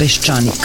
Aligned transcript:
Peščanik. 0.00 0.64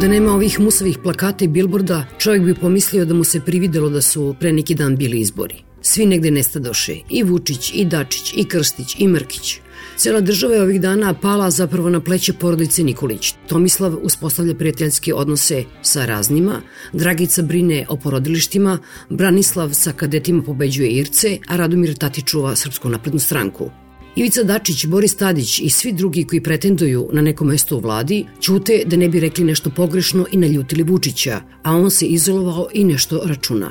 Da 0.00 0.08
nema 0.08 0.32
ovih 0.32 0.60
musavih 0.60 0.98
plakata 1.02 1.44
i 1.44 1.48
bilborda, 1.48 2.04
čovjek 2.18 2.42
bi 2.42 2.54
pomislio 2.54 3.04
da 3.04 3.14
mu 3.14 3.24
se 3.24 3.40
prividelo 3.40 3.88
da 3.88 4.02
su 4.02 4.34
pre 4.40 4.52
neki 4.52 4.74
dan 4.74 4.96
bili 4.96 5.20
izbori. 5.20 5.54
Svi 5.82 6.06
negde 6.06 6.30
nestadoše, 6.30 6.96
i 7.10 7.22
Vučić, 7.22 7.70
i 7.74 7.84
Dačić, 7.84 8.32
i 8.36 8.44
Krstić, 8.44 8.96
i 8.98 9.08
Mrkić. 9.08 9.60
Cela 9.96 10.20
država 10.20 10.54
je 10.54 10.62
ovih 10.62 10.80
dana 10.80 11.14
pala 11.14 11.50
zapravo 11.50 11.90
na 11.90 12.00
pleće 12.00 12.32
porodice 12.32 12.84
Nikolić. 12.84 13.34
Tomislav 13.48 13.98
uspostavlja 14.02 14.54
prijateljske 14.54 15.14
odnose 15.14 15.64
sa 15.82 16.06
raznima, 16.06 16.60
Dragica 16.92 17.42
brine 17.42 17.86
o 17.88 17.96
porodilištima, 17.96 18.78
Branislav 19.08 19.70
sa 19.72 19.92
kadetima 19.92 20.42
pobeđuje 20.42 20.90
Irce, 20.90 21.38
a 21.48 21.56
Radomir 21.56 21.94
Tati 21.94 22.22
čuva 22.22 22.56
Srpsku 22.56 22.88
naprednu 22.88 23.20
stranku. 23.20 23.70
Ivica 24.16 24.42
Dačić, 24.42 24.86
Boris 24.86 25.14
Tadić 25.14 25.58
i 25.58 25.70
svi 25.70 25.92
drugi 25.92 26.24
koji 26.24 26.40
pretenduju 26.40 27.08
na 27.12 27.22
neko 27.22 27.44
mesto 27.44 27.76
u 27.76 27.80
vladi 27.80 28.24
ćute 28.40 28.82
da 28.86 28.96
ne 28.96 29.08
bi 29.08 29.20
rekli 29.20 29.44
nešto 29.44 29.70
pogrešno 29.70 30.26
i 30.32 30.36
naljutili 30.36 30.82
Vučića, 30.82 31.40
a 31.62 31.76
on 31.76 31.90
se 31.90 32.06
izolovao 32.06 32.68
i 32.72 32.84
nešto 32.84 33.22
računa. 33.24 33.70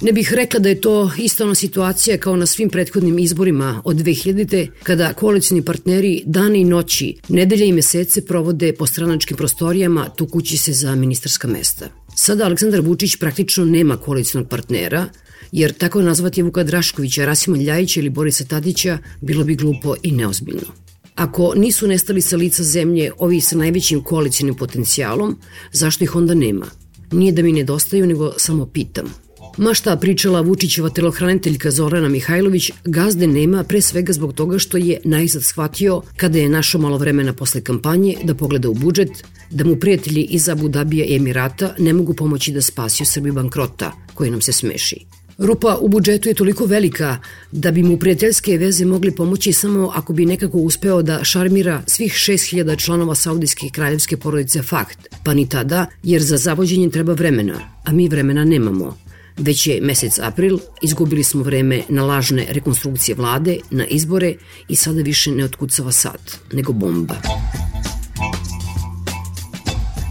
Ne 0.00 0.12
bih 0.12 0.32
rekla 0.32 0.60
da 0.60 0.68
je 0.68 0.80
to 0.80 1.10
ista 1.18 1.44
ona 1.44 1.54
situacija 1.54 2.18
kao 2.18 2.36
na 2.36 2.46
svim 2.46 2.70
prethodnim 2.70 3.18
izborima 3.18 3.82
od 3.84 3.96
2000. 3.96 4.68
kada 4.82 5.12
koalicijni 5.12 5.62
partneri 5.62 6.22
dane 6.26 6.60
i 6.60 6.64
noći, 6.64 7.16
nedelje 7.28 7.68
i 7.68 7.72
mesece 7.72 8.26
provode 8.26 8.72
po 8.72 8.86
stranačkim 8.86 9.36
prostorijama 9.36 10.08
tukući 10.08 10.56
se 10.56 10.72
za 10.72 10.94
ministarska 10.94 11.48
mesta. 11.48 11.88
Sada 12.16 12.44
Aleksandar 12.44 12.80
Vučić 12.80 13.16
praktično 13.16 13.64
nema 13.64 13.96
koalicijnog 13.96 14.48
partnera, 14.48 15.06
jer 15.52 15.72
tako 15.72 16.02
nazvati 16.02 16.42
Vuka 16.42 16.64
Draškovića, 16.64 17.24
Rasima 17.24 17.56
Ljajića 17.56 18.00
ili 18.00 18.10
Borisa 18.10 18.44
Tadića 18.44 18.98
bilo 19.20 19.44
bi 19.44 19.54
glupo 19.54 19.94
i 20.02 20.12
neozbiljno. 20.12 20.72
Ako 21.14 21.52
nisu 21.56 21.86
nestali 21.86 22.20
sa 22.20 22.36
lica 22.36 22.62
zemlje 22.62 23.12
ovi 23.18 23.40
sa 23.40 23.56
najvećim 23.56 24.02
koalicijnim 24.02 24.54
potencijalom, 24.54 25.38
zašto 25.72 26.04
ih 26.04 26.16
onda 26.16 26.34
nema? 26.34 26.66
Nije 27.12 27.32
da 27.32 27.42
mi 27.42 27.52
nedostaju, 27.52 28.06
nego 28.06 28.32
samo 28.36 28.66
pitam– 28.66 29.14
Ma 29.56 29.74
šta 29.74 29.96
pričala 29.96 30.40
Vučićeva 30.40 30.90
telohraniteljka 30.90 31.70
Zorana 31.70 32.08
Mihajlović, 32.08 32.70
gazde 32.84 33.26
nema 33.26 33.64
pre 33.64 33.80
svega 33.80 34.12
zbog 34.12 34.32
toga 34.32 34.58
što 34.58 34.76
je 34.76 35.00
najzad 35.04 35.42
shvatio 35.44 36.02
kada 36.16 36.38
je 36.38 36.48
našao 36.48 36.80
malo 36.80 36.98
vremena 36.98 37.32
posle 37.32 37.60
kampanje 37.60 38.16
da 38.24 38.34
pogleda 38.34 38.68
u 38.68 38.74
budžet, 38.74 39.10
da 39.50 39.64
mu 39.64 39.76
prijatelji 39.76 40.22
iz 40.22 40.48
Abu 40.48 40.68
Dabija 40.68 41.04
i 41.04 41.16
Emirata 41.16 41.74
ne 41.78 41.92
mogu 41.92 42.14
pomoći 42.14 42.52
da 42.52 42.62
spasio 42.62 43.06
Srbi 43.06 43.32
bankrota 43.32 43.92
koji 44.14 44.30
nam 44.30 44.40
se 44.40 44.52
smeši. 44.52 45.06
Rupa 45.40 45.78
u 45.80 45.88
budžetu 45.88 46.28
je 46.28 46.34
toliko 46.34 46.64
velika 46.66 47.18
da 47.52 47.70
bi 47.70 47.82
mu 47.82 47.96
prijateljske 47.98 48.58
veze 48.58 48.84
mogli 48.84 49.10
pomoći 49.10 49.52
samo 49.52 49.92
ako 49.94 50.12
bi 50.12 50.26
nekako 50.26 50.58
uspeo 50.58 51.02
da 51.02 51.24
šarmira 51.24 51.82
svih 51.86 52.12
6000 52.12 52.84
članova 52.84 53.14
saudijske 53.14 53.66
kraljevske 53.72 54.16
porodice 54.16 54.62
fakt, 54.62 54.98
pa 55.24 55.34
ni 55.34 55.48
tada, 55.48 55.86
jer 56.02 56.22
za 56.22 56.36
zavođenje 56.36 56.90
treba 56.90 57.12
vremena, 57.12 57.60
a 57.84 57.92
mi 57.92 58.08
vremena 58.08 58.44
nemamo. 58.44 58.98
Već 59.36 59.66
je 59.66 59.80
mesec 59.80 60.18
april, 60.18 60.58
izgubili 60.82 61.24
smo 61.24 61.42
vreme 61.42 61.82
na 61.88 62.04
lažne 62.04 62.46
rekonstrukcije 62.50 63.14
vlade, 63.14 63.58
na 63.70 63.86
izbore 63.86 64.34
i 64.68 64.76
sada 64.76 65.02
više 65.02 65.30
ne 65.30 65.44
otkucava 65.44 65.92
sat, 65.92 66.38
nego 66.52 66.72
bomba. 66.72 67.14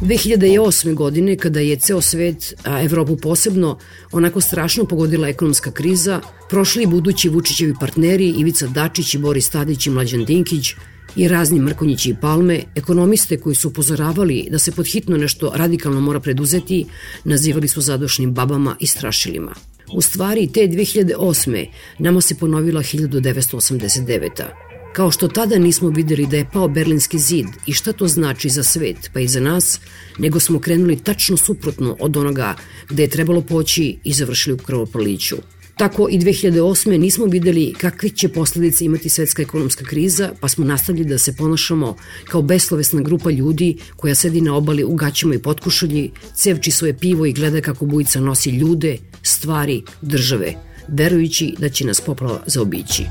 2008. 0.02 0.94
godine, 0.94 1.38
kada 1.38 1.60
je 1.60 1.76
ceo 1.76 2.02
svet, 2.02 2.54
a 2.64 2.82
Evropu 2.84 3.18
posebno, 3.18 3.78
onako 4.12 4.42
strašno 4.42 4.86
pogodila 4.86 5.28
ekonomska 5.28 5.72
kriza, 5.72 6.22
prošli 6.50 6.84
i 6.84 6.88
budući 6.88 7.30
Vučićevi 7.30 7.74
partneri 7.80 8.30
Ivica 8.30 8.68
Dačić 8.68 9.14
i 9.14 9.18
Boris 9.18 9.50
Tadić 9.50 9.88
i 9.88 9.90
Mlađan 9.90 10.26
Dinkić 10.26 10.74
i 11.16 11.28
razni 11.28 11.60
Mrkonjići 11.60 12.10
i 12.10 12.16
Palme, 12.22 12.64
ekonomiste 12.76 13.38
koji 13.38 13.56
su 13.56 13.68
upozoravali 13.68 14.48
da 14.52 14.60
se 14.60 14.72
podhitno 14.72 15.18
nešto 15.18 15.52
radikalno 15.56 16.02
mora 16.02 16.20
preduzeti, 16.20 16.86
nazivali 17.24 17.68
su 17.68 17.81
zadošnim 17.81 18.34
babama 18.34 18.76
i 18.80 18.88
strašilima. 18.88 19.54
U 19.94 20.02
stvari, 20.02 20.48
te 20.54 20.60
2008. 20.60 21.68
nama 22.00 22.22
se 22.22 22.36
ponovila 22.36 22.81
1989. 22.81 24.69
Kao 24.94 25.12
što 25.12 25.28
tada 25.28 25.58
nismo 25.58 25.90
videli 25.90 26.26
da 26.26 26.38
je 26.38 26.50
pao 26.54 26.68
Berlinski 26.68 27.20
zid 27.20 27.46
i 27.66 27.74
šta 27.74 27.94
to 27.94 28.08
znači 28.08 28.50
za 28.50 28.64
svet, 28.64 29.10
pa 29.14 29.20
i 29.20 29.28
za 29.28 29.40
nas, 29.40 29.80
nego 30.18 30.40
smo 30.40 30.60
krenuli 30.60 31.00
tačno 31.00 31.38
suprotno 31.38 31.98
od 32.00 32.18
onoga 32.18 32.56
gde 32.90 33.04
je 33.04 33.10
trebalo 33.10 33.42
poći 33.42 33.98
i 34.04 34.14
završili 34.14 34.54
u 34.54 34.58
krvoproliću. 34.58 35.36
Tako 35.78 36.08
i 36.12 36.20
2008. 36.20 36.98
nismo 36.98 37.26
videli 37.26 37.74
kakve 37.78 38.10
će 38.10 38.30
posledice 38.30 38.86
imati 38.86 39.10
svetska 39.10 39.42
ekonomska 39.42 39.86
kriza, 39.86 40.32
pa 40.40 40.48
smo 40.48 40.66
nastavili 40.66 41.06
da 41.06 41.18
se 41.18 41.36
ponašamo 41.36 41.96
kao 42.28 42.42
beslovesna 42.42 43.02
grupa 43.02 43.32
ljudi 43.32 43.78
koja 43.96 44.16
sedi 44.16 44.42
na 44.42 44.56
obali 44.56 44.84
u 44.84 44.96
gaćima 44.96 45.36
i 45.36 45.40
potkušalji, 45.40 46.12
cevči 46.36 46.72
svoje 46.72 46.98
pivo 46.98 47.26
i 47.26 47.34
gleda 47.34 47.62
kako 47.62 47.86
bujica 47.86 48.20
nosi 48.20 48.50
ljude, 48.50 48.98
stvari, 49.24 49.84
države, 50.02 50.54
verujući 50.88 51.56
da 51.60 51.70
će 51.70 51.86
nas 51.86 52.02
poplava 52.02 52.44
zaobići. 52.48 53.04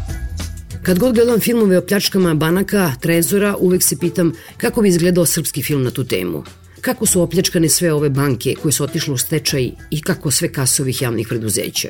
Kad 0.83 0.99
god 0.99 1.15
gledam 1.15 1.41
filmove 1.41 1.79
o 1.79 1.87
pljačkama 1.87 2.35
banaka, 2.35 2.93
trezora, 3.01 3.57
uvek 3.61 3.83
se 3.83 3.99
pitam 3.99 4.33
kako 4.57 4.83
bi 4.83 4.89
izgledao 4.89 5.27
srpski 5.27 5.63
film 5.63 5.83
na 5.83 5.91
tu 5.91 6.05
temu. 6.05 6.45
Kako 6.81 7.07
su 7.07 7.23
opljačkane 7.23 7.69
sve 7.69 7.93
ove 7.93 8.11
banke 8.11 8.55
koje 8.63 8.73
su 8.73 8.85
otišle 8.85 9.15
u 9.15 9.19
stečaj 9.19 9.71
i 9.91 10.03
kako 10.03 10.31
sve 10.31 10.53
kasovih 10.53 11.03
javnih 11.03 11.29
preduzeća. 11.29 11.89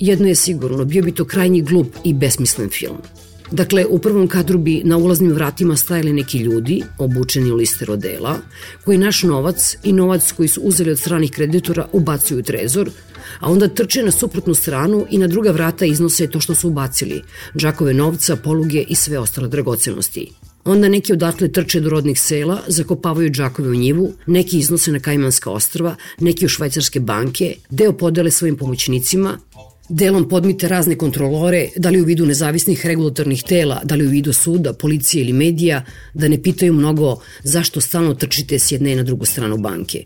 Jedno 0.00 0.28
je 0.28 0.34
sigurno, 0.34 0.84
bio 0.84 1.02
bi 1.02 1.12
to 1.12 1.24
krajnji 1.24 1.62
glup 1.62 1.94
i 2.04 2.14
besmislen 2.14 2.68
film. 2.68 2.96
Dakle, 3.50 3.86
u 3.86 3.98
prvom 3.98 4.28
kadru 4.28 4.58
bi 4.58 4.82
na 4.84 4.96
ulaznim 4.96 5.32
vratima 5.32 5.76
stajali 5.76 6.12
neki 6.12 6.38
ljudi, 6.38 6.82
obučeni 6.98 7.50
u 7.50 7.56
liste 7.56 7.84
rodela, 7.84 8.38
koji 8.84 8.98
naš 8.98 9.22
novac 9.22 9.76
i 9.84 9.92
novac 9.92 10.32
koji 10.32 10.48
su 10.48 10.60
uzeli 10.60 10.90
od 10.90 10.98
stranih 10.98 11.30
kreditora 11.30 11.88
ubacuju 11.92 12.38
u 12.38 12.42
trezor, 12.42 12.90
a 13.40 13.50
onda 13.50 13.68
trče 13.68 14.02
na 14.02 14.10
suprotnu 14.10 14.54
stranu 14.54 15.06
i 15.10 15.18
na 15.18 15.26
druga 15.26 15.50
vrata 15.50 15.84
iznose 15.84 16.30
to 16.30 16.40
što 16.40 16.54
su 16.54 16.68
ubacili, 16.68 17.22
džakove 17.56 17.94
novca, 17.94 18.36
poluge 18.36 18.84
i 18.88 18.94
sve 18.94 19.18
ostale 19.18 19.48
dragocenosti. 19.48 20.30
Onda 20.64 20.88
neki 20.88 21.12
odatle 21.12 21.48
trče 21.52 21.80
do 21.80 21.90
rodnih 21.90 22.20
sela, 22.20 22.60
zakopavaju 22.66 23.30
džakove 23.30 23.68
u 23.70 23.74
njivu, 23.74 24.12
neki 24.26 24.58
iznose 24.58 24.92
na 24.92 25.00
Kajmanska 25.00 25.50
ostrava, 25.50 25.96
neki 26.20 26.46
u 26.46 26.48
švajcarske 26.48 27.00
banke, 27.00 27.54
deo 27.70 27.92
podele 27.92 28.30
svojim 28.30 28.56
pomoćnicima, 28.56 29.38
delom 29.90 30.28
podmite 30.28 30.68
razne 30.68 30.98
kontrolore, 30.98 31.68
da 31.76 31.90
li 31.90 32.00
u 32.00 32.04
vidu 32.04 32.26
nezavisnih 32.26 32.86
regulatornih 32.86 33.42
tela, 33.42 33.80
da 33.84 33.94
li 33.94 34.06
u 34.06 34.10
vidu 34.10 34.32
suda, 34.32 34.72
policije 34.72 35.22
ili 35.22 35.32
medija, 35.32 35.84
da 36.14 36.28
ne 36.28 36.42
pitaju 36.42 36.72
mnogo 36.72 37.16
zašto 37.42 37.80
stalno 37.80 38.14
trčite 38.14 38.58
s 38.58 38.72
jedne 38.72 38.96
na 38.96 39.02
drugu 39.02 39.24
stranu 39.24 39.58
banke. 39.58 40.04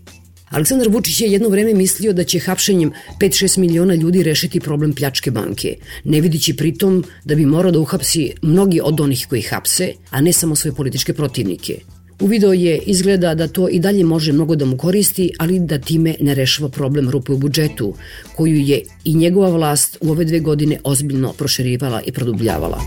Aleksandar 0.55 0.89
Vučić 0.89 1.21
je 1.21 1.33
jedno 1.33 1.49
vreme 1.49 1.75
mislio 1.75 2.13
da 2.13 2.25
će 2.25 2.39
hapšenjem 2.39 2.93
5-6 3.21 3.59
miliona 3.59 3.95
ljudi 3.95 4.23
rešiti 4.23 4.61
problem 4.61 4.93
pljačke 4.95 5.31
banke, 5.31 5.77
ne 6.05 6.21
vidići 6.21 6.57
pritom 6.57 7.05
da 7.25 7.35
bi 7.35 7.47
morao 7.47 7.73
da 7.73 7.81
uhapsi 7.81 8.33
mnogi 8.43 8.81
od 8.83 9.01
onih 9.01 9.27
koji 9.29 9.43
hapse, 9.43 9.93
a 10.11 10.21
ne 10.21 10.33
samo 10.33 10.57
svoje 10.57 10.75
političke 10.75 11.13
protivnike. 11.13 11.79
Uvideo 12.21 12.53
je 12.53 12.79
izgleda 12.79 13.35
da 13.35 13.49
to 13.49 13.69
i 13.69 13.79
dalje 13.79 14.05
može 14.05 14.33
mnogo 14.33 14.57
da 14.57 14.65
mu 14.65 14.77
koristi, 14.77 15.33
ali 15.39 15.59
da 15.59 15.79
time 15.79 16.15
ne 16.21 16.35
rešava 16.35 16.69
problem 16.69 17.11
rupe 17.11 17.33
u 17.33 17.39
budžetu, 17.39 17.95
koju 18.37 18.57
je 18.57 18.83
i 19.05 19.15
njegova 19.15 19.49
vlast 19.49 19.99
u 20.01 20.11
ove 20.11 20.25
dve 20.25 20.41
godine 20.41 20.79
ozbiljno 20.85 21.33
proširivala 21.33 22.03
i 22.07 22.13
produbljavala. 22.13 22.81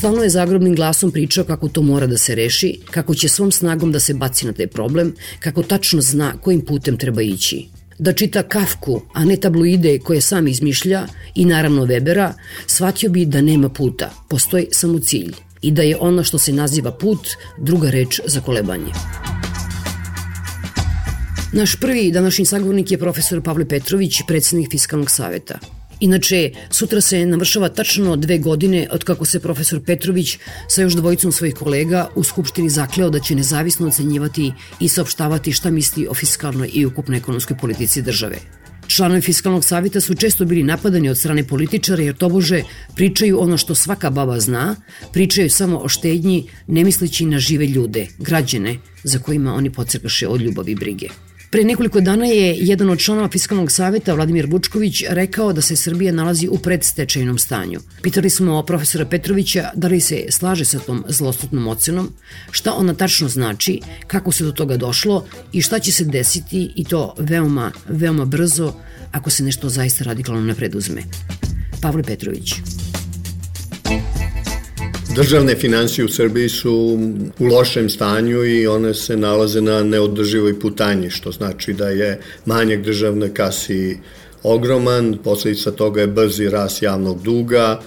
Stalno 0.00 0.22
je 0.22 0.30
zagrobnim 0.30 0.74
glasom 0.74 1.10
pričao 1.12 1.44
kako 1.44 1.68
to 1.68 1.82
mora 1.82 2.06
da 2.06 2.18
se 2.18 2.34
reši, 2.34 2.80
kako 2.90 3.14
će 3.14 3.28
svom 3.28 3.52
snagom 3.52 3.92
da 3.92 4.00
se 4.00 4.14
baci 4.14 4.46
na 4.46 4.52
taj 4.52 4.66
problem, 4.66 5.14
kako 5.40 5.62
tačno 5.62 6.00
zna 6.00 6.32
kojim 6.40 6.60
putem 6.64 6.96
treba 6.96 7.22
ići. 7.22 7.66
Da 7.98 8.12
čita 8.12 8.42
Kafku, 8.42 9.02
a 9.12 9.24
ne 9.24 9.36
tabloide 9.36 9.98
koje 9.98 10.20
sam 10.20 10.48
izmišlja 10.48 11.06
i 11.34 11.44
naravno 11.44 11.86
Webera, 11.86 12.32
shvatio 12.66 13.10
bi 13.10 13.26
da 13.26 13.42
nema 13.42 13.68
puta, 13.68 14.10
postoji 14.28 14.66
samo 14.70 14.98
cilj 14.98 15.34
i 15.62 15.70
da 15.70 15.82
je 15.82 15.96
ono 16.00 16.24
što 16.24 16.38
se 16.38 16.52
naziva 16.52 16.92
put 16.92 17.28
druga 17.58 17.90
reč 17.90 18.20
za 18.26 18.40
kolebanje. 18.40 18.92
Naš 21.52 21.76
prvi 21.80 22.10
današnji 22.12 22.46
sagovornik 22.46 22.90
je 22.90 22.98
profesor 22.98 23.42
Pavle 23.42 23.68
Petrović, 23.68 24.22
predsednik 24.26 24.70
Fiskalnog 24.70 25.10
saveta. 25.10 25.58
Inače, 26.00 26.50
sutra 26.70 27.00
se 27.00 27.26
navršava 27.26 27.68
tačno 27.68 28.16
dve 28.16 28.38
godine 28.38 28.88
od 28.90 29.04
kako 29.04 29.24
se 29.24 29.40
profesor 29.40 29.80
Petrović 29.86 30.38
sa 30.68 30.82
još 30.82 30.94
dvojicom 30.94 31.32
svojih 31.32 31.54
kolega 31.54 32.08
u 32.14 32.24
Skupštini 32.24 32.70
zakleo 32.70 33.10
da 33.10 33.20
će 33.20 33.34
nezavisno 33.34 33.88
ocenjivati 33.88 34.52
i 34.80 34.88
saopštavati 34.88 35.52
šta 35.52 35.70
misli 35.70 36.06
o 36.06 36.14
fiskalnoj 36.14 36.70
i 36.72 36.86
ukupnoj 36.86 37.18
ekonomskoj 37.18 37.56
politici 37.56 38.02
države. 38.02 38.38
Članovi 38.86 39.20
Fiskalnog 39.20 39.64
savita 39.64 40.00
su 40.00 40.14
često 40.14 40.44
bili 40.44 40.62
napadani 40.62 41.08
od 41.08 41.18
strane 41.18 41.44
političara 41.46 42.02
jer 42.02 42.16
tobože 42.16 42.62
pričaju 42.94 43.40
ono 43.40 43.56
što 43.56 43.74
svaka 43.74 44.10
baba 44.10 44.40
zna, 44.40 44.76
pričaju 45.12 45.50
samo 45.50 45.78
o 45.78 45.88
štednji, 45.88 46.50
ne 46.66 46.84
misleći 46.84 47.26
na 47.26 47.38
žive 47.38 47.66
ljude, 47.66 48.06
građane, 48.18 48.78
za 49.04 49.18
kojima 49.18 49.54
oni 49.54 49.70
pocrkaše 49.70 50.28
od 50.28 50.40
ljubavi 50.40 50.74
brige. 50.74 51.08
Pre 51.50 51.64
nekoliko 51.64 52.00
dana 52.00 52.26
je 52.26 52.56
jedan 52.58 52.90
od 52.90 52.98
članova 52.98 53.28
Fiskalnog 53.28 53.72
saveta, 53.72 54.14
Vladimir 54.14 54.46
Vučković, 54.50 55.02
rekao 55.08 55.52
da 55.52 55.62
se 55.62 55.76
Srbija 55.76 56.12
nalazi 56.12 56.48
u 56.48 56.58
predstečajnom 56.58 57.38
stanju. 57.38 57.80
Pitali 58.02 58.30
smo 58.30 58.62
profesora 58.62 59.04
Petrovića 59.04 59.70
da 59.74 59.88
li 59.88 60.00
se 60.00 60.26
slaže 60.30 60.64
sa 60.64 60.78
tom 60.78 61.04
zlostutnom 61.08 61.68
ocenom, 61.68 62.12
šta 62.50 62.74
ona 62.74 62.94
tačno 62.94 63.28
znači, 63.28 63.80
kako 64.06 64.32
se 64.32 64.44
do 64.44 64.52
toga 64.52 64.76
došlo 64.76 65.26
i 65.52 65.62
šta 65.62 65.78
će 65.78 65.92
se 65.92 66.04
desiti 66.04 66.72
i 66.76 66.84
to 66.84 67.14
veoma, 67.18 67.72
veoma 67.88 68.24
brzo 68.24 68.72
ako 69.12 69.30
se 69.30 69.44
nešto 69.44 69.68
zaista 69.68 70.04
radikalno 70.04 70.40
ne 70.40 70.54
preduzme. 70.54 71.02
Pavle 71.82 72.02
Petrović. 72.02 72.54
Državne 75.14 75.56
financije 75.56 76.04
u 76.04 76.08
Srbiji 76.08 76.48
su 76.48 76.98
u 77.38 77.44
lošem 77.46 77.90
stanju 77.90 78.44
i 78.44 78.66
one 78.66 78.94
se 78.94 79.16
nalaze 79.16 79.60
na 79.60 79.82
neodrživoj 79.82 80.60
putanji, 80.60 81.10
što 81.10 81.32
znači 81.32 81.72
da 81.72 81.88
je 81.88 82.20
manjak 82.46 82.82
državne 82.82 83.34
kasi 83.34 83.98
ogroman, 84.42 85.18
posledica 85.24 85.70
toga 85.70 86.00
je 86.00 86.06
brzi 86.06 86.48
rast 86.48 86.82
javnog 86.82 87.22
duga, 87.22 87.80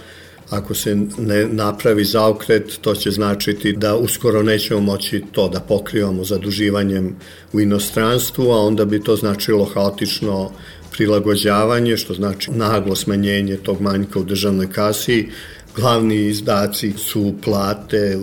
ako 0.49 0.73
se 0.73 0.95
ne 1.17 1.47
napravi 1.47 2.05
zaokret, 2.05 2.77
to 2.81 2.95
će 2.95 3.11
značiti 3.11 3.73
da 3.73 3.95
uskoro 3.95 4.43
nećemo 4.43 4.79
moći 4.79 5.23
to 5.31 5.49
da 5.49 5.59
pokrivamo 5.59 6.23
zaduživanjem 6.23 7.15
u 7.53 7.59
inostranstvu, 7.59 8.51
a 8.51 8.59
onda 8.59 8.85
bi 8.85 9.03
to 9.03 9.15
značilo 9.15 9.65
haotično 9.65 10.51
prilagođavanje, 10.91 11.97
što 11.97 12.13
znači 12.13 12.51
naglo 12.51 12.95
smanjenje 12.95 13.57
tog 13.57 13.81
manjka 13.81 14.19
u 14.19 14.23
državnoj 14.23 14.71
kasi, 14.71 15.27
Glavni 15.75 16.15
izdaci 16.15 16.93
su 16.97 17.33
plate 17.43 18.17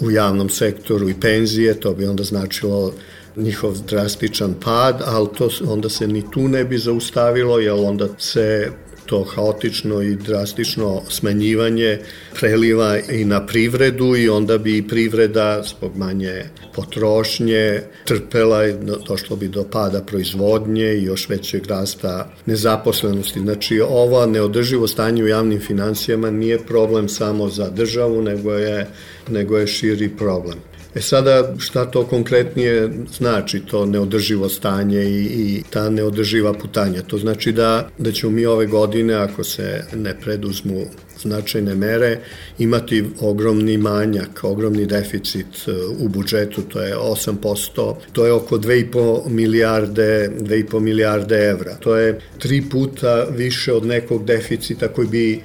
u, 0.00 0.10
javnom 0.10 0.48
sektoru 0.48 1.08
i 1.08 1.20
penzije, 1.20 1.80
to 1.80 1.94
bi 1.94 2.06
onda 2.06 2.24
značilo 2.24 2.92
njihov 3.36 3.78
drastičan 3.88 4.54
pad, 4.64 5.02
ali 5.06 5.28
to 5.38 5.48
onda 5.66 5.88
se 5.88 6.06
ni 6.06 6.30
tu 6.30 6.48
ne 6.48 6.64
bi 6.64 6.78
zaustavilo, 6.78 7.58
jer 7.58 7.74
onda 7.74 8.08
se 8.18 8.70
to 9.10 9.24
haotično 9.24 10.02
i 10.02 10.14
drastično 10.14 11.02
smanjivanje 11.08 11.98
preliva 12.40 12.98
i 12.98 13.24
na 13.24 13.46
privredu 13.46 14.16
i 14.16 14.28
onda 14.28 14.58
bi 14.58 14.88
privreda 14.88 15.62
zbog 15.62 15.96
manje 15.96 16.44
potrošnje 16.74 17.80
trpela 18.04 18.66
i 18.66 18.74
došlo 19.08 19.36
bi 19.36 19.48
do 19.48 19.64
pada 19.72 20.00
proizvodnje 20.00 20.94
i 20.94 21.02
još 21.04 21.28
većeg 21.28 21.66
rasta 21.66 22.32
nezaposlenosti. 22.46 23.40
Znači, 23.40 23.80
ova 23.80 24.26
neodrživo 24.26 24.88
stanje 24.88 25.24
u 25.24 25.28
javnim 25.28 25.60
financijama 25.60 26.30
nije 26.30 26.58
problem 26.58 27.08
samo 27.08 27.48
za 27.48 27.70
državu, 27.70 28.22
nego 28.22 28.52
je, 28.52 28.86
nego 29.28 29.58
je 29.58 29.66
širi 29.66 30.08
problem. 30.16 30.69
E 30.94 31.00
sada, 31.00 31.54
šta 31.58 31.84
to 31.84 32.06
konkretnije 32.06 32.90
znači, 33.18 33.60
to 33.60 33.86
neodrživo 33.86 34.48
stanje 34.48 35.04
i, 35.04 35.24
i 35.24 35.62
ta 35.70 35.90
neodrživa 35.90 36.52
putanja? 36.52 37.02
To 37.02 37.18
znači 37.18 37.52
da, 37.52 37.88
da 37.98 38.12
ćemo 38.12 38.32
mi 38.32 38.46
ove 38.46 38.66
godine, 38.66 39.14
ako 39.14 39.44
se 39.44 39.84
ne 39.94 40.20
preduzmu 40.20 40.84
značajne 41.20 41.74
mere, 41.74 42.18
imati 42.58 43.04
ogromni 43.20 43.76
manjak, 43.76 44.40
ogromni 44.42 44.86
deficit 44.86 45.46
e, 45.66 45.72
u 45.98 46.08
budžetu, 46.08 46.62
to 46.62 46.82
je 46.82 46.96
8%, 46.96 47.94
to 48.12 48.26
je 48.26 48.32
oko 48.32 48.58
2,5 48.58 49.28
milijarde, 49.28 50.30
2,5 50.40 50.80
milijarde 50.80 51.36
evra. 51.36 51.74
To 51.80 51.96
je 51.96 52.20
tri 52.38 52.62
puta 52.70 53.26
više 53.36 53.72
od 53.72 53.86
nekog 53.86 54.24
deficita 54.24 54.88
koji 54.88 55.08
bi 55.08 55.40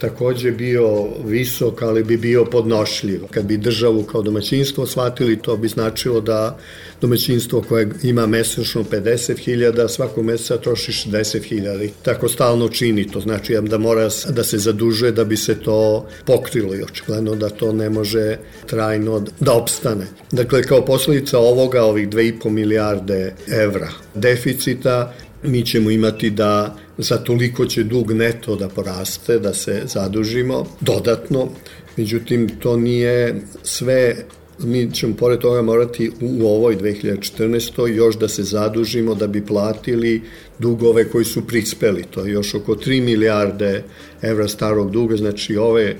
takođe 0.00 0.50
bio 0.50 1.08
visok, 1.24 1.82
ali 1.82 2.04
bi 2.04 2.16
bio 2.16 2.44
podnošljiv. 2.44 3.20
Kad 3.30 3.44
bi 3.44 3.56
državu 3.56 4.02
kao 4.02 4.22
domaćinstvo 4.22 4.86
shvatili, 4.86 5.38
to 5.42 5.56
bi 5.56 5.68
značilo 5.68 6.20
da 6.20 6.58
domaćinstvo 7.00 7.62
koje 7.68 7.88
ima 8.02 8.26
mesečno 8.26 8.84
50.000, 8.84 9.88
svakog 9.88 10.24
meseca 10.24 10.56
troši 10.56 10.92
60.000 10.92 11.84
i 11.84 11.90
tako 12.02 12.28
stalno 12.28 12.68
čini. 12.68 13.10
To 13.10 13.20
znači 13.20 13.56
da 13.60 13.78
mora 13.78 14.08
da 14.28 14.44
se 14.44 14.58
zadužuje 14.58 15.12
da 15.12 15.24
bi 15.24 15.36
se 15.36 15.54
to 15.54 16.06
pokrilo 16.24 16.74
i 16.74 16.82
očigledno 16.82 17.34
da 17.34 17.48
to 17.48 17.72
ne 17.72 17.90
može 17.90 18.38
trajno 18.66 19.24
da 19.40 19.52
opstane. 19.52 20.06
Dakle, 20.30 20.62
kao 20.62 20.84
posledica 20.84 21.38
ovoga, 21.38 21.82
ovih 21.82 22.08
2,5 22.08 22.50
milijarde 22.50 23.34
evra 23.48 23.88
deficita, 24.14 25.14
mi 25.42 25.66
ćemo 25.66 25.90
imati 25.90 26.30
da 26.30 26.76
za 27.00 27.16
toliko 27.16 27.66
će 27.66 27.84
dug 27.84 28.12
neto 28.12 28.56
da 28.56 28.68
poraste, 28.68 29.38
da 29.38 29.54
se 29.54 29.82
zadužimo 29.84 30.66
dodatno, 30.80 31.48
međutim 31.96 32.48
to 32.58 32.76
nije 32.76 33.42
sve 33.62 34.16
mi 34.62 34.90
ćemo 34.92 35.16
pored 35.16 35.38
toga 35.38 35.62
morati 35.62 36.10
u 36.20 36.46
ovoj 36.46 36.76
2014. 36.76 37.86
još 37.86 38.18
da 38.18 38.28
se 38.28 38.42
zadužimo 38.42 39.14
da 39.14 39.26
bi 39.26 39.46
platili 39.46 40.22
dugove 40.58 41.08
koji 41.08 41.24
su 41.24 41.46
prispeli. 41.46 42.04
To 42.10 42.24
je 42.24 42.32
još 42.32 42.54
oko 42.54 42.74
3 42.74 43.02
milijarde 43.02 43.82
evra 44.22 44.48
starog 44.48 44.90
duga, 44.90 45.16
znači 45.16 45.56
ove 45.56 45.96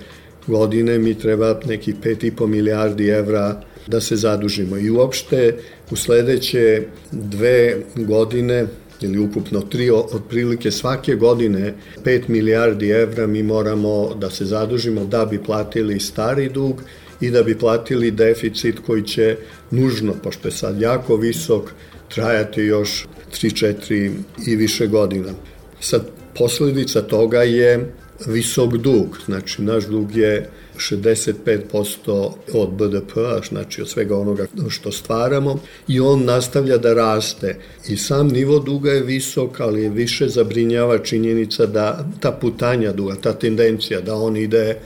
godine 0.46 0.98
mi 0.98 1.14
treba 1.18 1.60
nekih 1.66 1.94
5,5 1.94 2.46
milijardi 2.46 3.08
evra 3.08 3.62
da 3.86 4.00
se 4.00 4.16
zadužimo. 4.16 4.78
I 4.78 4.90
uopšte 4.90 5.56
u 5.90 5.96
sledeće 5.96 6.82
dve 7.12 7.76
godine 7.96 8.66
ili 9.02 9.18
ukupno 9.18 9.60
tri, 9.60 9.90
otprilike 9.90 10.70
svake 10.70 11.14
godine 11.14 11.74
5 12.04 12.28
milijardi 12.28 12.88
evra 12.88 13.26
mi 13.26 13.42
moramo 13.42 14.14
da 14.14 14.30
se 14.30 14.44
zadužimo 14.44 15.04
da 15.04 15.24
bi 15.24 15.42
platili 15.42 16.00
stari 16.00 16.48
dug 16.48 16.82
i 17.20 17.30
da 17.30 17.42
bi 17.42 17.58
platili 17.58 18.10
deficit 18.10 18.78
koji 18.86 19.02
će 19.02 19.36
nužno, 19.70 20.14
pošto 20.22 20.48
je 20.48 20.52
sad 20.52 20.80
jako 20.80 21.16
visok, 21.16 21.72
trajati 22.14 22.62
još 22.62 23.06
3, 23.32 23.74
4 23.88 24.12
i 24.46 24.56
više 24.56 24.86
godina. 24.86 25.32
Sad, 25.80 26.06
posledica 26.38 27.02
toga 27.02 27.42
je 27.42 27.92
visok 28.26 28.76
dug, 28.76 29.18
znači 29.26 29.62
naš 29.62 29.86
dug 29.86 30.16
je 30.16 30.50
65% 30.80 32.30
od 32.54 32.68
BDP-a, 32.70 33.40
znači 33.48 33.82
od 33.82 33.88
svega 33.88 34.18
onoga 34.18 34.46
što 34.68 34.92
stvaramo 34.92 35.60
i 35.88 36.00
on 36.00 36.24
nastavlja 36.24 36.78
da 36.78 36.94
raste. 36.94 37.58
I 37.88 37.96
sam 37.96 38.28
nivo 38.28 38.58
duga 38.58 38.90
je 38.90 39.02
visok, 39.02 39.60
ali 39.60 39.88
više 39.88 40.28
zabrinjava 40.28 40.98
činjenica 40.98 41.66
da 41.66 42.08
ta 42.20 42.32
putanja 42.32 42.92
duga, 42.92 43.14
ta 43.14 43.32
tendencija 43.32 44.00
da 44.00 44.14
on 44.14 44.36
ide 44.36 44.76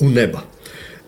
u 0.00 0.08
neba. 0.08 0.40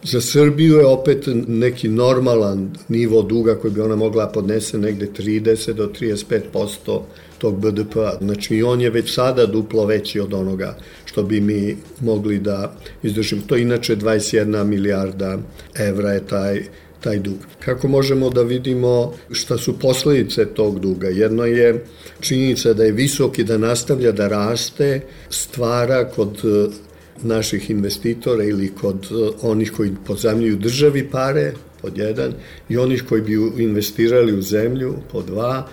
Za 0.02 0.20
Srbiju 0.20 0.76
je 0.76 0.86
opet 0.86 1.24
neki 1.46 1.88
normalan 1.88 2.70
nivo 2.88 3.22
duga 3.22 3.54
koji 3.54 3.72
bi 3.72 3.80
ona 3.80 3.96
mogla 3.96 4.28
podnese 4.28 4.78
negde 4.78 5.08
30 5.18 5.72
do 5.72 5.90
35% 6.00 7.00
tog 7.38 7.58
BDP-a. 7.58 8.18
Znači 8.20 8.62
on 8.62 8.80
je 8.80 8.90
već 8.90 9.14
sada 9.14 9.46
duplo 9.46 9.86
veći 9.86 10.20
od 10.20 10.34
onoga 10.34 10.76
što 11.04 11.22
bi 11.22 11.40
mi 11.40 11.76
mogli 12.00 12.38
da 12.38 12.76
izdržimo. 13.02 13.42
To 13.46 13.56
je 13.56 13.62
inače 13.62 13.96
21 13.96 14.64
milijarda 14.64 15.38
evra 15.74 16.12
je 16.12 16.26
taj 16.26 16.62
taj 17.06 17.18
dug. 17.18 17.38
Kako 17.64 17.88
možemo 17.88 18.30
da 18.30 18.42
vidimo 18.42 19.14
šta 19.30 19.58
su 19.58 19.78
posledice 19.78 20.46
tog 20.46 20.80
duga? 20.80 21.08
Jedno 21.08 21.44
je 21.44 21.84
činjenica 22.20 22.72
da 22.74 22.84
je 22.84 22.92
visok 22.92 23.38
i 23.38 23.44
da 23.44 23.58
nastavlja 23.58 24.12
da 24.12 24.28
raste, 24.28 25.00
stvara 25.30 26.04
kod 26.04 26.42
e, 26.44 26.68
naših 27.22 27.70
investitora 27.70 28.44
ili 28.44 28.72
kod 28.80 29.04
e, 29.04 29.30
onih 29.42 29.72
koji 29.76 29.92
pozamljuju 30.06 30.56
državi 30.56 31.10
pare, 31.10 31.52
pod 31.82 31.98
jedan, 31.98 32.32
i 32.68 32.76
onih 32.76 33.04
koji 33.08 33.22
bi 33.22 33.38
investirali 33.62 34.34
u 34.34 34.42
zemlju, 34.42 34.94
pod 35.12 35.26
dva, 35.26 35.68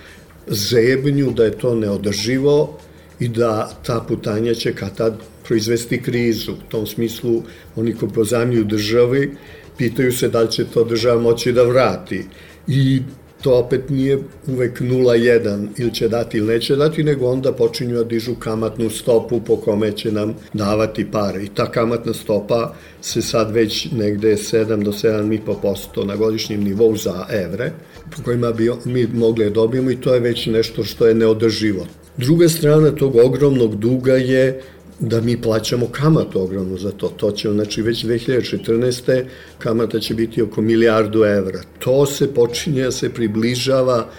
zebnju 0.47 1.31
da 1.31 1.43
je 1.43 1.57
to 1.57 1.75
neodrživo, 1.75 2.77
i 3.19 3.27
da 3.27 3.71
ta 3.85 4.05
putanja 4.07 4.53
će 4.53 4.73
kad 4.73 4.95
tad 4.95 5.17
proizvesti 5.47 6.01
krizu. 6.01 6.51
U 6.51 6.69
tom 6.69 6.87
smislu 6.87 7.43
oni 7.75 7.93
ko 7.93 8.07
pozamljuju 8.07 8.63
državi 8.63 9.35
pitaju 9.77 10.11
se 10.11 10.29
da 10.29 10.41
li 10.41 10.51
će 10.51 10.65
to 10.65 10.83
država 10.83 11.21
moći 11.21 11.51
da 11.51 11.63
vrati. 11.63 12.25
I 12.67 13.01
to 13.43 13.57
opet 13.57 13.89
nije 13.89 14.19
uvek 14.47 14.81
0,1 14.81 15.67
ili 15.77 15.93
će 15.93 16.07
dati 16.07 16.37
ili 16.37 16.47
neće 16.47 16.75
dati, 16.75 17.03
nego 17.03 17.27
onda 17.27 17.51
počinju 17.51 17.95
da 17.95 18.03
dižu 18.03 18.35
kamatnu 18.35 18.89
stopu 18.89 19.41
po 19.41 19.55
kome 19.55 19.91
će 19.91 20.11
nam 20.11 20.33
davati 20.53 21.11
pare. 21.11 21.43
I 21.43 21.47
ta 21.47 21.71
kamatna 21.71 22.13
stopa 22.13 22.73
se 23.01 23.21
sad 23.21 23.51
već 23.51 23.91
negde 23.91 24.35
7 24.35 24.83
do 24.83 24.91
7,5% 24.91 26.05
na 26.05 26.15
godišnjem 26.15 26.63
nivou 26.63 26.97
za 26.97 27.25
evre, 27.29 27.71
po 28.15 28.23
kojima 28.23 28.51
bi 28.51 28.71
mi 28.85 29.07
mogli 29.07 29.45
da 29.45 29.51
dobijemo 29.51 29.91
i 29.91 30.01
to 30.01 30.13
je 30.13 30.19
već 30.19 30.45
nešto 30.45 30.83
što 30.83 31.07
je 31.07 31.15
neodrživo. 31.15 31.87
Druga 32.17 32.49
strana 32.49 32.91
tog 32.91 33.15
ogromnog 33.15 33.75
duga 33.75 34.13
je 34.13 34.61
da 35.09 35.21
mi 35.21 35.41
plaćamo 35.41 35.87
kamatu 35.87 36.41
ogromnu 36.41 36.77
za 36.77 36.91
to. 36.91 37.07
To 37.07 37.31
će, 37.31 37.51
znači, 37.51 37.81
već 37.81 38.05
2014. 38.05 39.23
kamata 39.59 39.99
će 39.99 40.13
biti 40.13 40.41
oko 40.41 40.61
milijardu 40.61 41.23
evra. 41.23 41.61
To 41.79 42.05
se 42.05 42.33
počinje 42.33 42.83
da 42.83 42.91
se 42.91 43.09
približava 43.13 44.09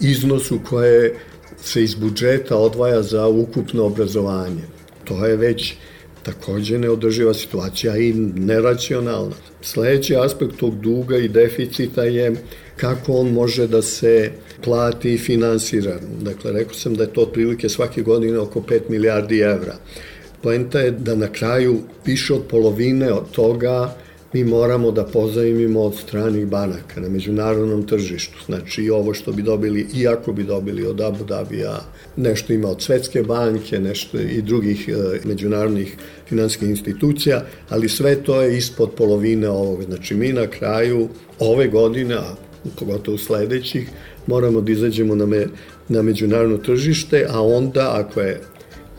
iznosu 0.00 0.60
koje 0.68 1.14
se 1.62 1.82
iz 1.82 1.94
budžeta 1.94 2.56
odvaja 2.56 3.02
za 3.02 3.26
ukupno 3.26 3.84
obrazovanje. 3.84 4.62
To 5.04 5.26
je 5.26 5.36
već 5.36 5.74
takođe 6.22 6.78
neodrživa 6.78 7.34
situacija 7.34 7.96
i 7.96 8.12
neracionalna. 8.34 9.36
Sledeći 9.62 10.16
aspekt 10.16 10.56
tog 10.56 10.80
duga 10.80 11.16
i 11.16 11.28
deficita 11.28 12.04
je 12.04 12.34
kako 12.76 13.12
on 13.12 13.32
može 13.32 13.66
da 13.66 13.82
se 13.82 14.30
plati 14.64 15.14
i 15.14 15.18
finansira. 15.18 15.98
Dakle, 16.20 16.52
rekao 16.52 16.74
sam 16.74 16.94
da 16.94 17.02
je 17.02 17.12
to 17.12 17.20
otprilike 17.20 17.68
svake 17.68 18.02
godine 18.02 18.38
oko 18.38 18.60
5 18.60 18.80
milijardi 18.88 19.38
evra. 19.38 19.76
Poenta 20.44 20.80
je 20.80 20.90
da 20.90 21.14
na 21.14 21.32
kraju 21.32 21.78
više 22.06 22.34
od 22.34 22.42
polovine 22.50 23.12
od 23.12 23.30
toga 23.30 23.96
mi 24.32 24.44
moramo 24.44 24.90
da 24.90 25.04
pozajmimo 25.04 25.80
od 25.80 25.94
stranih 25.96 26.46
banaka 26.46 27.00
na 27.00 27.08
međunarodnom 27.08 27.86
tržištu. 27.86 28.38
Znači 28.46 28.82
i 28.82 28.90
ovo 28.90 29.14
što 29.14 29.32
bi 29.32 29.42
dobili, 29.42 29.86
iako 29.96 30.32
bi 30.32 30.44
dobili 30.44 30.86
od 30.86 31.00
Abu 31.00 31.24
Dhabija, 31.24 31.80
nešto 32.16 32.52
ima 32.52 32.68
od 32.68 32.82
Svetske 32.82 33.22
banke, 33.22 33.78
nešto 33.80 34.18
i 34.20 34.42
drugih 34.42 34.88
e, 34.88 35.28
međunarodnih 35.28 35.96
finanskih 36.28 36.68
institucija, 36.68 37.44
ali 37.68 37.88
sve 37.88 38.22
to 38.22 38.42
je 38.42 38.58
ispod 38.58 38.90
polovine 38.96 39.48
ovog. 39.48 39.84
Znači 39.84 40.14
mi 40.14 40.32
na 40.32 40.46
kraju 40.46 41.08
ove 41.38 41.68
godine, 41.68 42.14
a 42.14 42.34
pogotovo 42.78 43.18
sledećih, 43.18 43.88
moramo 44.26 44.60
da 44.60 44.72
izađemo 44.72 45.14
na, 45.14 45.26
me, 45.26 45.46
na 45.88 46.02
međunarodno 46.02 46.58
tržište, 46.58 47.26
a 47.30 47.42
onda 47.42 47.92
ako 47.94 48.20
je 48.20 48.40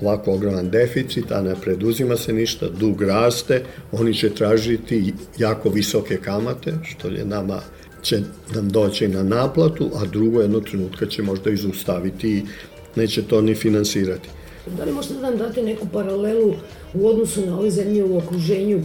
ovako 0.01 0.33
ogroman 0.33 0.69
deficit, 0.69 1.31
a 1.31 1.41
ne 1.41 1.55
preduzima 1.61 2.17
se 2.17 2.33
ništa, 2.33 2.69
dug 2.69 3.01
raste, 3.01 3.63
oni 3.91 4.13
će 4.13 4.29
tražiti 4.29 5.13
jako 5.37 5.69
visoke 5.69 6.17
kamate, 6.17 6.73
što 6.83 7.07
je 7.07 7.25
nama 7.25 7.61
će 8.01 8.21
nam 8.55 8.69
doći 8.69 9.07
na 9.07 9.23
naplatu, 9.23 9.91
a 9.95 10.05
drugo 10.05 10.41
jedno 10.41 10.59
trenutka 10.59 11.05
će 11.05 11.23
možda 11.23 11.49
izustaviti 11.49 12.29
i 12.29 12.43
neće 12.95 13.21
to 13.21 13.41
ni 13.41 13.55
finansirati. 13.55 14.29
Da 14.77 14.83
li 14.83 14.91
možete 14.91 15.13
da 15.13 15.21
nam 15.21 15.37
date 15.37 15.63
neku 15.63 15.87
paralelu 15.93 16.53
u 16.93 17.07
odnosu 17.07 17.45
na 17.45 17.59
ove 17.59 17.71
zemlje 17.71 18.03
u 18.03 18.17
okruženju 18.17 18.81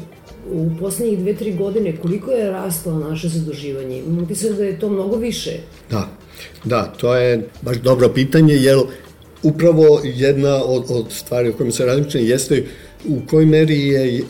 u 0.52 0.70
poslednjih 0.80 1.18
dve, 1.18 1.34
tri 1.34 1.52
godine, 1.52 1.96
koliko 1.96 2.30
je 2.30 2.50
rastao 2.50 2.98
naše 2.98 3.28
zaduživanje? 3.28 4.02
Se 4.34 4.52
da 4.52 4.64
je 4.64 4.78
to 4.78 4.88
mnogo 4.88 5.16
više. 5.16 5.50
Da, 5.90 6.08
da, 6.64 6.92
to 6.96 7.14
je 7.14 7.48
baš 7.62 7.76
dobro 7.76 8.08
pitanje, 8.08 8.54
jer 8.54 8.78
upravo 9.42 10.00
jedna 10.04 10.64
od, 10.64 10.84
od 10.88 11.06
stvari 11.12 11.48
o 11.48 11.52
kojima 11.52 11.72
se 11.72 11.86
razmišljam 11.86 12.24
jeste 12.24 12.64
u 13.08 13.20
kojoj 13.26 13.46
meri 13.46 13.88
je 13.88 14.22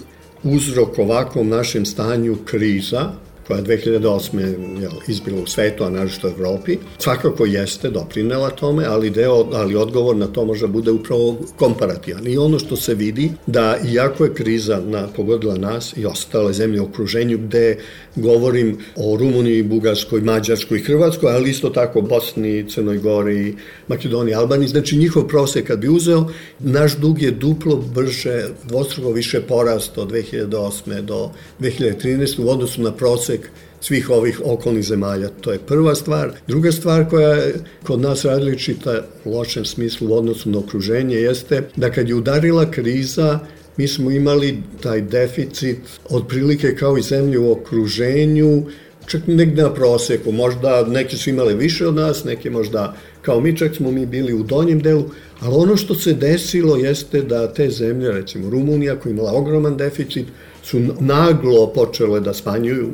uzrok 0.43 0.99
ovakvom 0.99 1.49
našem 1.49 1.87
stanju 1.87 2.37
kriza, 2.45 3.13
koja 3.51 3.59
je 3.59 3.65
2008. 3.65 4.81
Jel, 4.81 4.93
izbila 5.09 5.43
u 5.43 5.47
svetu, 5.47 5.85
a 5.85 5.91
naravno 5.91 6.13
u 6.25 6.27
Evropi, 6.27 6.77
svakako 6.99 7.47
jeste 7.47 7.91
doprinela 7.91 8.51
tome, 8.51 8.85
ali, 8.85 9.11
deo, 9.11 9.49
ali 9.53 9.77
odgovor 9.77 10.17
na 10.17 10.27
to 10.27 10.45
može 10.45 10.67
bude 10.67 10.91
upravo 10.91 11.37
komparativan. 11.57 12.27
I 12.27 12.39
ono 12.39 12.59
što 12.59 12.77
se 12.77 12.95
vidi, 12.95 13.31
da 13.47 13.77
iako 13.93 14.25
je 14.25 14.35
kriza 14.35 14.81
na, 14.87 15.09
pogodila 15.17 15.57
nas 15.57 15.95
i 15.97 16.07
ostale 16.07 16.53
zemlje 16.53 16.81
u 16.81 16.85
okruženju, 16.85 17.39
gde 17.39 17.79
govorim 18.17 18.79
o 18.97 19.17
Rumuniji, 19.17 19.63
Bugarskoj, 19.63 20.21
Mađarskoj 20.21 20.79
i 20.79 20.83
Hrvatskoj, 20.83 21.33
ali 21.33 21.51
isto 21.51 21.71
tako 21.71 22.01
Bosni, 22.01 22.67
Crnoj 22.69 22.99
Gori, 22.99 23.57
Makedoniji, 23.89 24.35
Albaniji, 24.35 24.69
znači 24.69 24.97
njihov 24.97 25.29
prosek 25.29 25.67
kad 25.67 25.79
bi 25.79 25.89
uzeo, 25.89 26.29
naš 26.59 26.97
dug 26.97 27.23
je 27.23 27.31
duplo 27.31 27.77
brže, 27.77 28.45
dvostruko 28.65 29.13
više 29.13 29.41
porasto 29.41 30.03
od 30.03 30.11
2008. 30.11 31.01
do 31.01 31.31
2013. 31.61 32.45
u 32.45 32.51
odnosu 32.51 32.83
na 32.83 32.93
prosek 32.93 33.51
svih 33.81 34.11
ovih 34.11 34.41
okolnih 34.45 34.85
zemalja. 34.85 35.29
To 35.41 35.53
je 35.53 35.59
prva 35.59 35.95
stvar. 35.95 36.33
Druga 36.47 36.73
stvar 36.73 37.09
koja 37.09 37.29
je 37.29 37.55
kod 37.83 38.01
nas 38.01 38.25
različita 38.25 39.03
u 39.25 39.37
lošem 39.37 39.65
smislu 39.65 40.09
u 40.09 40.15
odnosu 40.15 40.51
na 40.51 40.59
okruženje 40.59 41.17
jeste 41.17 41.63
da 41.77 41.91
kad 41.91 42.09
je 42.09 42.15
udarila 42.15 42.71
kriza, 42.71 43.39
mi 43.77 43.89
smo 43.89 44.11
imali 44.11 44.63
taj 44.83 45.01
deficit 45.01 45.79
otprilike 46.09 46.75
kao 46.77 46.99
i 46.99 47.03
zemlje 47.03 47.39
u 47.39 47.53
okruženju, 47.53 48.63
čak 49.07 49.27
negde 49.27 49.63
na 49.63 49.75
proseku, 49.75 50.33
možda 50.33 50.85
neki 50.87 51.17
su 51.17 51.31
imali 51.31 51.55
više 51.55 51.87
od 51.87 51.95
nas, 51.95 52.25
neki 52.25 52.51
možda 52.51 52.97
kao 53.23 53.41
mi, 53.41 53.57
čak 53.57 53.77
smo 53.77 53.91
mi 53.91 54.07
bili 54.07 54.35
u 54.35 54.43
donjem 54.43 54.81
delu, 54.81 55.05
ali 55.41 55.55
ono 55.57 55.77
što 55.77 55.95
se 55.95 56.13
desilo 56.13 56.77
jeste 56.77 57.23
da 57.23 57.53
te 57.53 57.71
zemlje, 57.71 58.13
recimo 58.13 58.51
Rumunija 58.51 58.97
koja 58.97 59.11
imala 59.11 59.33
ogroman 59.33 59.77
deficit, 59.77 60.27
su 60.63 60.81
naglo 61.01 61.73
počele 61.75 62.21
da 62.21 62.35
smanjuju 62.35 62.91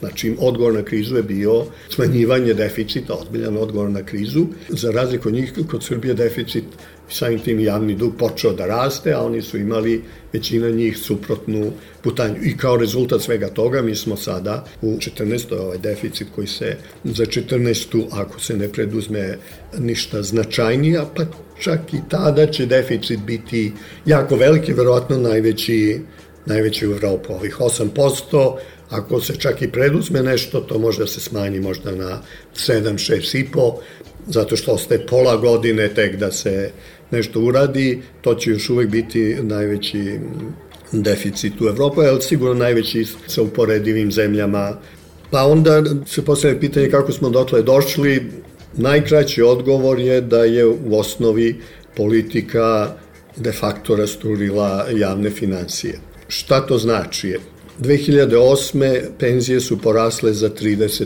Znači, 0.00 0.36
odgovor 0.38 0.74
na 0.74 0.82
krizu 0.82 1.16
je 1.16 1.22
bio 1.22 1.64
smanjivanje 1.88 2.54
deficita, 2.54 3.14
odbiljan 3.14 3.56
odgovor 3.56 3.90
na 3.90 4.02
krizu. 4.02 4.46
Za 4.68 4.90
razliku 4.90 5.28
od 5.28 5.34
njih, 5.34 5.52
kod 5.70 5.84
Srbije 5.84 6.14
deficit 6.14 6.64
samim 7.08 7.38
tim 7.38 7.60
javni 7.60 7.94
dug 7.94 8.16
počeo 8.18 8.52
da 8.52 8.66
raste, 8.66 9.12
a 9.12 9.20
oni 9.20 9.42
su 9.42 9.58
imali 9.58 10.02
većina 10.32 10.70
njih 10.70 10.98
suprotnu 10.98 11.72
putanju. 12.02 12.36
I 12.42 12.56
kao 12.56 12.76
rezultat 12.76 13.22
svega 13.22 13.48
toga 13.48 13.82
mi 13.82 13.94
smo 13.94 14.16
sada 14.16 14.64
u 14.82 14.96
14. 14.96 15.60
ovaj 15.60 15.78
deficit 15.78 16.28
koji 16.34 16.46
se 16.46 16.76
za 17.04 17.24
14. 17.24 18.06
ako 18.12 18.40
se 18.40 18.56
ne 18.56 18.68
preduzme 18.68 19.38
ništa 19.78 20.22
značajnija, 20.22 21.04
pa 21.16 21.24
čak 21.60 21.94
i 21.94 21.98
tada 22.08 22.46
će 22.46 22.66
deficit 22.66 23.20
biti 23.20 23.72
jako 24.06 24.36
veliki, 24.36 24.72
verovatno 24.72 25.18
najveći 25.18 26.00
najveći 26.46 26.88
u 26.88 26.92
Evropu, 26.92 27.32
ovih 27.32 27.56
8%, 27.58 28.56
Ako 28.90 29.20
se 29.20 29.36
čak 29.36 29.62
i 29.62 29.70
preduzme 29.72 30.22
nešto, 30.22 30.60
to 30.60 30.78
može 30.78 30.98
da 30.98 31.06
se 31.06 31.20
smanji 31.20 31.60
možda 31.60 31.90
na 31.90 32.20
7, 32.54 32.92
6 32.92 33.38
i 33.38 33.44
po, 33.52 33.80
zato 34.26 34.56
što 34.56 34.72
ostaje 34.72 35.06
pola 35.06 35.36
godine 35.36 35.88
tek 35.88 36.16
da 36.16 36.32
se 36.32 36.70
nešto 37.10 37.40
uradi, 37.40 38.02
to 38.20 38.34
će 38.34 38.50
još 38.50 38.70
uvek 38.70 38.88
biti 38.88 39.36
najveći 39.42 40.18
deficit 40.92 41.60
u 41.60 41.66
Evropu, 41.66 42.00
ali 42.00 42.22
sigurno 42.22 42.54
najveći 42.54 43.04
sa 43.26 43.42
uporedivim 43.42 44.12
zemljama. 44.12 44.76
Pa 45.30 45.44
onda 45.44 45.82
se 46.06 46.24
postavlja 46.24 46.60
pitanje 46.60 46.90
kako 46.90 47.12
smo 47.12 47.30
dotle 47.30 47.62
došli. 47.62 48.30
Najkraći 48.76 49.42
odgovor 49.42 49.98
je 49.98 50.20
da 50.20 50.44
je 50.44 50.66
u 50.66 50.98
osnovi 50.98 51.60
politika 51.96 52.96
de 53.36 53.52
facto 53.52 53.96
rasturila 53.96 54.86
javne 54.96 55.30
financije. 55.30 55.98
Šta 56.28 56.66
to 56.66 56.78
znači? 56.78 57.36
2008. 57.80 59.00
penzije 59.18 59.60
su 59.60 59.78
porasle 59.78 60.32
za 60.32 60.50
30%. 60.50 61.04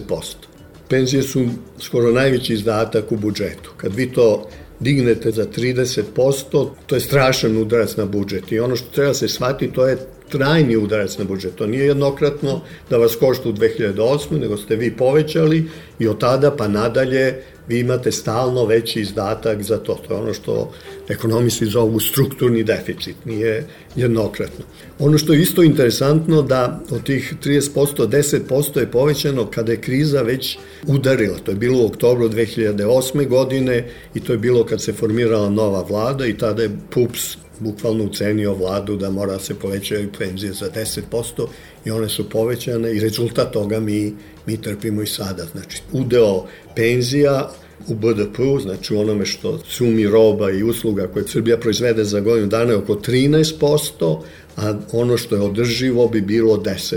Penzije 0.88 1.22
su 1.22 1.46
skoro 1.78 2.12
najveći 2.12 2.52
izdatak 2.52 3.12
u 3.12 3.16
budžetu. 3.16 3.72
Kad 3.76 3.94
vi 3.94 4.12
to 4.12 4.48
dignete 4.80 5.30
za 5.30 5.46
30%, 5.46 6.68
to 6.86 6.94
je 6.94 7.00
strašan 7.00 7.56
udarac 7.56 7.96
na 7.96 8.04
budžet. 8.04 8.52
I 8.52 8.60
ono 8.60 8.76
što 8.76 8.90
treba 8.90 9.14
se 9.14 9.28
shvati, 9.28 9.72
to 9.72 9.86
je 9.86 9.98
trajni 10.28 10.76
udarac 10.76 11.18
na 11.18 11.24
budžet. 11.24 11.54
To 11.54 11.66
nije 11.66 11.86
jednokratno 11.86 12.60
da 12.90 12.96
vas 12.96 13.16
košta 13.16 13.48
u 13.48 13.52
2008. 13.52 14.40
nego 14.40 14.56
ste 14.56 14.76
vi 14.76 14.96
povećali 14.96 15.64
i 15.98 16.08
od 16.08 16.20
tada 16.20 16.50
pa 16.50 16.68
nadalje 16.68 17.42
vi 17.68 17.78
imate 17.80 18.12
stalno 18.12 18.64
veći 18.64 19.00
izdatak 19.00 19.62
za 19.62 19.78
to. 19.78 19.94
To 20.08 20.14
je 20.14 20.20
ono 20.20 20.34
što 20.34 20.72
ekonomisti 21.08 21.66
zovu 21.66 22.00
strukturni 22.00 22.64
deficit, 22.64 23.16
nije 23.24 23.66
jednokratno. 23.96 24.64
Ono 24.98 25.18
što 25.18 25.32
je 25.32 25.42
isto 25.42 25.62
interesantno 25.62 26.42
da 26.42 26.80
od 26.90 27.02
tih 27.02 27.34
30%, 27.44 28.08
10% 28.48 28.78
je 28.78 28.90
povećano 28.90 29.46
kada 29.46 29.72
je 29.72 29.80
kriza 29.80 30.22
već 30.22 30.58
udarila. 30.86 31.38
To 31.38 31.50
je 31.50 31.56
bilo 31.56 31.82
u 31.82 31.86
oktobru 31.86 32.28
2008. 32.28 33.28
godine 33.28 33.90
i 34.14 34.20
to 34.20 34.32
je 34.32 34.38
bilo 34.38 34.64
kad 34.64 34.82
se 34.82 34.92
formirala 34.92 35.50
nova 35.50 35.82
vlada 35.82 36.26
i 36.26 36.38
tada 36.38 36.62
je 36.62 36.70
PUPS 36.90 37.36
bukvalno 37.60 38.04
ucenio 38.04 38.54
vladu 38.54 38.96
da 38.96 39.10
mora 39.10 39.32
da 39.32 39.38
se 39.38 39.54
povećaju 39.54 40.08
penzije 40.18 40.52
za 40.52 40.70
10% 41.10 41.46
i 41.84 41.90
one 41.90 42.08
su 42.08 42.28
povećane 42.28 42.92
i 42.92 43.00
rezultat 43.00 43.52
toga 43.52 43.80
mi, 43.80 44.14
mi 44.46 44.62
trpimo 44.62 45.02
i 45.02 45.06
sada. 45.06 45.44
Znači, 45.44 45.82
udeo 45.92 46.44
penzija 46.76 47.50
u 47.88 47.94
BDP-u, 47.94 48.60
znači 48.60 48.94
u 48.94 49.00
onome 49.00 49.26
što 49.26 49.58
sumi 49.58 50.06
roba 50.06 50.50
i 50.50 50.62
usluga 50.62 51.06
koje 51.06 51.28
Srbija 51.28 51.56
proizvede 51.56 52.04
za 52.04 52.20
godinu 52.20 52.46
dana 52.46 52.70
je 52.70 52.76
oko 52.76 52.94
13%, 52.94 54.20
a 54.56 54.74
ono 54.92 55.16
što 55.16 55.34
je 55.34 55.40
održivo 55.40 56.08
bi 56.08 56.20
bilo 56.20 56.56
10%. 56.56 56.96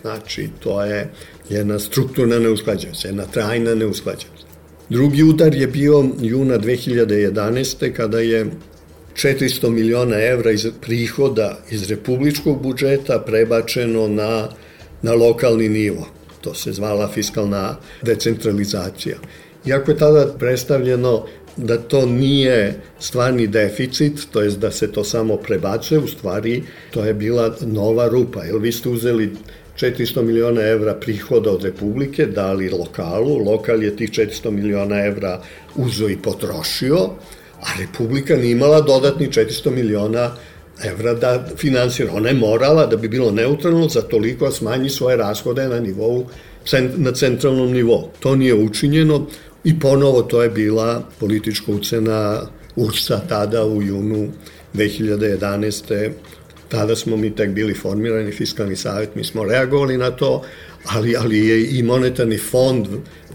Znači, 0.00 0.48
to 0.58 0.84
je 0.84 1.10
jedna 1.48 1.78
strukturna 1.78 2.38
neusklađenost, 2.38 3.04
jedna 3.04 3.26
trajna 3.26 3.74
neusklađenost. 3.74 4.46
Drugi 4.88 5.22
udar 5.22 5.54
je 5.54 5.66
bio 5.66 6.04
juna 6.20 6.58
2011. 6.58 7.92
kada 7.92 8.20
je 8.20 8.46
400 9.20 9.70
miliona 9.70 10.16
evra 10.22 10.50
iz 10.50 10.66
prihoda 10.80 11.58
iz 11.70 11.90
republičkog 11.90 12.62
budžeta 12.62 13.18
prebačeno 13.18 14.08
na, 14.08 14.48
na 15.02 15.14
lokalni 15.14 15.68
nivo. 15.68 16.08
To 16.40 16.54
se 16.54 16.72
zvala 16.72 17.08
fiskalna 17.08 17.76
decentralizacija. 18.02 19.16
Iako 19.66 19.90
je 19.90 19.98
tada 19.98 20.26
predstavljeno 20.38 21.26
da 21.56 21.78
to 21.78 22.06
nije 22.06 22.74
stvarni 22.98 23.46
deficit, 23.46 24.30
to 24.32 24.42
jest 24.42 24.58
da 24.58 24.70
se 24.70 24.92
to 24.92 25.04
samo 25.04 25.36
prebacuje, 25.36 25.98
u 25.98 26.08
stvari 26.08 26.62
to 26.90 27.04
je 27.04 27.14
bila 27.14 27.56
nova 27.60 28.08
rupa, 28.08 28.44
jer 28.44 28.56
vi 28.58 28.72
ste 28.72 28.88
uzeli 28.88 29.32
400 29.76 30.22
miliona 30.22 30.62
evra 30.62 30.94
prihoda 30.94 31.50
od 31.50 31.64
Republike, 31.64 32.26
dali 32.26 32.70
lokalu, 32.70 33.38
lokal 33.38 33.82
je 33.82 33.96
tih 33.96 34.10
400 34.10 34.50
miliona 34.50 35.06
evra 35.06 35.42
uzo 35.76 36.08
i 36.08 36.16
potrošio, 36.16 37.10
a 37.60 37.80
Republika 37.80 38.36
nije 38.36 38.52
imala 38.52 38.80
dodatni 38.80 39.28
400 39.28 39.70
miliona 39.70 40.30
evra 40.84 41.14
da 41.14 41.46
finansira. 41.56 42.12
Ona 42.12 42.28
je 42.28 42.34
morala 42.34 42.86
da 42.86 42.96
bi 42.96 43.08
bilo 43.08 43.30
neutralno 43.30 43.88
za 43.88 44.02
toliko 44.02 44.44
da 44.44 44.50
smanji 44.50 44.88
svoje 44.90 45.16
rashode 45.16 45.68
na 45.68 45.80
nivou 45.80 46.26
na 46.96 47.12
centralnom 47.12 47.72
nivou. 47.72 48.08
To 48.20 48.36
nije 48.36 48.54
učinjeno 48.54 49.26
i 49.64 49.78
ponovo 49.80 50.22
to 50.22 50.42
je 50.42 50.50
bila 50.50 51.02
politička 51.20 51.72
ucena 51.72 52.40
URSA 52.76 53.20
tada 53.28 53.64
u 53.64 53.82
junu 53.82 54.28
2011 54.74 56.10
tada 56.70 56.96
smo 56.96 57.16
mi 57.16 57.34
tek 57.34 57.50
bili 57.50 57.74
formirani, 57.74 58.32
fiskalni 58.32 58.76
savjet, 58.76 59.14
mi 59.14 59.24
smo 59.24 59.44
reagovali 59.44 59.98
na 59.98 60.10
to, 60.10 60.42
ali, 60.84 61.16
ali 61.16 61.46
je 61.46 61.78
i 61.78 61.82
monetarni 61.82 62.38
fond 62.38 62.86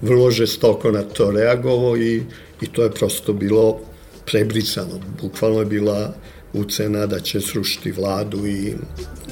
vrlo 0.01 0.31
žestoko 0.31 0.91
na 0.91 1.03
to 1.03 1.31
reagovao 1.31 1.97
i, 1.97 2.21
i 2.61 2.67
to 2.71 2.83
je 2.83 2.91
prosto 2.91 3.33
bilo 3.33 3.79
prebrisano. 4.25 4.99
Bukvalno 5.21 5.59
je 5.59 5.65
bila 5.65 6.13
ucena 6.53 7.05
da 7.05 7.19
će 7.19 7.41
srušiti 7.41 7.91
vladu 7.91 8.47
i, 8.47 8.73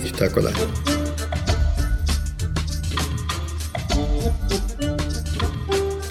i 0.05 0.11
tako 0.19 0.41
dalje. 0.41 0.55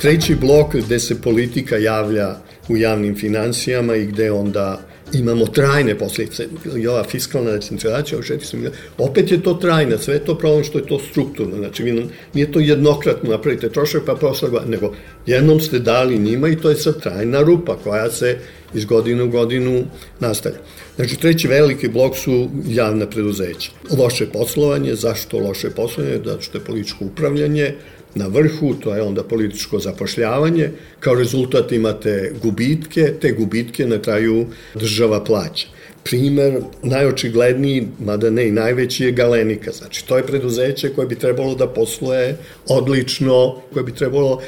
Treći 0.01 0.35
blok 0.35 0.75
gde 0.75 0.99
se 0.99 1.21
politika 1.21 1.77
javlja 1.77 2.37
u 2.69 2.77
javnim 2.77 3.17
financijama 3.17 3.97
i 3.97 4.07
gde 4.07 4.33
onda 4.33 4.81
imamo 5.13 5.47
trajne 5.47 5.99
posljedice. 5.99 6.47
I 6.77 6.87
ova 6.87 7.05
fiskalna 7.05 7.51
decentralizacija 7.51 8.19
od 8.19 8.25
400 8.25 8.55
miliona, 8.55 8.77
opet 8.99 9.33
je 9.33 9.43
to 9.43 9.55
trajna, 9.55 9.99
sve 9.99 10.15
je 10.15 10.25
to 10.25 10.39
problem 10.39 10.65
što 10.65 10.79
je 10.79 10.87
to 10.87 10.99
strukturno. 10.99 11.57
Znači, 11.57 11.83
vi 11.83 12.07
nije 12.35 12.53
to 12.53 12.61
jednokratno 12.61 13.31
napravite 13.31 13.69
trošak 13.69 14.03
pa 14.07 14.15
posle, 14.15 14.49
nego 14.67 14.95
jednom 15.27 15.61
ste 15.61 15.79
dali 15.79 16.19
njima 16.19 16.49
i 16.49 16.57
to 16.57 16.71
je 16.71 16.77
sad 16.77 17.03
trajna 17.03 17.43
rupa 17.43 17.77
koja 17.85 18.11
se 18.11 18.39
iz 18.75 18.85
godine 18.85 19.23
u 19.23 19.29
godinu 19.29 19.85
nastavlja. 20.21 20.59
Znači, 20.97 21.17
treći 21.21 21.49
veliki 21.49 21.89
blok 21.89 22.17
su 22.17 22.49
javna 22.69 23.07
preduzeća. 23.07 23.71
Loše 23.99 24.27
poslovanje, 24.27 24.95
zašto 24.95 25.39
loše 25.39 25.71
poslovanje? 25.71 26.21
Zato 26.25 26.43
što 26.43 26.59
je 26.59 26.65
političko 26.65 27.05
upravljanje, 27.05 27.75
na 28.15 28.27
vrhu, 28.27 28.75
to 28.75 28.95
je 28.95 29.03
onda 29.03 29.23
političko 29.23 29.79
zapošljavanje, 29.79 30.71
kao 31.01 31.15
rezultat 31.15 31.73
imate 31.73 32.33
gubitke, 32.43 33.15
te 33.21 33.33
gubitke 33.33 33.87
na 33.87 33.99
kraju 33.99 34.47
država 34.75 35.25
plaća. 35.25 35.67
Primer 36.05 36.61
najočigledniji, 36.83 37.89
mada 37.99 38.31
ne 38.31 38.49
i 38.49 38.51
najveći, 38.51 39.05
je 39.05 39.13
Galenika. 39.13 39.73
Znači, 39.73 40.07
to 40.07 40.17
je 40.17 40.27
preduzeće 40.27 40.89
koje 40.89 41.07
bi 41.07 41.15
trebalo 41.15 41.55
da 41.55 41.67
posluje 41.67 42.37
odlično, 42.67 43.63
koje 43.73 43.85
bi 43.85 43.95
trebalo 43.95 44.43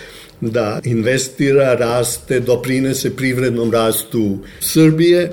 da 0.50 0.80
investira, 0.85 1.74
raste, 1.74 2.40
doprinese 2.40 3.16
privrednom 3.16 3.72
rastu 3.72 4.38
Srbije, 4.61 5.33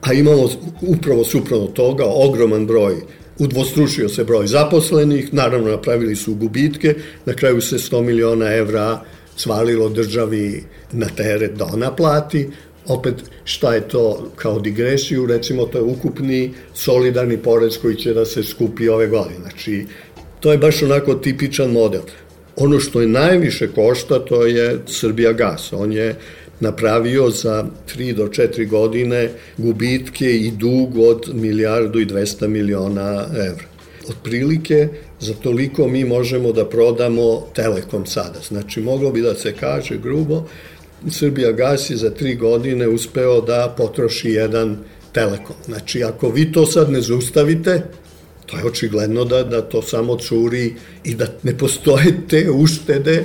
a 0.00 0.12
imamo 0.12 0.48
upravo 0.80 1.24
suprotno 1.24 1.66
toga 1.66 2.04
ogroman 2.06 2.66
broj 2.66 2.94
udvostručio 3.38 4.08
se 4.08 4.24
broj 4.24 4.46
zaposlenih, 4.46 5.34
naravno 5.34 5.70
napravili 5.70 6.16
su 6.16 6.34
gubitke, 6.34 6.94
na 7.26 7.32
kraju 7.32 7.60
se 7.60 7.76
100 7.76 8.02
miliona 8.02 8.54
evra 8.54 9.00
svalilo 9.36 9.88
državi 9.88 10.64
na 10.92 11.06
teret 11.06 11.54
da 11.54 11.64
ona 11.64 11.96
plati, 11.96 12.48
opet 12.86 13.14
šta 13.44 13.74
je 13.74 13.88
to 13.88 14.30
kao 14.36 14.60
digresiju, 14.60 15.26
recimo 15.26 15.66
to 15.66 15.78
je 15.78 15.84
ukupni 15.84 16.54
solidarni 16.74 17.36
porez 17.36 17.78
koji 17.82 17.96
će 17.96 18.14
da 18.14 18.24
se 18.24 18.42
skupi 18.42 18.88
ove 18.88 19.06
godine. 19.06 19.40
Znači, 19.40 19.86
to 20.40 20.52
je 20.52 20.58
baš 20.58 20.82
onako 20.82 21.14
tipičan 21.14 21.70
model. 21.70 22.02
Ono 22.56 22.80
što 22.80 23.00
je 23.00 23.06
najviše 23.06 23.68
košta, 23.68 24.18
to 24.18 24.46
je 24.46 24.78
Srbija 24.86 25.32
gas. 25.32 25.72
On 25.72 25.92
je 25.92 26.14
napravio 26.60 27.30
za 27.30 27.64
3 27.96 28.12
do 28.12 28.26
4 28.26 28.68
godine 28.68 29.30
gubitke 29.56 30.30
i 30.36 30.50
dug 30.50 30.98
od 30.98 31.30
milijardu 31.34 32.00
i 32.00 32.06
200 32.06 32.48
miliona 32.48 33.26
evra. 33.32 33.64
Otprilike 34.08 34.88
za 35.20 35.34
toliko 35.34 35.88
mi 35.88 36.04
možemo 36.04 36.52
da 36.52 36.64
prodamo 36.68 37.46
Telekom 37.54 38.06
sada. 38.06 38.40
Znači, 38.48 38.80
moglo 38.80 39.10
bi 39.10 39.20
da 39.20 39.34
se 39.34 39.52
kaže 39.60 39.98
grubo, 39.98 40.44
Srbija 41.10 41.52
gas 41.52 41.90
je 41.90 41.96
za 41.96 42.10
3 42.10 42.38
godine 42.38 42.88
uspeo 42.88 43.40
da 43.40 43.74
potroši 43.76 44.30
jedan 44.30 44.76
Telekom. 45.12 45.56
Znači, 45.64 46.02
ako 46.02 46.30
vi 46.30 46.52
to 46.52 46.66
sad 46.66 46.90
ne 46.90 47.00
zaustavite, 47.00 47.82
to 48.46 48.58
je 48.58 48.64
očigledno 48.64 49.24
da, 49.24 49.42
da 49.42 49.62
to 49.62 49.82
samo 49.82 50.16
curi 50.16 50.74
i 51.04 51.14
da 51.14 51.26
ne 51.42 51.58
postoje 51.58 52.14
te 52.28 52.50
uštede 52.50 53.24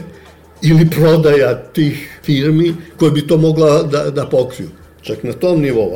ili 0.61 0.89
prodaja 0.89 1.55
tih 1.73 2.19
firmi 2.23 2.75
koje 2.97 3.11
bi 3.11 3.27
to 3.27 3.37
mogla 3.37 3.83
da, 3.83 4.09
da 4.09 4.25
pokriju. 4.25 4.69
Čak 5.01 5.23
na 5.23 5.33
tom 5.33 5.61
nivou, 5.61 5.95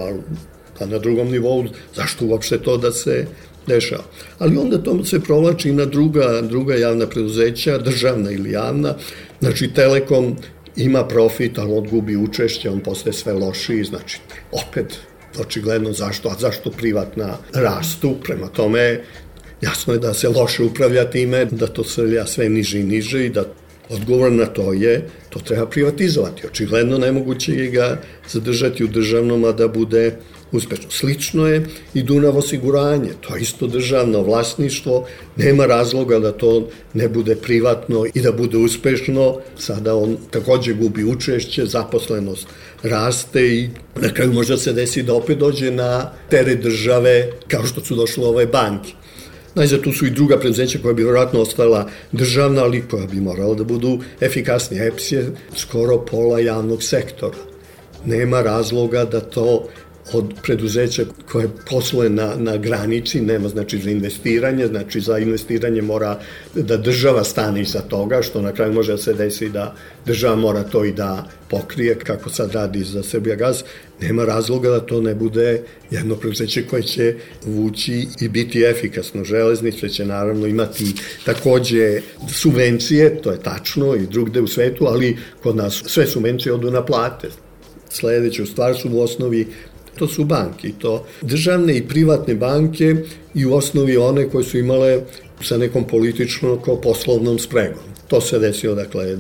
a 0.80 0.86
na 0.86 0.98
drugom 0.98 1.32
nivou, 1.32 1.66
zašto 1.96 2.26
uopšte 2.26 2.58
to 2.58 2.78
da 2.78 2.92
se 2.92 3.26
dešava. 3.68 4.04
Ali 4.40 4.58
onda 4.58 4.78
to 4.78 5.06
se 5.06 5.20
provlači 5.20 5.72
na 5.72 5.86
druga, 5.86 6.42
druga 6.42 6.76
javna 6.76 7.08
preduzeća, 7.08 7.78
državna 7.78 8.32
ili 8.32 8.52
javna. 8.52 8.96
Znači, 9.40 9.68
Telekom 9.74 10.36
ima 10.76 11.08
profit, 11.08 11.58
ali 11.58 11.74
on 11.74 11.88
gubi 11.90 12.18
učešće, 12.18 12.70
on 12.70 12.80
postaje 12.80 13.14
sve 13.14 13.34
lošiji, 13.34 13.84
znači, 13.84 14.20
opet, 14.52 14.98
očigledno 15.40 15.94
zašto, 15.94 16.30
a 16.30 16.36
zašto 16.40 16.72
privatna 16.72 17.38
rastu, 17.54 18.16
prema 18.24 18.48
tome, 18.48 19.02
jasno 19.62 19.94
je 19.94 20.00
da 20.00 20.14
se 20.14 20.30
loše 20.30 20.64
upravlja 20.64 21.10
time, 21.10 21.46
da 21.46 21.68
to 21.68 21.84
srlja 21.84 22.26
sve 22.26 22.50
niže 22.50 22.80
i 22.80 22.84
niže 22.84 23.26
i 23.26 23.30
da 23.30 23.46
Odgovor 23.90 24.32
na 24.32 24.46
to 24.46 24.74
je, 24.74 25.10
to 25.30 25.40
treba 25.40 25.66
privatizovati. 25.66 26.48
Očigledno 26.48 26.98
nemoguće 26.98 27.54
je 27.54 27.70
ga 27.70 28.02
zadržati 28.30 28.84
u 28.84 28.88
državnom, 28.88 29.44
a 29.44 29.52
da 29.52 29.68
bude 29.68 30.16
uspešno. 30.56 30.86
Slično 30.90 31.48
je 31.48 31.66
i 31.94 32.04
Dunav 32.04 32.38
osiguranje, 32.38 33.10
to 33.22 33.36
je 33.36 33.42
isto 33.42 33.68
državno 33.68 34.22
vlasništvo, 34.22 35.08
nema 35.36 35.66
razloga 35.66 36.20
da 36.20 36.32
to 36.32 36.68
ne 36.94 37.10
bude 37.10 37.36
privatno 37.36 38.06
i 38.14 38.22
da 38.22 38.32
bude 38.32 38.58
uspešno, 38.58 39.38
sada 39.58 39.96
on 39.96 40.18
takođe 40.32 40.74
gubi 40.74 41.04
učešće, 41.04 41.66
zaposlenost 41.66 42.48
raste 42.84 43.48
i 43.48 43.70
na 43.96 44.14
kraju 44.14 44.34
možda 44.34 44.58
se 44.58 44.74
desi 44.74 45.04
da 45.04 45.14
opet 45.14 45.38
dođe 45.38 45.72
na 45.72 46.12
tere 46.30 46.56
države 46.56 47.32
kao 47.48 47.66
što 47.66 47.86
su 47.86 47.96
došle 47.96 48.26
ove 48.26 48.46
banke. 48.46 48.94
Najzad 49.56 49.82
tu 49.82 49.92
su 49.92 50.06
i 50.06 50.12
druga 50.12 50.40
preduzeća 50.40 50.80
koja 50.82 50.94
bi 50.94 51.04
vjerojatno 51.04 51.42
ostala 51.42 51.90
državna, 52.12 52.64
ali 52.64 52.84
koja 52.92 53.06
bi 53.08 53.22
morala 53.22 53.56
da 53.56 53.64
budu 53.64 54.00
efikasnije. 54.22 54.88
EPS 54.88 55.12
je 55.12 55.32
skoro 55.56 55.98
pola 55.98 56.40
javnog 56.40 56.84
sektora. 56.84 57.38
Nema 58.06 58.42
razloga 58.42 59.06
da 59.06 59.20
to 59.20 59.68
od 60.14 60.34
preduzeća 60.44 61.04
koje 61.32 61.48
posluje 61.70 62.10
na, 62.10 62.36
na 62.36 62.58
granici, 62.58 63.22
nema 63.22 63.50
znači 63.50 63.80
za 63.80 63.90
investiranje, 63.90 64.68
znači 64.68 65.02
za 65.02 65.18
investiranje 65.18 65.82
mora 65.82 66.20
da 66.54 66.78
država 66.78 67.24
stane 67.24 67.62
iza 67.62 67.82
toga, 67.82 68.22
što 68.22 68.42
na 68.42 68.52
kraju 68.52 68.74
može 68.74 68.92
da 68.92 68.98
se 68.98 69.14
desi 69.14 69.50
da 69.50 69.76
država 70.06 70.36
mora 70.36 70.64
to 70.64 70.86
i 70.86 70.92
da 70.92 71.30
pokrije, 71.50 71.96
kako 72.00 72.30
sad 72.30 72.52
radi 72.54 72.84
za 72.84 73.04
Srbija 73.04 73.36
gaz, 73.36 73.64
nema 74.02 74.26
razloga 74.26 74.70
da 74.70 74.80
to 74.80 75.02
ne 75.02 75.16
bude 75.16 75.62
jedno 75.92 76.16
preduzeće 76.16 76.68
koje 76.68 76.84
će 76.84 77.16
vući 77.46 78.08
i 78.22 78.30
biti 78.30 78.62
efikasno. 78.62 79.24
Železnice 79.24 79.90
će 79.90 80.06
naravno 80.06 80.48
imati 80.48 80.94
takođe 81.26 82.02
subvencije, 82.34 83.22
to 83.22 83.32
je 83.32 83.40
tačno 83.44 83.96
i 83.96 84.08
drugde 84.08 84.42
u 84.42 84.48
svetu, 84.48 84.86
ali 84.86 85.18
kod 85.44 85.56
nas 85.56 85.84
sve 85.86 86.06
subvencije 86.06 86.54
odu 86.54 86.72
na 86.72 86.86
plate. 86.86 87.28
Sledeću 87.90 88.46
stvar 88.46 88.76
su 88.76 88.90
u 88.92 89.02
osnovi 89.02 89.48
to 89.98 90.08
su 90.08 90.26
banke 90.26 90.68
i 90.68 90.74
to 90.74 91.06
državne 91.22 91.78
i 91.78 91.88
privatne 91.88 92.36
banke 92.36 92.96
i 93.34 93.46
u 93.46 93.54
osnovi 93.54 93.98
one 93.98 94.30
koje 94.30 94.44
su 94.44 94.58
imale 94.58 95.02
sa 95.42 95.58
nekom 95.58 95.84
političnom 95.88 96.62
kao 96.66 96.82
poslovnom 96.82 97.40
spregom. 97.40 97.84
To 98.08 98.22
se 98.22 98.40
desilo, 98.40 98.76
dakle, 98.76 99.18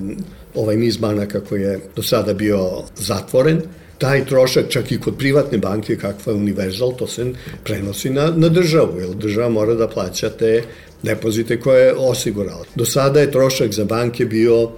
ovaj 0.55 0.77
niz 0.77 0.97
banaka 0.97 1.39
koji 1.39 1.61
je 1.61 1.79
do 1.95 2.03
sada 2.03 2.33
bio 2.33 2.69
zatvoren, 2.95 3.61
taj 3.97 4.25
trošak 4.25 4.69
čak 4.69 4.91
i 4.91 4.99
kod 4.99 5.17
privatne 5.17 5.57
banke 5.57 5.97
kakva 5.97 6.33
je 6.33 6.37
Universal, 6.37 6.95
to 6.95 7.07
se 7.07 7.31
prenosi 7.63 8.09
na, 8.09 8.31
na 8.35 8.49
državu, 8.49 8.99
jer 8.99 9.15
država 9.15 9.49
mora 9.49 9.73
da 9.73 9.87
plaća 9.87 10.29
te 10.29 10.63
depozite 11.03 11.59
koje 11.59 11.85
je 11.85 11.93
osigurala. 11.97 12.65
Do 12.75 12.85
sada 12.85 13.19
je 13.19 13.31
trošak 13.31 13.71
za 13.71 13.85
banke 13.85 14.25
bio 14.25 14.69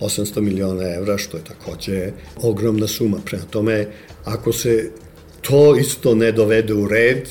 800 0.00 0.40
miliona 0.40 0.94
evra, 0.94 1.18
što 1.18 1.36
je 1.36 1.44
takođe 1.44 2.12
ogromna 2.36 2.86
suma. 2.86 3.18
Prema 3.24 3.44
tome, 3.50 3.86
ako 4.24 4.52
se 4.52 4.90
to 5.40 5.76
isto 5.76 6.14
ne 6.14 6.32
dovede 6.32 6.74
u 6.74 6.88
red, 6.88 7.28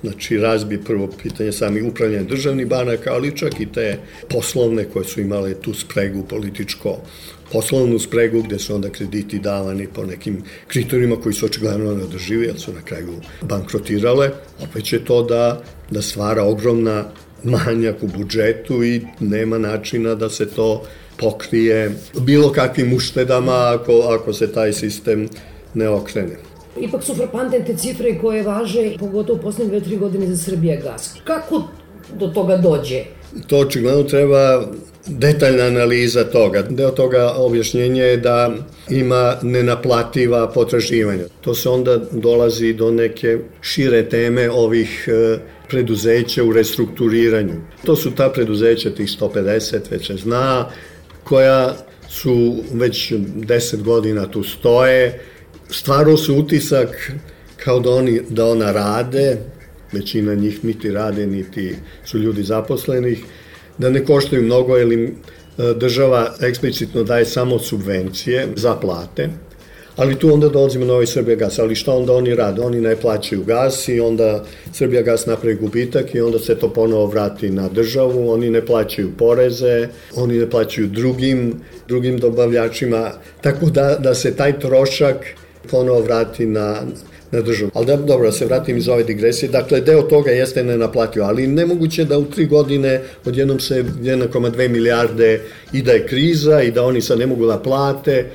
znači 0.00 0.38
razbi 0.38 0.84
prvo 0.84 1.08
pitanje 1.22 1.52
sami 1.52 1.82
upravljanja 1.82 2.24
državnih 2.24 2.66
banaka, 2.66 3.12
ali 3.12 3.36
čak 3.36 3.60
i 3.60 3.66
te 3.72 3.98
poslovne 4.28 4.84
koje 4.84 5.04
su 5.04 5.20
imale 5.20 5.54
tu 5.54 5.74
spregu 5.74 6.22
političko 6.28 6.96
poslovnu 7.52 7.98
spregu 7.98 8.42
gde 8.42 8.58
su 8.58 8.74
onda 8.74 8.88
krediti 8.88 9.38
davani 9.38 9.86
po 9.94 10.04
nekim 10.04 10.42
kriterijima 10.66 11.16
koji 11.16 11.32
su 11.32 11.46
očigledno 11.46 11.94
neodrživi, 11.94 12.46
jer 12.46 12.60
su 12.60 12.72
na 12.72 12.82
kraju 12.82 13.14
bankrotirale, 13.42 14.30
opet 14.60 14.84
će 14.84 15.04
to 15.04 15.22
da, 15.22 15.62
da 15.90 16.02
stvara 16.02 16.44
ogromna 16.44 17.04
manjak 17.44 18.02
u 18.02 18.06
budžetu 18.06 18.84
i 18.84 19.02
nema 19.20 19.58
načina 19.58 20.14
da 20.14 20.30
se 20.30 20.46
to 20.46 20.84
pokrije 21.16 21.92
bilo 22.20 22.52
kakvim 22.52 22.92
uštedama 22.92 23.74
ako, 23.74 23.92
ako 23.92 24.32
se 24.32 24.52
taj 24.52 24.72
sistem 24.72 25.28
ne 25.74 25.88
okrene. 25.88 26.36
Ipak 26.80 27.02
su 27.02 27.14
frapantne 27.14 27.64
te 27.64 27.76
cifre 27.76 28.18
koje 28.18 28.42
važe, 28.42 28.96
pogotovo 28.98 29.38
u 29.38 29.42
poslednje 29.42 29.70
dve, 29.70 29.80
tri 29.80 29.96
godine 29.96 30.26
za 30.26 30.36
Srbija 30.36 30.80
gas. 30.80 31.14
Kako 31.24 31.62
do 32.18 32.26
toga 32.26 32.56
dođe? 32.56 33.04
To 33.46 33.58
očigledno 33.58 34.02
treba 34.02 34.62
detaljna 35.06 35.64
analiza 35.64 36.24
toga. 36.24 36.62
Deo 36.62 36.90
toga 36.90 37.32
objašnjenje 37.36 38.02
je 38.02 38.16
da 38.16 38.54
ima 38.90 39.36
nenaplativa 39.42 40.48
potraživanja. 40.48 41.24
To 41.40 41.54
se 41.54 41.68
onda 41.68 41.96
dolazi 42.12 42.72
do 42.72 42.90
neke 42.90 43.38
šire 43.60 44.08
teme 44.08 44.50
ovih 44.50 45.08
e, 45.08 45.38
preduzeća 45.68 46.44
u 46.44 46.52
restrukturiranju. 46.52 47.54
To 47.84 47.96
su 47.96 48.10
ta 48.10 48.30
preduzeća, 48.30 48.90
tih 48.90 49.08
150, 49.08 49.78
već 49.90 50.06
se 50.06 50.16
zna, 50.16 50.66
koja 51.24 51.74
su 52.08 52.56
već 52.72 53.12
10 53.12 53.82
godina 53.82 54.26
tu 54.26 54.42
stoje, 54.42 55.20
stvarao 55.70 56.16
se 56.16 56.32
utisak 56.32 57.12
kao 57.56 57.80
da, 57.80 57.90
oni, 57.90 58.20
da 58.28 58.46
ona 58.46 58.72
rade, 58.72 59.36
većina 59.92 60.34
njih 60.34 60.64
niti 60.64 60.90
rade, 60.90 61.26
niti 61.26 61.74
su 62.04 62.18
ljudi 62.18 62.42
zaposlenih, 62.42 63.24
da 63.78 63.90
ne 63.90 64.04
koštaju 64.04 64.42
mnogo, 64.42 64.76
jer 64.76 64.92
im 64.92 65.04
e, 65.04 65.12
država 65.74 66.34
eksplicitno 66.40 67.02
daje 67.04 67.24
samo 67.24 67.58
subvencije 67.58 68.48
za 68.56 68.74
plate, 68.74 69.28
ali 69.96 70.18
tu 70.18 70.32
onda 70.34 70.48
dolazimo 70.48 70.84
na 70.84 70.92
ovaj 70.92 71.06
Srbija 71.06 71.36
gas, 71.36 71.58
ali 71.58 71.74
šta 71.74 71.92
onda 71.94 72.12
oni 72.12 72.34
rade? 72.34 72.60
Oni 72.62 72.80
ne 72.80 72.96
plaćaju 72.96 73.44
gas 73.44 73.88
i 73.88 74.00
onda 74.00 74.44
Srbija 74.72 75.02
gas 75.02 75.26
napravi 75.26 75.54
gubitak 75.54 76.14
i 76.14 76.20
onda 76.20 76.38
se 76.38 76.54
to 76.54 76.72
ponovo 76.72 77.06
vrati 77.06 77.50
na 77.50 77.68
državu, 77.68 78.30
oni 78.30 78.50
ne 78.50 78.66
plaćaju 78.66 79.10
poreze, 79.18 79.88
oni 80.16 80.38
ne 80.38 80.50
plaćaju 80.50 80.86
drugim, 80.86 81.54
drugim 81.88 82.18
dobavljačima, 82.18 83.12
tako 83.40 83.70
da, 83.70 83.96
da 84.00 84.14
se 84.14 84.36
taj 84.36 84.58
trošak 84.60 85.16
ponovo 85.70 86.00
vrati 86.00 86.46
na, 86.46 86.76
na 87.30 87.40
državu. 87.40 87.70
Ali 87.74 87.86
da, 87.86 87.96
dobro, 87.96 88.26
da 88.26 88.32
se 88.32 88.46
vratim 88.46 88.76
iz 88.76 88.88
ove 88.88 89.04
digresije. 89.04 89.48
Dakle, 89.48 89.80
deo 89.80 90.02
toga 90.02 90.30
jeste 90.30 90.64
nenaplatio, 90.64 91.24
ali 91.24 91.46
nemoguće 91.46 92.04
da 92.04 92.18
u 92.18 92.24
tri 92.24 92.46
godine 92.46 93.00
odjednom 93.24 93.60
se 93.60 93.84
1,2 94.02 94.68
milijarde 94.68 95.40
i 95.72 95.82
da 95.82 95.92
je 95.92 96.06
kriza 96.06 96.62
i 96.62 96.70
da 96.70 96.84
oni 96.84 97.00
sad 97.00 97.18
ne 97.18 97.26
mogu 97.26 97.46
da 97.46 97.58
plate, 97.58 98.26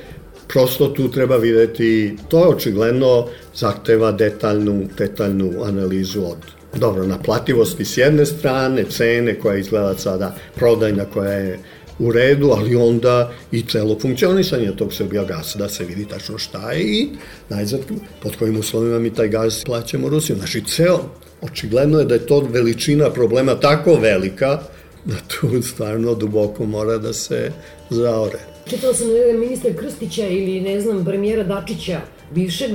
prosto 0.48 0.88
tu 0.88 1.10
treba 1.10 1.36
videti, 1.36 2.16
to 2.28 2.38
je 2.38 2.48
očigledno 2.48 3.28
zahteva 3.54 4.12
detaljnu, 4.12 4.84
detaljnu 4.98 5.52
analizu 5.64 6.20
od 6.20 6.38
dobro, 6.78 7.06
naplativosti 7.06 7.84
s 7.84 7.98
jedne 7.98 8.26
strane, 8.26 8.84
cene 8.84 9.34
koja 9.34 9.56
izgleda 9.56 9.94
sada 9.98 10.34
prodajna 10.54 11.04
koja 11.04 11.32
je 11.32 11.58
u 11.98 12.12
redu, 12.12 12.50
ali 12.50 12.76
onda 12.76 13.32
i 13.52 13.62
celo 13.62 13.98
funkcionisanje 14.00 14.72
tog 14.76 14.92
Srbija 14.92 15.24
gasa, 15.24 15.58
da 15.58 15.68
se 15.68 15.84
vidi 15.84 16.08
tačno 16.08 16.38
šta 16.38 16.72
je 16.72 16.82
i 16.82 17.08
najzad 17.48 17.80
pod 18.22 18.36
kojim 18.36 18.56
uslovima 18.56 18.98
mi 18.98 19.14
taj 19.14 19.28
gaz 19.28 19.64
plaćamo 19.64 20.08
Rusiju. 20.08 20.36
Znači, 20.36 20.64
ceo, 20.64 20.98
očigledno 21.42 21.98
je 21.98 22.04
da 22.04 22.14
je 22.14 22.26
to 22.26 22.40
veličina 22.40 23.10
problema 23.10 23.54
tako 23.54 23.94
velika 23.94 24.58
da 25.04 25.14
tu 25.28 25.62
stvarno 25.62 26.14
duboko 26.14 26.66
mora 26.66 26.98
da 26.98 27.12
se 27.12 27.52
zaore. 27.90 28.38
Čitala 28.66 28.94
sam 28.94 29.06
da 29.08 29.38
ministar 29.38 29.72
Krstića 29.76 30.26
ili, 30.26 30.60
ne 30.60 30.80
znam, 30.80 31.04
premijera 31.04 31.42
Dačića, 31.42 32.00
bivšeg, 32.34 32.70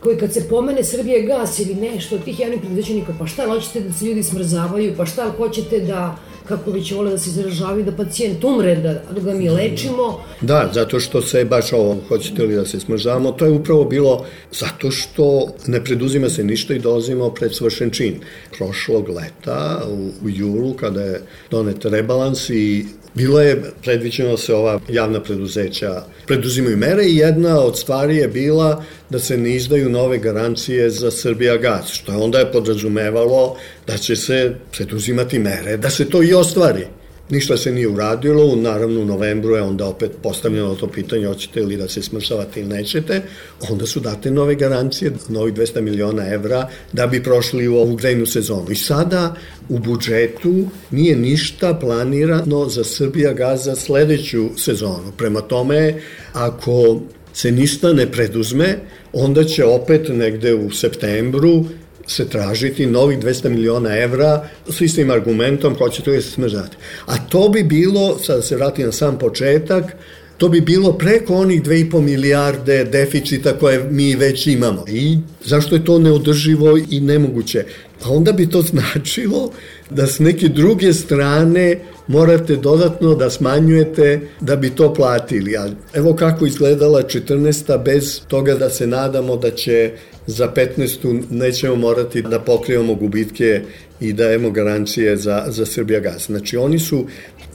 koji 0.00 0.16
kad 0.18 0.32
se 0.32 0.48
pomene 0.48 0.84
Srbije 0.84 1.22
gas 1.22 1.58
ili 1.58 1.74
nešto 1.74 2.16
od 2.16 2.24
tih 2.24 2.40
javnih 2.40 2.60
preduzeća, 2.60 2.92
pa 3.18 3.26
šta 3.26 3.46
hoćete 3.46 3.80
da 3.80 3.92
se 3.92 4.04
ljudi 4.04 4.22
smrzavaju, 4.22 4.94
pa 4.96 5.06
šta 5.06 5.32
hoćete 5.36 5.80
da 5.80 6.16
kako 6.48 6.80
će 6.80 6.94
vole 6.94 7.10
da 7.10 7.18
se 7.18 7.30
izražavaju 7.30 7.84
da 7.84 7.92
pacijent 7.92 8.44
umre, 8.44 8.76
da, 8.76 8.92
da 8.92 9.20
ga 9.20 9.34
mi 9.34 9.48
lečimo. 9.48 10.20
Da, 10.40 10.70
zato 10.74 11.00
što 11.00 11.22
se 11.22 11.44
baš 11.44 11.72
ovo, 11.72 11.96
hoćete 12.08 12.42
li 12.42 12.54
da 12.54 12.66
se 12.66 12.80
smržavamo, 12.80 13.32
to 13.32 13.44
je 13.44 13.50
upravo 13.50 13.84
bilo 13.84 14.26
zato 14.52 14.90
što 14.90 15.48
ne 15.66 15.84
preduzima 15.84 16.28
se 16.28 16.44
ništa 16.44 16.74
i 16.74 16.78
dolazimo 16.78 17.30
pred 17.30 17.54
svršen 17.54 17.90
čin. 17.90 18.20
Prošlog 18.58 19.08
leta, 19.08 19.82
u, 19.90 20.26
u 20.26 20.30
julu, 20.30 20.74
kada 20.74 21.02
je 21.02 21.22
donet 21.50 21.84
rebalans 21.84 22.50
i 22.50 22.86
Bilo 23.14 23.40
je 23.40 23.62
predviđeno 23.82 24.30
da 24.30 24.36
se 24.36 24.54
ova 24.54 24.80
javna 24.88 25.20
preduzeća 25.22 26.02
preduzimaju 26.26 26.76
mere 26.76 27.04
i 27.04 27.16
jedna 27.16 27.60
od 27.60 27.78
stvari 27.78 28.16
je 28.16 28.28
bila 28.28 28.84
da 29.10 29.18
se 29.18 29.36
ne 29.36 29.54
izdaju 29.54 29.88
nove 29.88 30.18
garancije 30.18 30.90
za 30.90 31.10
Srbija 31.10 31.56
gaz, 31.56 31.90
što 31.92 32.12
je 32.12 32.18
onda 32.18 32.38
je 32.38 32.52
podrazumevalo 32.52 33.56
da 33.86 33.96
će 33.96 34.16
se 34.16 34.54
preduzimati 34.72 35.38
mere, 35.38 35.76
da 35.76 35.90
se 35.90 36.08
to 36.10 36.22
i 36.22 36.34
ostvari. 36.34 36.86
Ništa 37.30 37.56
se 37.56 37.72
nije 37.72 37.88
uradilo, 37.88 38.56
naravno 38.56 39.00
u 39.00 39.04
novembru 39.04 39.54
je 39.54 39.62
onda 39.62 39.86
opet 39.86 40.10
postavljeno 40.22 40.74
to 40.74 40.86
pitanje 40.86 41.26
hoćete 41.26 41.62
li 41.62 41.76
da 41.76 41.88
se 41.88 42.02
smršavate 42.02 42.60
ili 42.60 42.68
nećete, 42.68 43.22
onda 43.70 43.86
su 43.86 44.00
date 44.00 44.30
nove 44.30 44.54
garancije, 44.54 45.12
novih 45.28 45.54
200 45.54 45.80
miliona 45.80 46.28
evra 46.28 46.68
da 46.92 47.06
bi 47.06 47.22
prošli 47.22 47.68
u 47.68 47.76
ovu 47.76 47.96
grejnu 47.96 48.26
sezonu. 48.26 48.70
I 48.70 48.76
sada 48.76 49.34
u 49.68 49.78
budžetu 49.78 50.64
nije 50.90 51.16
ništa 51.16 51.74
planirano 51.74 52.68
za 52.68 52.84
Srbija 52.84 53.32
gaza 53.32 53.76
sledeću 53.76 54.48
sezonu. 54.56 55.12
Prema 55.16 55.40
tome, 55.40 56.00
ako 56.32 57.00
se 57.32 57.52
ništa 57.52 57.92
ne 57.92 58.12
preduzme, 58.12 58.78
onda 59.12 59.44
će 59.44 59.64
opet 59.64 60.08
negde 60.08 60.54
u 60.54 60.70
septembru 60.70 61.64
se 62.06 62.28
tražiti 62.28 62.86
novih 62.86 63.18
200 63.18 63.48
miliona 63.48 63.98
evra 63.98 64.48
s 64.70 64.80
istim 64.80 65.10
argumentom 65.10 65.74
hoćete 65.78 66.10
li 66.10 66.22
se 66.22 66.30
smrzati. 66.30 66.76
A 67.06 67.18
to 67.28 67.48
bi 67.48 67.62
bilo, 67.62 68.18
sad 68.18 68.44
se 68.44 68.56
vrati 68.56 68.84
na 68.84 68.92
sam 68.92 69.18
početak, 69.18 69.96
to 70.36 70.48
bi 70.48 70.60
bilo 70.60 70.92
preko 70.92 71.34
onih 71.34 71.62
2,5 71.62 72.00
milijarde 72.00 72.84
deficita 72.84 73.58
koje 73.58 73.84
mi 73.90 74.16
već 74.16 74.46
imamo. 74.46 74.84
I 74.88 75.18
zašto 75.44 75.74
je 75.74 75.84
to 75.84 75.98
neodrživo 75.98 76.78
i 76.90 77.00
nemoguće? 77.00 77.64
Pa 78.02 78.08
onda 78.08 78.32
bi 78.32 78.50
to 78.50 78.62
značilo 78.62 79.50
da 79.90 80.06
s 80.06 80.18
neke 80.18 80.48
druge 80.48 80.92
strane 80.92 81.80
morate 82.06 82.56
dodatno 82.56 83.14
da 83.14 83.30
smanjujete 83.30 84.20
da 84.40 84.56
bi 84.56 84.70
to 84.70 84.94
platili. 84.94 85.56
A 85.56 85.68
evo 85.94 86.14
kako 86.14 86.46
izgledala 86.46 87.02
14. 87.02 87.84
bez 87.84 88.20
toga 88.28 88.54
da 88.54 88.70
se 88.70 88.86
nadamo 88.86 89.36
da 89.36 89.50
će 89.50 89.92
za 90.26 90.52
15. 90.56 91.22
nećemo 91.30 91.76
morati 91.76 92.22
da 92.22 92.40
pokrivamo 92.40 92.94
gubitke 92.94 93.60
i 94.00 94.12
dajemo 94.12 94.50
garancije 94.50 95.16
za, 95.16 95.44
za 95.48 95.66
Srbija 95.66 96.00
gas. 96.00 96.26
Znači 96.26 96.56
oni 96.56 96.78
su, 96.78 97.06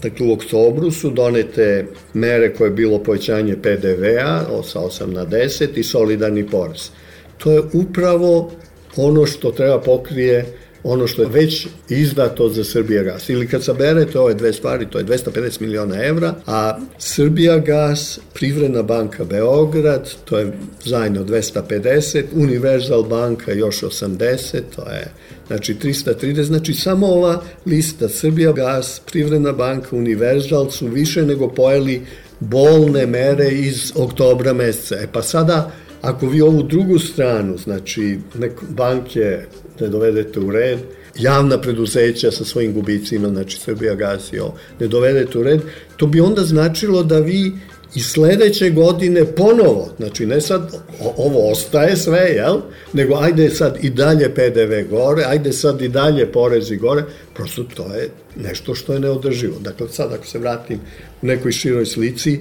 dakle 0.01 0.27
u 0.27 0.33
oktobru 0.33 0.91
su 0.91 1.09
donete 1.09 1.85
mere 2.13 2.53
koje 2.53 2.67
je 2.67 2.73
bilo 2.73 3.03
povećanje 3.03 3.55
PDV-a 3.55 4.45
sa 4.63 4.79
8 4.79 5.05
na 5.05 5.25
10 5.25 5.67
i 5.75 5.83
solidarni 5.83 6.47
porez. 6.47 6.89
To 7.37 7.51
je 7.51 7.61
upravo 7.73 8.51
ono 8.97 9.25
što 9.25 9.51
treba 9.51 9.81
pokrije 9.81 10.45
ono 10.83 11.07
što 11.07 11.21
je 11.21 11.27
već 11.27 11.67
izdato 11.89 12.49
za 12.49 12.63
Srbija 12.63 13.03
gas. 13.03 13.29
Ili 13.29 13.47
kad 13.47 13.63
saberete 13.63 14.19
ove 14.19 14.33
dve 14.33 14.53
stvari, 14.53 14.87
to 14.89 14.97
je 14.97 15.05
250 15.05 15.61
miliona 15.61 16.03
evra, 16.03 16.33
a 16.45 16.77
Srbija 16.97 17.57
gas, 17.57 18.19
Privredna 18.33 18.83
banka 18.83 19.23
Beograd, 19.23 20.09
to 20.25 20.37
je 20.39 20.53
zajedno 20.85 21.23
250, 21.23 22.23
Universal 22.33 23.03
banka 23.03 23.53
još 23.53 23.81
80, 23.81 24.61
to 24.75 24.81
je 24.81 25.11
znači 25.47 25.75
330, 25.75 26.43
znači 26.43 26.73
samo 26.73 27.07
ova 27.07 27.41
lista 27.65 28.09
Srbija 28.09 28.51
gas, 28.51 29.01
Privredna 29.11 29.51
banka, 29.51 29.95
Universal 29.95 30.71
su 30.71 30.87
više 30.87 31.25
nego 31.25 31.47
pojeli 31.47 32.01
bolne 32.39 33.05
mere 33.05 33.49
iz 33.49 33.91
oktobra 33.95 34.53
meseca. 34.53 34.95
E 34.95 35.07
pa 35.13 35.21
sada 35.21 35.71
ako 36.01 36.27
vi 36.27 36.41
ovu 36.41 36.63
drugu 36.63 36.99
stranu, 36.99 37.57
znači 37.57 38.19
nek 38.35 38.51
banke 38.69 39.39
ne 39.79 39.87
dovedete 39.87 40.39
u 40.39 40.51
red, 40.51 40.79
javna 41.15 41.61
preduzeća 41.61 42.31
sa 42.31 42.45
svojim 42.45 42.73
gubicima, 42.73 43.29
znači 43.29 43.59
Srbija 43.59 43.95
gasio, 43.95 44.51
ne 44.79 44.87
dovedete 44.87 45.39
u 45.39 45.43
red, 45.43 45.61
to 45.97 46.07
bi 46.07 46.21
onda 46.21 46.43
značilo 46.43 47.03
da 47.03 47.19
vi 47.19 47.51
i 47.95 47.99
sledeće 47.99 48.69
godine 48.69 49.25
ponovo, 49.25 49.89
znači 49.97 50.25
ne 50.25 50.41
sad 50.41 50.75
ovo 51.17 51.51
ostaje 51.51 51.97
sve, 51.97 52.19
jel? 52.19 52.57
nego 52.93 53.15
ajde 53.15 53.49
sad 53.49 53.77
i 53.81 53.89
dalje 53.89 54.33
PDV 54.33 54.95
gore, 54.95 55.23
ajde 55.27 55.53
sad 55.53 55.81
i 55.81 55.87
dalje 55.87 56.31
porezi 56.31 56.77
gore, 56.77 57.03
prosto 57.35 57.63
to 57.75 57.95
je 57.95 58.09
nešto 58.35 58.75
što 58.75 58.93
je 58.93 58.99
neodrživo. 58.99 59.59
Dakle, 59.59 59.87
sad 59.89 60.13
ako 60.13 60.25
se 60.25 60.39
vratim 60.39 60.79
u 61.21 61.25
nekoj 61.25 61.51
široj 61.51 61.85
slici, 61.85 62.39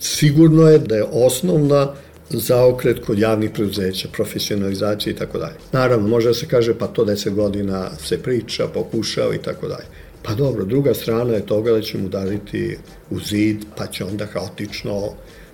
sigurno 0.00 0.68
je 0.68 0.78
da 0.78 0.96
je 0.96 1.04
osnovna 1.12 1.92
zaokret 2.30 3.04
kod 3.06 3.18
javnih 3.18 3.50
preduzeća, 3.50 4.08
profesionalizacije 4.12 5.12
i 5.12 5.16
tako 5.16 5.38
dalje. 5.38 5.54
Naravno, 5.72 6.08
može 6.08 6.28
da 6.28 6.34
se 6.34 6.48
kaže 6.48 6.78
pa 6.78 6.86
to 6.86 7.04
10 7.04 7.34
godina 7.34 7.90
se 7.98 8.22
priča, 8.22 8.66
pokušao 8.74 9.34
i 9.34 9.38
tako 9.38 9.68
dalje. 9.68 9.86
Pa 10.22 10.34
dobro, 10.34 10.64
druga 10.64 10.94
strana 10.94 11.34
je 11.34 11.46
toga 11.46 11.72
da 11.72 11.80
ćemo 11.80 12.06
udariti 12.06 12.76
u 13.10 13.20
zid, 13.20 13.56
pa 13.76 13.86
će 13.86 14.04
onda 14.04 14.26
haotično 14.26 15.12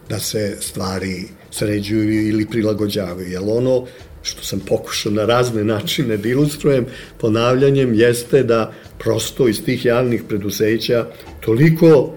da 0.08 0.18
se 0.18 0.56
stvari 0.60 1.24
sređuju 1.50 2.28
ili 2.28 2.46
prilagođavaju. 2.46 3.30
Jer 3.30 3.42
ono 3.46 3.86
što 4.22 4.42
sam 4.42 4.60
pokušao 4.60 5.12
na 5.12 5.24
razne 5.24 5.64
načine 5.64 6.16
da 6.16 6.28
ilustrujem 6.28 6.86
ponavljanjem 7.20 7.94
jeste 7.94 8.42
da 8.42 8.72
prosto 8.98 9.48
iz 9.48 9.64
tih 9.64 9.84
javnih 9.84 10.22
preduzeća 10.28 11.06
toliko 11.40 12.12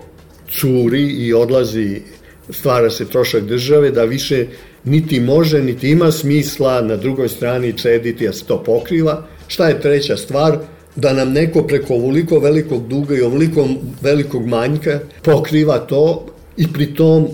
curi 0.49 1.03
i 1.03 1.33
odlazi 1.33 2.01
stvara 2.49 2.89
se 2.89 3.05
trošak 3.05 3.43
države 3.43 3.91
da 3.91 4.03
više 4.03 4.45
niti 4.83 5.19
može, 5.19 5.61
niti 5.61 5.89
ima 5.89 6.11
smisla 6.11 6.81
na 6.81 6.95
drugoj 6.95 7.29
strani 7.29 7.77
cediti, 7.77 8.27
a 8.27 8.33
se 8.33 8.45
to 8.45 8.63
pokriva. 8.63 9.27
Šta 9.47 9.67
je 9.67 9.81
treća 9.81 10.17
stvar? 10.17 10.57
Da 10.95 11.13
nam 11.13 11.31
neko 11.31 11.63
preko 11.63 11.93
ovoliko 11.93 12.39
velikog 12.39 12.87
duga 12.87 13.15
i 13.15 13.21
ovoliko 13.21 13.67
velikog 14.01 14.47
manjka 14.47 14.99
pokriva 15.23 15.79
to 15.79 16.25
i 16.57 16.73
pri 16.73 16.93
tom 16.93 17.27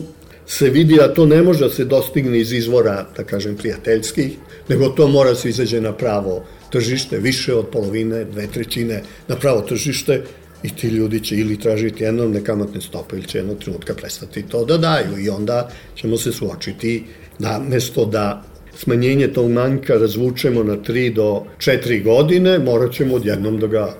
se 0.48 0.70
vidi 0.70 0.96
da 0.96 1.14
to 1.14 1.26
ne 1.26 1.42
može 1.42 1.60
da 1.60 1.70
se 1.70 1.86
dostigne 1.86 2.40
iz 2.40 2.54
izvora, 2.54 3.06
da 3.18 3.24
kažem, 3.24 3.56
prijateljskih, 3.56 4.32
nego 4.68 4.90
to 4.90 5.08
mora 5.08 5.30
da 5.30 5.36
se 5.36 5.50
izađe 5.50 5.82
na 5.82 5.94
pravo 5.94 6.44
tržište, 6.70 7.18
više 7.18 7.54
od 7.54 7.68
polovine, 7.68 8.26
dve 8.26 8.48
trećine 8.48 9.04
na 9.28 9.36
pravo 9.36 9.62
tržište, 9.62 10.22
i 10.64 10.76
ti 10.76 10.88
ljudi 10.88 11.20
će 11.20 11.36
ili 11.36 11.60
tražiti 11.60 12.04
enormne 12.04 12.44
kamatne 12.44 12.82
stope 12.82 13.16
ili 13.16 13.28
će 13.28 13.38
jednog 13.38 13.58
trenutka 13.58 13.94
prestati 13.94 14.44
to 14.44 14.66
da 14.66 14.78
daju 14.78 15.20
i 15.20 15.30
onda 15.30 15.70
ćemo 15.96 16.18
se 16.18 16.32
suočiti 16.32 17.04
da 17.40 17.62
mesto 17.70 18.06
da 18.06 18.44
smanjenje 18.78 19.28
tog 19.28 19.52
manjka 19.52 19.94
razvučemo 19.94 20.64
na 20.64 20.78
3 20.78 21.14
do 21.14 21.44
4 21.58 22.04
godine, 22.04 22.60
morat 22.60 22.94
ćemo 22.94 23.16
odjednom 23.16 23.60
da 23.60 23.68
ga 23.68 23.96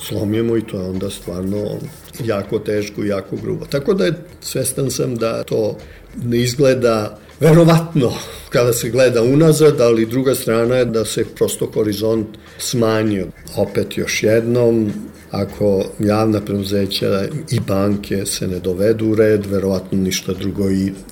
slomimo 0.00 0.56
i 0.56 0.66
to 0.66 0.80
je 0.80 0.88
onda 0.88 1.10
stvarno 1.10 1.78
jako 2.24 2.58
teško 2.58 3.04
i 3.04 3.08
jako 3.08 3.36
grubo. 3.36 3.66
Tako 3.66 3.94
da 3.94 4.04
je 4.04 4.12
svestan 4.40 4.90
sam 4.90 5.14
da 5.14 5.42
to 5.42 5.76
ne 6.24 6.38
izgleda 6.38 7.18
verovatno 7.40 8.12
kada 8.50 8.72
se 8.72 8.90
gleda 8.90 9.22
unazad, 9.22 9.80
ali 9.80 10.06
druga 10.06 10.34
strana 10.34 10.76
je 10.76 10.84
da 10.84 11.04
se 11.04 11.24
prosto 11.24 11.70
horizont 11.74 12.26
smanjio. 12.58 13.26
Opet 13.56 13.98
još 13.98 14.22
jednom, 14.22 14.92
ako 15.30 15.84
javna 15.98 16.40
preduzeća 16.40 17.28
i 17.50 17.60
banke 17.60 18.26
se 18.26 18.48
ne 18.48 18.58
dovedu 18.58 19.06
u 19.06 19.14
red, 19.14 19.46
verovatno 19.46 19.98
ništa 19.98 20.32
drugo 20.32 20.68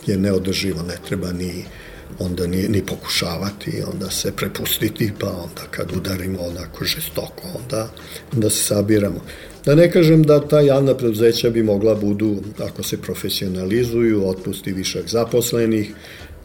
je 0.07 0.17
neodrživo, 0.17 0.83
ne 0.83 0.95
treba 1.09 1.33
ni 1.33 1.65
onda 2.19 2.47
ni, 2.47 2.69
ni 2.69 2.83
pokušavati, 2.87 3.83
onda 3.93 4.11
se 4.11 4.33
prepustiti, 4.33 5.13
pa 5.21 5.27
onda 5.27 5.63
kad 5.71 5.97
udarimo 5.97 6.39
onako 6.43 6.85
žestoko, 6.85 7.43
onda, 7.63 7.89
onda 8.35 8.51
se 8.51 8.63
sabiramo. 8.63 9.21
Da 9.65 9.75
ne 9.75 9.93
kažem 9.93 10.23
da 10.23 10.49
ta 10.49 10.61
javna 10.61 10.95
preduzeća 10.95 11.51
bi 11.51 11.63
mogla 11.63 11.95
budu, 11.95 12.37
ako 12.59 12.83
se 12.83 13.03
profesionalizuju, 13.03 14.29
otpusti 14.29 14.73
višak 14.73 15.09
zaposlenih, 15.09 15.93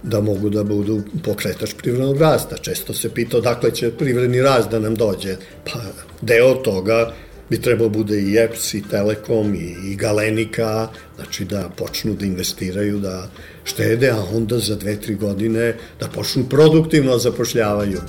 da 0.04 0.22
mogu 0.22 0.50
da 0.50 0.64
budu 0.64 1.02
pokretač 1.24 1.74
privrednog 1.74 2.18
rasta. 2.18 2.58
Često 2.58 2.94
se 2.94 3.10
pita 3.10 3.38
odakle 3.38 3.72
će 3.72 3.92
privredni 3.92 4.42
rast 4.42 4.70
da 4.70 4.80
nam 4.80 4.96
dođe. 4.96 5.36
Pa 5.66 5.80
deo 6.22 6.54
toga 6.54 7.14
bi 7.52 7.62
trebao 7.62 7.90
bude 7.90 8.22
i 8.22 8.38
EPS 8.38 8.74
i 8.74 8.84
Telekom 8.90 9.56
i, 9.56 9.92
i 9.92 9.96
Galenika, 9.96 10.88
znači 11.16 11.46
da 11.46 11.70
počnu 11.78 12.14
da 12.14 12.26
investiraju, 12.26 13.00
da 13.00 13.30
štede, 13.64 14.10
a 14.10 14.24
onda 14.34 14.60
za 14.60 14.76
dve, 14.76 14.96
tri 15.02 15.16
godine 15.16 15.76
da 16.00 16.08
počnu 16.08 16.44
produktivno 16.50 17.12
da 17.12 17.18
zapošljavaju. 17.18 18.00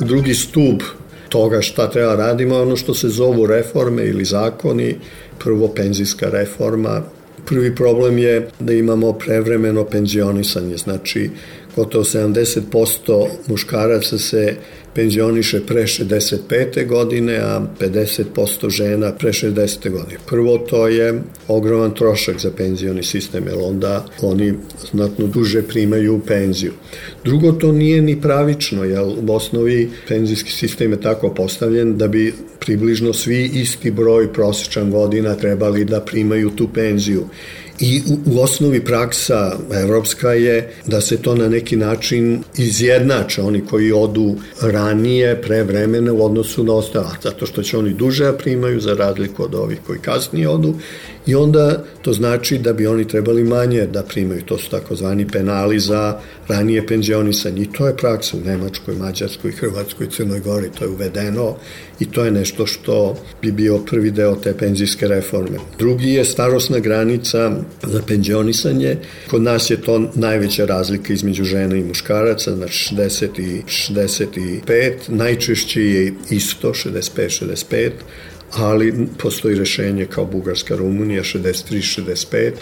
Drugi 0.00 0.34
stub 0.34 0.82
toga 1.28 1.60
šta 1.60 1.90
treba 1.90 2.14
radimo 2.14 2.60
ono 2.60 2.76
što 2.76 2.94
se 2.94 3.08
zovu 3.08 3.46
reforme 3.46 4.04
ili 4.06 4.24
zakoni. 4.24 4.96
Prvo 5.38 5.68
penzijska 5.68 6.28
reforma. 6.30 7.02
Prvi 7.46 7.74
problem 7.74 8.18
je 8.18 8.48
da 8.60 8.72
imamo 8.72 9.12
prevremeno 9.12 9.84
penzionisanje, 9.84 10.76
znači 10.76 11.30
gotovo 11.76 12.04
70% 12.04 13.26
muškaraca 13.48 14.18
se 14.18 14.56
penzioniše 14.94 15.60
pre 15.66 15.82
65. 15.82 16.86
godine, 16.86 17.36
a 17.36 17.66
50% 17.80 18.70
žena 18.70 19.12
pre 19.12 19.32
60. 19.32 19.90
godine. 19.90 20.18
Prvo 20.26 20.58
to 20.58 20.88
je 20.88 21.22
ogroman 21.48 21.94
trošak 21.94 22.38
za 22.38 22.50
penzioni 22.50 23.02
sistem, 23.02 23.46
jer 23.46 23.56
onda 23.58 24.04
oni 24.22 24.54
znatno 24.90 25.26
duže 25.26 25.62
primaju 25.62 26.20
penziju. 26.26 26.72
Drugo, 27.24 27.52
to 27.52 27.72
nije 27.72 28.02
ni 28.02 28.20
pravično, 28.20 28.84
jer 28.84 29.00
u 29.00 29.32
osnovi 29.32 29.90
penzijski 30.08 30.52
sistem 30.52 30.90
je 30.92 31.00
tako 31.00 31.34
postavljen 31.34 31.96
da 31.98 32.08
bi 32.08 32.34
približno 32.60 33.12
svi 33.12 33.50
isti 33.54 33.90
broj 33.90 34.32
prosječan 34.32 34.90
godina 34.90 35.34
trebali 35.34 35.84
da 35.84 36.00
primaju 36.00 36.50
tu 36.50 36.68
penziju 36.74 37.24
i 37.82 38.02
u, 38.08 38.32
u 38.32 38.40
osnovi 38.42 38.84
praksa 38.84 39.58
evropska 39.72 40.32
je 40.32 40.72
da 40.86 41.00
se 41.00 41.16
to 41.16 41.34
na 41.34 41.48
neki 41.48 41.76
način 41.76 42.42
izjednače 42.56 43.42
oni 43.42 43.60
koji 43.70 43.92
odu 43.92 44.36
ranije, 44.62 45.42
pre 45.42 45.62
vremena 45.62 46.12
u 46.12 46.24
odnosu 46.24 46.64
na 46.64 46.72
ostala, 46.72 47.16
zato 47.22 47.46
što 47.46 47.62
će 47.62 47.78
oni 47.78 47.94
duže 47.94 48.32
primaju 48.38 48.80
za 48.80 48.94
razliku 48.94 49.42
od 49.42 49.54
ovih 49.54 49.78
koji 49.86 49.98
kasnije 49.98 50.48
odu 50.48 50.74
i 51.26 51.34
onda 51.34 51.84
to 52.02 52.12
znači 52.12 52.58
da 52.58 52.72
bi 52.72 52.86
oni 52.86 53.08
trebali 53.08 53.44
manje 53.44 53.86
da 53.86 54.02
primaju, 54.02 54.42
to 54.42 54.58
su 54.58 54.70
takozvani 54.70 55.28
penali 55.28 55.80
za 55.80 56.20
ranije 56.48 56.86
penzionisanje. 56.86 57.62
I 57.62 57.72
to 57.72 57.86
je 57.86 57.96
praksa 57.96 58.36
u 58.36 58.40
Nemačkoj, 58.40 58.94
Mađarskoj, 58.94 59.52
Hrvatskoj, 59.52 60.10
Crnoj 60.10 60.40
Gori, 60.40 60.70
to 60.78 60.84
je 60.84 60.90
uvedeno 60.90 61.56
i 62.00 62.10
to 62.10 62.24
je 62.24 62.30
nešto 62.30 62.66
što 62.66 63.16
bi 63.42 63.52
bio 63.52 63.78
prvi 63.78 64.10
deo 64.10 64.36
te 64.36 64.54
penzijske 64.54 65.08
reforme. 65.08 65.58
Drugi 65.78 66.10
je 66.10 66.24
starosna 66.24 66.78
granica 66.78 67.52
za 67.82 68.02
penzionisanje. 68.06 68.96
Kod 69.30 69.42
nas 69.42 69.70
je 69.70 69.80
to 69.80 70.10
najveća 70.14 70.64
razlika 70.64 71.12
između 71.12 71.44
žena 71.44 71.76
i 71.76 71.84
muškaraca, 71.84 72.56
znači 72.56 72.94
60 72.94 73.40
i 73.40 73.62
65, 73.66 74.92
najčešće 75.08 75.82
je 75.82 76.12
isto 76.30 76.72
65-65, 76.72 77.90
ali 78.56 79.06
postoji 79.18 79.58
rešenje 79.58 80.06
kao 80.06 80.24
Bugarska, 80.24 80.76
Rumunija 80.76 81.22
63-65 81.22 82.52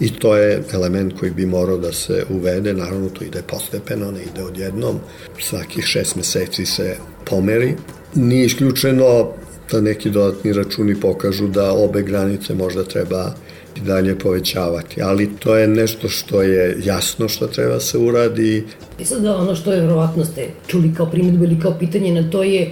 i 0.00 0.10
to 0.10 0.36
je 0.36 0.62
element 0.72 1.18
koji 1.18 1.30
bi 1.30 1.46
morao 1.46 1.78
da 1.78 1.92
se 1.92 2.24
uvede, 2.30 2.74
naravno 2.74 3.08
to 3.08 3.24
ide 3.24 3.42
postepeno, 3.42 4.10
ne 4.10 4.20
ide 4.22 4.42
odjednom, 4.42 4.98
svakih 5.40 5.84
šest 5.84 6.16
meseci 6.16 6.66
se 6.66 6.96
pomeri. 7.24 7.74
Nije 8.14 8.46
isključeno 8.46 9.28
da 9.72 9.80
neki 9.80 10.10
dodatni 10.10 10.52
računi 10.52 11.00
pokažu 11.00 11.48
da 11.48 11.72
obe 11.72 12.02
granice 12.02 12.54
možda 12.54 12.84
treba 12.84 13.34
i 13.76 13.80
dalje 13.80 14.18
povećavati, 14.18 15.02
ali 15.02 15.30
to 15.38 15.56
je 15.56 15.68
nešto 15.68 16.08
što 16.08 16.42
je 16.42 16.76
jasno 16.84 17.28
što 17.28 17.46
treba 17.46 17.80
se 17.80 17.98
uradi. 17.98 18.64
I 18.98 19.04
sad 19.04 19.26
ono 19.26 19.54
što 19.54 19.72
je 19.72 19.80
verovatno 19.80 20.24
ste 20.24 20.48
čuli 20.66 20.94
kao 20.94 21.10
primjedbu 21.10 21.44
ili 21.44 21.60
kao 21.60 21.78
pitanje 21.78 22.22
na 22.22 22.30
to 22.30 22.42
je 22.42 22.70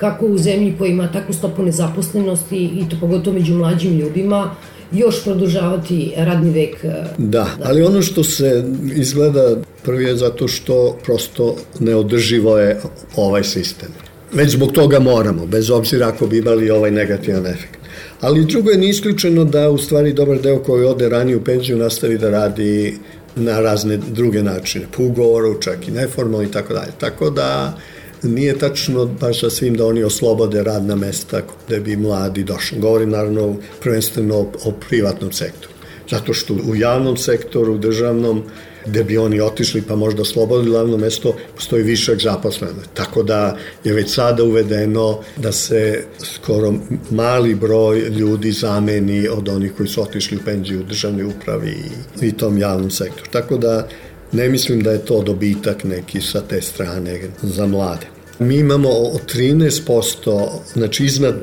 kako 0.00 0.26
u 0.26 0.38
zemlji 0.38 0.74
koja 0.78 0.88
ima 0.88 1.12
takvu 1.12 1.34
stopu 1.34 1.62
nezaposlenosti 1.62 2.64
i 2.64 2.88
to 2.90 2.96
pogotovo 3.00 3.34
među 3.38 3.54
mlađim 3.54 3.98
ljudima, 3.98 4.54
još 4.92 5.24
produžavati 5.24 6.12
radni 6.16 6.50
vek. 6.50 6.84
Da, 6.84 7.10
da, 7.18 7.46
ali 7.64 7.82
ono 7.82 8.02
što 8.02 8.24
se 8.24 8.64
izgleda 8.94 9.56
prvi 9.82 10.04
je 10.04 10.16
zato 10.16 10.48
što 10.48 10.98
prosto 11.04 11.56
neodrživo 11.80 12.58
je 12.58 12.80
ovaj 13.16 13.44
sistem. 13.44 13.88
Već 14.32 14.50
zbog 14.50 14.72
toga 14.72 14.98
moramo, 14.98 15.46
bez 15.46 15.70
obzira 15.70 16.08
ako 16.08 16.26
bi 16.26 16.38
imali 16.38 16.70
ovaj 16.70 16.90
negativan 16.90 17.46
efekt. 17.46 17.78
Ali 18.20 18.44
drugo 18.44 18.70
je 18.70 18.78
nisključeno 18.78 19.44
da 19.44 19.70
u 19.70 19.78
stvari 19.78 20.12
dobar 20.12 20.40
deo 20.40 20.58
koji 20.58 20.84
ode 20.84 21.08
ranije 21.08 21.36
u 21.36 21.44
penziju 21.44 21.78
nastavi 21.78 22.18
da 22.18 22.30
radi 22.30 22.98
na 23.36 23.60
razne 23.60 23.96
druge 23.96 24.42
načine, 24.42 24.86
po 24.96 25.02
ugovoru, 25.02 25.60
čak 25.60 25.88
i 25.88 25.90
neformalno 25.90 26.46
i 26.46 26.50
tako 26.50 26.74
dalje. 26.74 26.92
Tako 26.98 27.30
da 27.30 27.78
nije 28.22 28.58
tačno 28.58 29.06
baš 29.06 29.40
sa 29.40 29.50
svim 29.50 29.76
da 29.76 29.86
oni 29.86 30.04
oslobode 30.04 30.62
radna 30.62 30.96
mesta 30.96 31.42
gde 31.66 31.80
bi 31.80 31.96
mladi 31.96 32.44
došli. 32.44 32.78
Govorim 32.78 33.10
naravno 33.10 33.56
prvenstveno 33.80 34.36
o, 34.36 34.52
o 34.64 34.72
privatnom 34.88 35.32
sektoru. 35.32 35.74
zato 36.10 36.34
što 36.34 36.54
u 36.54 36.76
javnom 36.76 37.16
sektoru, 37.16 37.78
državnom, 37.78 38.42
gde 38.86 39.04
bi 39.04 39.18
oni 39.18 39.40
otišli 39.40 39.82
pa 39.82 39.96
možda 39.96 40.24
slobodili 40.24 40.70
glavno 40.70 40.96
mesto, 40.96 41.34
postoji 41.54 41.82
višak 41.82 42.20
zaposleno. 42.20 42.82
Tako 42.94 43.22
da 43.22 43.56
je 43.84 43.92
već 43.92 44.14
sada 44.14 44.44
uvedeno 44.44 45.18
da 45.36 45.52
se 45.52 46.04
skoro 46.18 46.74
mali 47.10 47.54
broj 47.54 48.00
ljudi 48.00 48.52
zameni 48.52 49.28
od 49.28 49.48
onih 49.48 49.72
koji 49.76 49.88
su 49.88 50.02
otišli 50.02 50.36
u 50.36 50.40
penziju 50.44 50.80
u 50.80 50.84
državnoj 50.84 51.24
upravi 51.24 51.76
i 52.22 52.32
tom 52.32 52.58
javnom 52.58 52.90
sektoru. 52.90 53.30
Tako 53.30 53.56
da 53.56 53.88
ne 54.32 54.48
mislim 54.48 54.82
da 54.82 54.90
je 54.90 55.04
to 55.04 55.22
dobitak 55.22 55.84
neki 55.84 56.20
sa 56.20 56.40
te 56.40 56.60
strane 56.60 57.20
za 57.42 57.66
mlade. 57.66 58.06
Mi 58.40 58.56
imamo 58.56 58.88
13%, 58.88 60.48
znači 60.72 61.04
iznad 61.04 61.34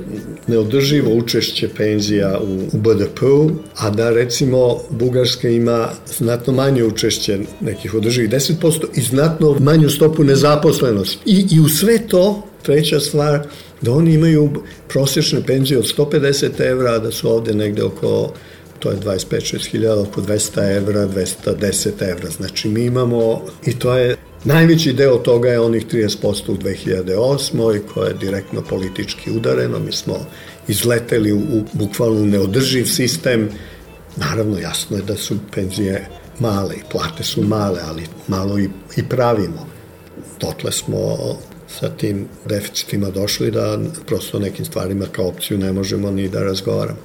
neodrživo 0.48 1.16
učešće 1.16 1.70
penzija 1.78 2.40
u, 2.40 2.78
u 2.78 2.78
BDP-u, 2.78 3.52
a 3.76 3.90
da 3.90 4.10
recimo 4.10 4.78
Bugarska 4.90 5.50
ima 5.50 5.90
znatno 6.18 6.54
manje 6.54 6.84
učešće 6.84 7.40
nekih 7.62 7.94
održivih 7.94 8.30
10% 8.30 8.86
i 8.96 9.02
znatno 9.02 9.56
manju 9.60 9.90
stopu 9.90 10.24
nezaposlenosti. 10.24 11.20
I, 11.26 11.46
I 11.52 11.60
u 11.60 11.70
sve 11.70 12.08
to, 12.08 12.44
treća 12.64 13.00
stvar, 13.00 13.48
da 13.82 13.92
oni 13.92 14.14
imaju 14.14 14.50
prosječne 14.88 15.44
penzije 15.46 15.78
od 15.78 15.94
150 15.98 16.62
evra, 16.62 17.00
da 17.00 17.12
su 17.12 17.30
ovde 17.30 17.54
negde 17.54 17.84
oko 17.84 18.34
to 18.80 18.92
je 18.92 18.98
25-6 18.98 19.70
hiljada, 19.70 20.02
oko 20.02 20.22
200 20.22 20.78
evra, 20.78 21.08
210 21.08 22.12
evra. 22.12 22.30
Znači 22.30 22.70
mi 22.70 22.84
imamo, 22.84 23.42
i 23.66 23.80
to 23.80 23.98
je 23.98 24.18
Najveći 24.44 24.94
deo 24.94 25.18
toga 25.18 25.50
je 25.50 25.60
onih 25.60 25.86
30% 25.88 26.52
u 26.52 26.58
2008. 26.58 27.80
koje 27.94 28.08
je 28.08 28.14
direktno 28.14 28.62
politički 28.62 29.32
udareno. 29.32 29.80
Mi 29.80 29.92
smo 29.92 30.16
izleteli 30.68 31.32
u, 31.32 31.38
u 31.38 31.64
bukvalno 31.74 32.26
neodrživ 32.26 32.86
sistem. 32.86 33.50
Naravno, 34.16 34.60
jasno 34.60 34.98
je 34.98 35.04
da 35.04 35.16
su 35.16 35.36
penzije 35.56 36.08
male 36.40 36.76
i 36.76 36.90
plate 36.92 37.24
su 37.24 37.42
male, 37.44 37.82
ali 37.88 38.04
malo 38.28 38.60
i, 38.60 38.70
i 38.98 39.04
pravimo. 39.10 39.68
Dotle 40.40 40.72
smo 40.72 41.18
sa 41.80 41.90
tim 41.90 42.28
deficitima 42.46 43.10
došli 43.10 43.52
da 43.52 43.80
prosto 44.06 44.40
nekim 44.40 44.66
stvarima 44.66 45.06
kao 45.12 45.28
opciju 45.28 45.58
ne 45.58 45.74
možemo 45.74 46.12
ni 46.12 46.30
da 46.30 46.44
razgovaramo. 46.44 47.00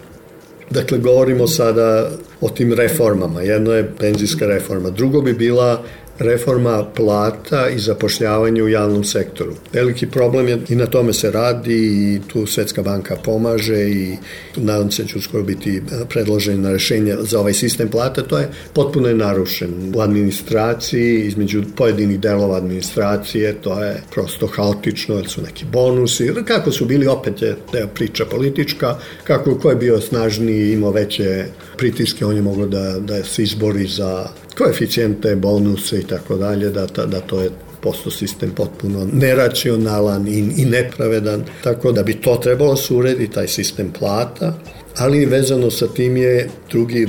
Dakle, 0.73 0.99
govorimo 0.99 1.47
sada 1.47 2.11
o 2.41 2.49
tim 2.49 2.73
reformama. 2.73 3.43
Jedno 3.43 3.73
je 3.73 3.93
penzijska 3.99 4.47
reforma, 4.47 4.91
drugo 4.91 5.21
bi 5.21 5.33
bila 5.33 5.83
reforma 6.23 6.85
plata 6.97 7.69
i 7.69 7.79
zapošljavanja 7.79 8.65
u 8.65 8.69
javnom 8.69 9.05
sektoru. 9.05 9.55
Veliki 9.73 10.07
problem 10.07 10.49
je 10.49 10.59
i 10.69 10.77
na 10.77 10.87
tome 10.87 11.13
se 11.13 11.31
radi 11.31 11.75
i 11.75 12.21
tu 12.29 12.47
Svetska 12.47 12.83
banka 12.83 13.17
pomaže 13.25 13.91
i 13.91 14.17
nadam 14.57 14.91
se 14.91 15.03
da 15.03 15.09
će 15.09 15.19
uskoro 15.19 15.43
biti 15.43 15.83
predloženo 16.09 16.73
rešenje 16.73 17.17
za 17.21 17.41
ovaj 17.41 17.55
sistem 17.55 17.89
plata. 17.89 18.23
To 18.23 18.39
je 18.39 18.49
potpuno 18.73 19.09
je 19.09 19.15
narušen 19.15 19.93
u 19.97 20.01
administraciji, 20.01 21.21
između 21.21 21.63
pojedinih 21.77 22.21
delova 22.21 22.57
administracije, 22.57 23.55
to 23.55 23.83
je 23.83 24.03
prosto 24.15 24.47
haotično, 24.47 25.15
jer 25.15 25.29
su 25.29 25.43
neki 25.43 25.65
bonusi, 25.73 26.31
kako 26.45 26.73
su 26.73 26.85
bili 26.85 27.07
opet 27.07 27.43
je 27.43 27.57
deo 27.73 27.87
priča 27.87 28.25
politička, 28.25 28.97
kako 29.25 29.59
ko 29.59 29.71
je 29.71 29.77
bio 29.77 30.01
snažniji, 30.01 30.73
imao 30.73 30.91
veće 30.91 31.45
pritiske, 31.77 32.27
on 32.27 32.37
je 32.37 32.43
moglo 32.43 32.67
da, 32.67 32.99
da 32.99 33.25
se 33.25 33.43
izbori 33.43 33.87
za 33.87 34.29
koeficijente, 34.59 35.37
bonuse 35.37 35.99
i 35.99 36.03
tako 36.03 36.37
dalje, 36.37 36.71
da, 36.71 36.87
da 36.87 37.21
to 37.21 37.41
je 37.41 37.51
posto 37.81 38.11
sistem 38.11 38.51
potpuno 38.51 39.09
neracionalan 39.13 40.29
i, 40.29 40.39
i 40.57 40.65
nepravedan, 40.65 41.45
tako 41.65 41.93
da 41.93 42.03
bi 42.03 42.15
to 42.15 42.37
trebalo 42.37 42.77
se 42.77 42.95
urediti, 42.95 43.33
taj 43.33 43.49
sistem 43.49 43.93
plata, 43.99 44.55
ali 44.97 45.27
vezano 45.27 45.71
sa 45.71 45.87
tim 45.89 46.17
je 46.17 46.49
drugi 46.71 47.09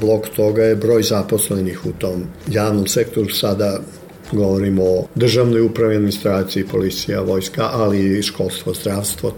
blok 0.00 0.28
toga 0.36 0.64
je 0.64 0.76
broj 0.76 1.02
zaposlenih 1.02 1.86
u 1.86 1.92
tom 1.92 2.24
javnom 2.48 2.86
sektoru 2.86 3.28
sada 3.28 3.80
govorimo 4.32 4.82
o 4.84 5.06
državnoj 5.14 5.60
upravi, 5.60 5.96
administraciji, 5.96 6.64
policija, 6.64 7.20
vojska, 7.20 7.68
ali 7.72 8.18
i 8.18 8.22
školstvo, 8.22 8.74
zdravstvo. 8.74 9.34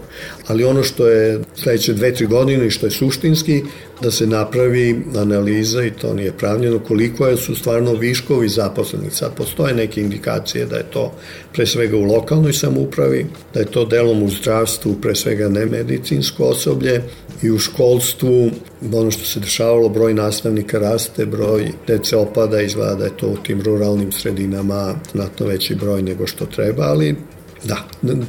Ali 0.47 0.63
ono 0.63 0.83
što 0.83 1.07
je 1.07 1.39
sledeće 1.55 1.93
dve, 1.93 2.13
tri 2.13 2.25
godine 2.25 2.67
i 2.67 2.71
što 2.71 2.85
je 2.85 2.91
suštinski, 2.91 3.63
da 4.01 4.11
se 4.11 4.27
napravi 4.27 5.01
analiza 5.15 5.83
i 5.83 5.91
to 5.91 6.13
nije 6.13 6.31
pravljeno 6.31 6.79
koliko 6.79 7.27
je 7.27 7.37
su 7.37 7.55
stvarno 7.55 7.93
viškovi 7.93 8.49
zaposlenih. 8.49 9.13
Sad 9.13 9.35
postoje 9.35 9.73
neke 9.73 10.01
indikacije 10.01 10.65
da 10.65 10.75
je 10.75 10.83
to 10.83 11.13
pre 11.53 11.65
svega 11.65 11.97
u 11.97 12.03
lokalnoj 12.03 12.53
samoupravi, 12.53 13.25
da 13.53 13.59
je 13.59 13.65
to 13.65 13.85
delom 13.85 14.23
u 14.23 14.29
zdravstvu, 14.29 14.95
pre 15.01 15.15
svega 15.15 15.49
nemedicinsko 15.49 16.43
osoblje 16.43 17.03
i 17.41 17.51
u 17.51 17.59
školstvu 17.59 18.51
ono 18.93 19.11
što 19.11 19.25
se 19.25 19.39
dešavalo, 19.39 19.89
broj 19.89 20.13
nastavnika 20.13 20.79
raste, 20.79 21.25
broj 21.25 21.71
dece 21.87 22.17
opada, 22.17 22.61
izgleda 22.61 22.95
da 22.95 23.05
je 23.05 23.17
to 23.17 23.27
u 23.27 23.37
tim 23.37 23.61
ruralnim 23.61 24.11
sredinama 24.11 24.95
znatno 25.11 25.45
veći 25.45 25.75
broj 25.75 26.01
nego 26.01 26.27
što 26.27 26.45
treba, 26.45 26.83
ali 26.83 27.15
da, 27.63 27.77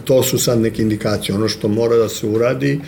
to 0.04 0.22
su 0.22 0.38
sad 0.38 0.60
neke 0.60 0.82
indikacije. 0.82 1.34
Ono 1.34 1.48
što 1.48 1.68
mora 1.68 1.96
da 1.96 2.08
se 2.08 2.26
uradi 2.26 2.80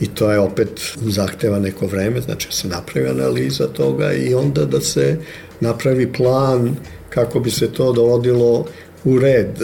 i 0.00 0.06
to 0.06 0.32
je 0.32 0.38
opet 0.38 0.80
zahteva 0.96 1.58
neko 1.58 1.86
vreme, 1.86 2.20
znači 2.20 2.48
da 2.48 2.52
se 2.52 2.68
napravi 2.68 3.08
analiza 3.08 3.66
toga 3.66 4.12
i 4.12 4.34
onda 4.34 4.64
da 4.64 4.80
se 4.80 5.16
napravi 5.60 6.12
plan 6.12 6.76
kako 7.08 7.40
bi 7.40 7.50
se 7.50 7.72
to 7.72 7.92
dovodilo 7.92 8.66
u 9.04 9.18
red. 9.18 9.58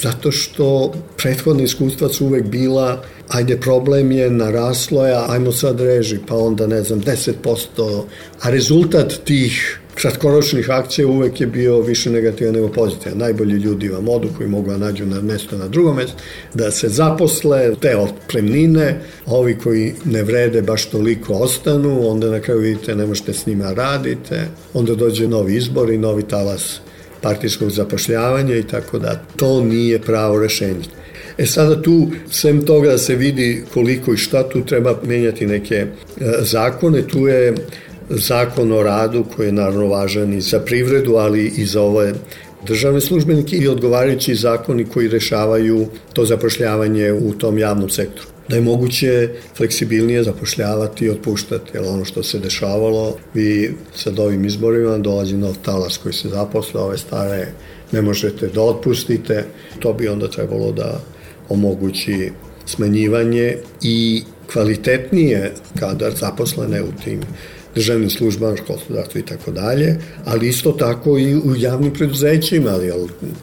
Zato 0.00 0.32
što 0.32 0.92
prethodne 1.16 1.64
iskustva 1.64 2.08
su 2.08 2.26
uvek 2.26 2.44
bila 2.44 3.02
ajde 3.28 3.60
problem 3.60 4.12
je, 4.12 4.30
naraslo 4.30 5.06
je, 5.06 5.14
ajmo 5.28 5.52
sad 5.52 5.80
reži, 5.80 6.18
pa 6.28 6.36
onda 6.36 6.66
ne 6.66 6.82
znam, 6.82 7.00
10%, 7.00 8.02
a 8.40 8.50
rezultat 8.50 9.12
tih 9.24 9.80
kratkoročnih 10.04 10.70
akcija 10.70 11.08
uvek 11.08 11.40
je 11.40 11.46
bio 11.46 11.80
više 11.80 12.10
negativan 12.10 12.54
nego 12.54 12.68
pozitivan. 12.68 13.18
Najbolji 13.18 13.56
ljudi 13.56 13.88
vam 13.88 14.08
odu 14.08 14.28
koji 14.36 14.48
mogu 14.48 14.70
da 14.70 14.76
nađu 14.76 15.06
na 15.06 15.20
mesto 15.20 15.56
na 15.56 15.68
drugom 15.68 15.96
mestu, 15.96 16.16
da 16.54 16.70
se 16.70 16.88
zaposle 16.88 17.74
te 17.80 17.96
otpremnine, 17.96 19.00
ovi 19.26 19.58
koji 19.58 19.94
ne 20.04 20.22
vrede 20.22 20.62
baš 20.62 20.84
toliko 20.84 21.32
ostanu, 21.32 22.10
onda 22.10 22.30
na 22.30 22.40
kraju 22.40 22.60
vidite 22.60 22.94
ne 22.94 23.06
možete 23.06 23.32
s 23.32 23.46
njima 23.46 23.72
radite, 23.72 24.48
onda 24.74 24.94
dođe 24.94 25.28
novi 25.28 25.56
izbor 25.56 25.90
i 25.90 25.98
novi 25.98 26.22
talas 26.22 26.80
partijskog 27.20 27.70
zapošljavanja 27.70 28.56
i 28.56 28.62
tako 28.62 28.98
da. 28.98 29.22
To 29.36 29.64
nije 29.64 29.98
pravo 29.98 30.38
rešenje. 30.38 30.84
E 31.38 31.46
sada 31.46 31.82
tu, 31.82 32.08
sem 32.30 32.62
toga 32.66 32.90
da 32.90 32.98
se 32.98 33.14
vidi 33.16 33.64
koliko 33.74 34.12
i 34.12 34.16
šta 34.16 34.48
tu 34.48 34.64
treba 34.64 34.98
menjati 35.02 35.46
neke 35.46 35.74
e, 35.74 35.86
zakone, 36.40 37.02
tu 37.02 37.26
je 37.26 37.54
zakon 38.18 38.72
o 38.72 38.82
radu 38.82 39.24
koji 39.36 39.46
je 39.46 39.52
naravno 39.52 39.86
važan 39.86 40.32
i 40.32 40.40
za 40.40 40.60
privredu, 40.60 41.14
ali 41.14 41.52
i 41.56 41.64
za 41.64 41.82
ove 41.82 42.12
državne 42.66 43.00
službenike 43.00 43.56
i 43.56 43.68
odgovarajući 43.68 44.34
zakoni 44.34 44.84
koji 44.84 45.08
rešavaju 45.08 45.86
to 46.12 46.24
zapošljavanje 46.24 47.12
u 47.12 47.32
tom 47.32 47.58
javnom 47.58 47.90
sektoru. 47.90 48.28
Da 48.48 48.56
je 48.56 48.62
moguće 48.62 49.28
fleksibilnije 49.56 50.22
zapošljavati 50.22 51.04
i 51.04 51.10
otpuštati, 51.10 51.70
jer 51.74 51.84
ono 51.84 52.04
što 52.04 52.22
se 52.22 52.38
dešavalo, 52.38 53.16
vi 53.34 53.74
sad 53.96 54.18
ovim 54.18 54.44
izborima 54.44 54.98
dolazi 54.98 55.36
nov 55.36 55.54
talas 55.64 55.98
koji 55.98 56.12
se 56.12 56.28
zaposle, 56.28 56.80
ove 56.80 56.98
stare 56.98 57.46
ne 57.92 58.02
možete 58.02 58.46
da 58.46 58.62
otpustite, 58.62 59.44
to 59.78 59.92
bi 59.92 60.08
onda 60.08 60.28
trebalo 60.28 60.72
da 60.72 61.00
omogući 61.48 62.30
smanjivanje 62.66 63.56
i 63.82 64.22
kvalitetnije 64.52 65.52
kadar 65.80 66.12
zaposlene 66.14 66.82
u 66.82 66.92
tim 67.04 67.20
državnim 67.74 68.10
službama, 68.10 68.56
školstvo, 68.56 68.96
i 69.14 69.22
tako 69.22 69.50
dalje, 69.50 69.96
ali 70.24 70.48
isto 70.48 70.72
tako 70.72 71.18
i 71.18 71.34
u 71.34 71.56
javnim 71.56 71.92
preduzećima, 71.92 72.70
ali 72.70 72.92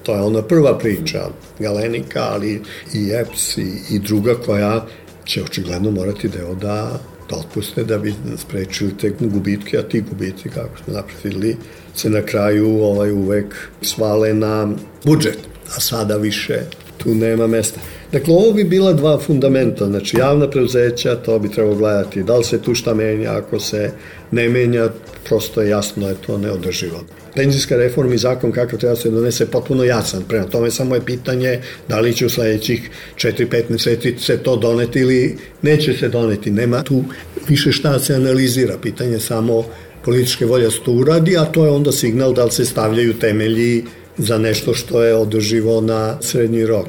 to 0.04 0.16
je 0.16 0.22
ona 0.22 0.42
prva 0.42 0.78
priča, 0.78 1.30
Galenika, 1.60 2.24
ali 2.24 2.62
i 2.94 3.12
EPS 3.14 3.58
i, 3.58 3.74
i 3.90 4.00
druga 4.00 4.36
koja 4.36 4.86
će 5.26 5.44
očigledno 5.44 5.92
morati 5.92 6.30
deo 6.30 6.56
da, 6.56 7.00
da 7.30 7.36
otpuste 7.36 7.84
da 7.84 7.98
bi 7.98 8.14
sprečili 8.38 8.98
te 8.98 9.10
gubitke, 9.20 9.78
a 9.78 9.84
ti 9.84 10.02
gubitke, 10.02 10.50
kako 10.50 10.78
smo 10.84 10.94
napredili, 10.94 11.58
se 11.96 12.10
na 12.10 12.22
kraju 12.22 12.84
ovaj 12.84 13.12
uvek 13.12 13.56
svale 13.82 14.34
na 14.34 14.70
budžet, 15.06 15.38
a 15.78 15.80
sada 15.80 16.18
više 16.18 16.60
tu 16.98 17.16
nema 17.16 17.48
mesta. 17.48 17.80
Dakle, 18.12 18.34
ovo 18.34 18.54
bi 18.54 18.64
bila 18.64 18.94
dva 18.94 19.20
fundamenta, 19.20 19.86
znači 19.86 20.18
javna 20.18 20.50
preuzeća, 20.50 21.16
to 21.16 21.40
bi 21.40 21.52
trebalo 21.52 21.76
gledati, 21.76 22.24
da 22.24 22.38
li 22.38 22.44
se 22.44 22.62
tu 22.62 22.76
šta 22.76 22.94
menja, 22.94 23.32
ako 23.32 23.60
se 23.60 23.92
ne 24.32 24.50
menja, 24.50 24.90
prosto 25.26 25.62
je 25.62 25.70
jasno 25.70 26.04
da 26.04 26.10
je 26.10 26.16
to 26.26 26.38
neodrživo. 26.38 27.04
Penzijska 27.36 27.76
reforma 27.78 28.14
i 28.14 28.18
zakon 28.18 28.52
kako 28.52 28.78
treba 28.78 28.96
se 28.96 29.10
donese 29.10 29.46
potpuno 29.46 29.84
jasan, 29.84 30.24
prema 30.28 30.46
tome 30.46 30.72
samo 30.72 30.96
je 30.96 31.06
pitanje 31.06 31.60
da 31.88 32.00
li 32.00 32.14
će 32.14 32.26
u 32.26 32.30
sledećih 32.30 32.90
4-5 33.16 33.64
meseci 33.70 34.16
se 34.20 34.38
to 34.38 34.56
doneti 34.56 35.00
ili 35.00 35.38
neće 35.62 35.94
se 35.94 36.10
doneti. 36.10 36.52
Nema 36.52 36.84
tu 36.84 37.04
više 37.48 37.72
šta 37.72 38.00
se 38.00 38.16
analizira, 38.16 38.78
pitanje 38.82 39.20
samo 39.20 39.66
političke 40.06 40.46
volje 40.46 40.66
da 40.66 40.72
se 40.72 40.80
to 40.86 40.92
uradi, 40.92 41.38
a 41.38 41.46
to 41.46 41.66
je 41.66 41.72
onda 41.72 41.92
signal 41.92 42.34
da 42.34 42.46
li 42.46 42.52
se 42.52 42.66
stavljaju 42.66 43.14
temelji 43.14 43.84
za 44.18 44.38
nešto 44.38 44.74
što 44.74 45.04
je 45.04 45.16
održivo 45.16 45.82
na 45.82 46.18
srednji 46.22 46.66
rok. 46.66 46.88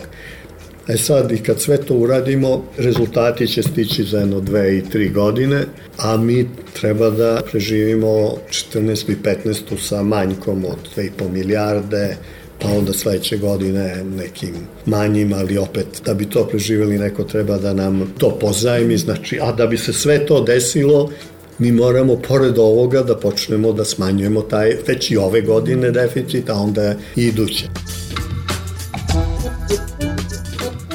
E 0.88 0.96
sad, 0.96 1.32
i 1.32 1.38
kad 1.38 1.60
sve 1.60 1.76
to 1.76 1.94
uradimo, 1.94 2.64
rezultati 2.78 3.46
će 3.46 3.62
stići 3.62 4.04
za 4.04 4.18
jedno 4.18 4.40
dve 4.40 4.78
i 4.78 4.82
tri 4.90 5.08
godine, 5.08 5.64
a 5.98 6.16
mi 6.16 6.48
treba 6.80 7.10
da 7.10 7.42
preživimo 7.50 8.34
14. 8.50 9.12
i 9.12 9.16
15. 9.44 9.78
sa 9.88 10.02
manjkom 10.02 10.64
od 10.64 10.78
2,5 10.96 11.30
milijarde, 11.32 12.16
pa 12.62 12.68
onda 12.68 12.92
sledeće 12.92 13.36
godine 13.36 14.04
nekim 14.04 14.54
manjim, 14.86 15.32
ali 15.32 15.58
opet 15.58 15.86
da 16.04 16.14
bi 16.14 16.30
to 16.30 16.46
preživjeli 16.46 16.98
neko 16.98 17.24
treba 17.24 17.58
da 17.58 17.74
nam 17.74 18.12
to 18.18 18.38
pozajmi, 18.38 18.96
znači, 18.96 19.38
a 19.42 19.52
da 19.52 19.66
bi 19.66 19.78
se 19.78 19.92
sve 19.92 20.26
to 20.26 20.44
desilo, 20.44 21.10
mi 21.58 21.72
moramo 21.72 22.16
pored 22.28 22.58
ovoga 22.58 23.02
da 23.02 23.16
počnemo 23.16 23.72
da 23.72 23.84
smanjujemo 23.84 24.42
taj 24.42 24.76
već 24.88 25.10
i 25.10 25.16
ove 25.16 25.40
godine 25.40 25.90
deficit, 25.90 26.50
a 26.50 26.54
onda 26.54 26.94
i 27.16 27.22
iduće. 27.22 27.64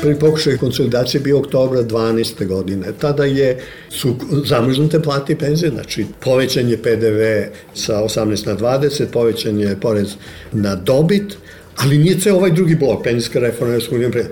Prvi 0.07 0.19
pokušaj 0.19 0.57
konsolidacije 0.57 1.21
bio 1.21 1.39
oktobra 1.39 1.83
12. 1.83 2.47
godine. 2.47 2.87
Tada 2.99 3.25
je, 3.25 3.59
su 3.89 4.15
zamrznute 4.45 5.01
plate 5.01 5.33
i 5.33 5.35
penzije, 5.35 5.71
znači 5.71 6.05
povećan 6.23 6.69
je 6.69 6.77
PDV 6.77 7.21
sa 7.73 8.03
18 8.03 8.47
na 8.47 8.55
20, 8.55 9.05
povećan 9.11 9.59
je 9.59 9.79
porez 9.79 10.15
na 10.51 10.75
dobit, 10.75 11.37
ali 11.75 11.97
nije 11.97 12.19
ceo 12.19 12.35
ovaj 12.35 12.51
drugi 12.51 12.75
blok, 12.75 13.03
penzijska 13.03 13.39
reforma 13.39 13.73
Evropska 13.73 13.95
unija 13.95 14.09
pre... 14.09 14.25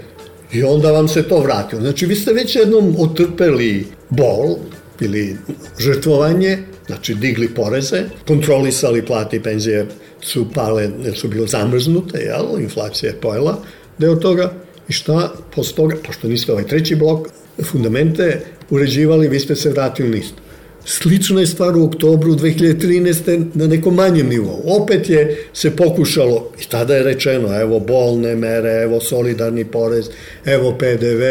I 0.52 0.64
onda 0.64 0.92
vam 0.92 1.08
se 1.08 1.24
to 1.24 1.40
vratilo. 1.40 1.82
Znači, 1.82 2.06
vi 2.06 2.16
ste 2.16 2.34
već 2.34 2.56
jednom 2.56 2.96
otrpeli 3.00 3.86
bol 4.10 4.56
ili 5.00 5.38
žrtvovanje, 5.80 6.58
znači 6.88 7.16
digli 7.16 7.48
poreze, 7.48 8.04
kontrolisali 8.28 9.06
plate 9.06 9.38
i 9.38 9.44
penzije 9.44 9.86
su 10.22 10.46
pale, 10.54 10.90
su 11.16 11.28
bile 11.28 11.48
zamrznute, 11.48 12.20
jel? 12.20 12.62
inflacija 12.62 13.10
je 13.10 13.22
pojela 13.22 13.62
deo 13.98 14.16
toga, 14.16 14.65
I 14.90 14.94
šta 14.94 15.34
posle 15.56 15.76
toga, 15.76 15.96
pošto 16.06 16.28
niste 16.28 16.52
ovaj 16.52 16.68
treći 16.68 16.96
blok, 16.96 17.28
fundamente 17.64 18.42
uređivali, 18.70 19.28
vi 19.28 19.40
ste 19.40 19.56
se 19.56 19.70
vratili 19.70 20.10
nisto. 20.10 20.42
Slična 20.86 21.42
je 21.42 21.48
stvar 21.48 21.78
u 21.78 21.86
oktobru 21.86 22.36
2013. 22.36 23.46
na 23.54 23.68
nekom 23.68 23.96
manjem 23.96 24.30
nivou. 24.30 24.62
Opet 24.66 25.10
je 25.10 25.38
se 25.54 25.76
pokušalo, 25.76 26.52
i 26.62 26.70
tada 26.70 26.96
je 26.96 27.04
rečeno, 27.04 27.62
evo 27.62 27.80
bolne 27.80 28.36
mere, 28.36 28.82
evo 28.84 29.02
solidarni 29.02 29.66
porez, 29.66 30.10
evo 30.46 30.76
PDV. 30.78 31.24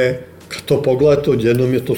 Kad 0.48 0.62
to 0.64 0.82
pogledate, 0.82 1.30
odjednom 1.30 1.74
je 1.74 1.84
to, 1.84 1.94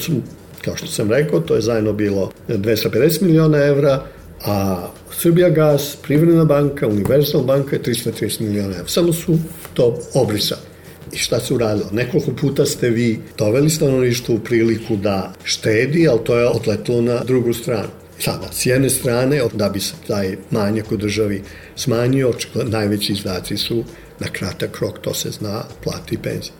kao 0.64 0.76
što 0.76 0.86
sam 0.86 1.10
rekao, 1.10 1.40
to 1.40 1.54
je 1.54 1.60
zajedno 1.60 1.92
bilo 1.92 2.30
250 2.48 3.22
miliona 3.22 3.58
evra, 3.58 4.02
a 4.44 4.86
Srbija 5.18 5.48
Gas, 5.50 5.96
Privredna 6.02 6.44
banka, 6.44 6.86
Universal 6.86 7.42
banka 7.42 7.76
je 7.76 7.82
330 7.82 8.40
miliona 8.40 8.74
evra. 8.74 8.88
Samo 8.88 9.12
su 9.12 9.38
to 9.74 9.98
obrisali. 10.14 10.75
I 11.12 11.16
šta 11.16 11.40
se 11.40 11.54
uradilo? 11.54 11.88
Nekoliko 11.92 12.30
puta 12.40 12.66
ste 12.66 12.90
vi 12.90 13.20
doveli 13.38 13.70
stanovništvo 13.70 14.34
u 14.34 14.38
priliku 14.38 14.96
da 14.96 15.32
štedi, 15.44 16.08
ali 16.08 16.24
to 16.24 16.38
je 16.38 16.48
otletilo 16.48 17.02
na 17.02 17.24
drugu 17.24 17.52
stranu. 17.52 17.88
Sada, 18.18 18.48
s 18.52 18.66
jedne 18.66 18.90
strane, 18.90 19.42
da 19.54 19.68
bi 19.68 19.80
se 19.80 19.94
taj 20.06 20.36
manjak 20.50 20.92
u 20.92 20.96
državi 20.96 21.42
smanjio, 21.76 22.32
najveći 22.64 23.12
izdaci 23.12 23.56
su 23.56 23.84
na 24.20 24.26
kratak 24.32 24.80
rok, 24.80 24.98
to 24.98 25.14
se 25.14 25.30
zna, 25.30 25.64
plati 25.84 26.14
i 26.14 26.18
penzije. 26.18 26.52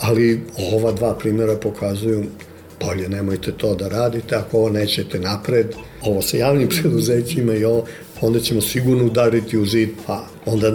Ali 0.00 0.40
ova 0.72 0.92
dva 0.92 1.14
primjera 1.18 1.56
pokazuju 1.56 2.24
bolje 2.80 3.08
nemojte 3.08 3.52
to 3.52 3.74
da 3.74 3.88
radite, 3.88 4.36
ako 4.36 4.58
ovo 4.58 4.68
nećete 4.68 5.20
napred, 5.20 5.66
ovo 6.00 6.22
sa 6.22 6.36
javnim 6.36 6.68
preduzećima 6.68 7.54
i 7.54 7.64
ovo, 7.64 7.86
onda 8.20 8.40
ćemo 8.40 8.60
sigurno 8.60 9.04
udariti 9.04 9.58
u 9.58 9.66
zid, 9.66 9.88
pa 10.06 10.26
onda 10.46 10.72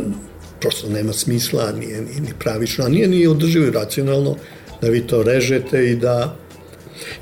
prosto 0.62 0.90
nema 0.90 1.14
smisla, 1.14 1.72
nije 1.72 2.02
ni, 2.02 2.34
pravično, 2.40 2.86
a 2.86 2.90
nije 2.90 3.08
ni 3.08 3.28
održivo 3.28 3.66
i 3.66 3.72
racionalno 3.72 4.36
da 4.82 4.90
vi 4.90 5.08
to 5.08 5.24
režete 5.24 5.92
i 5.92 5.96
da 5.96 6.36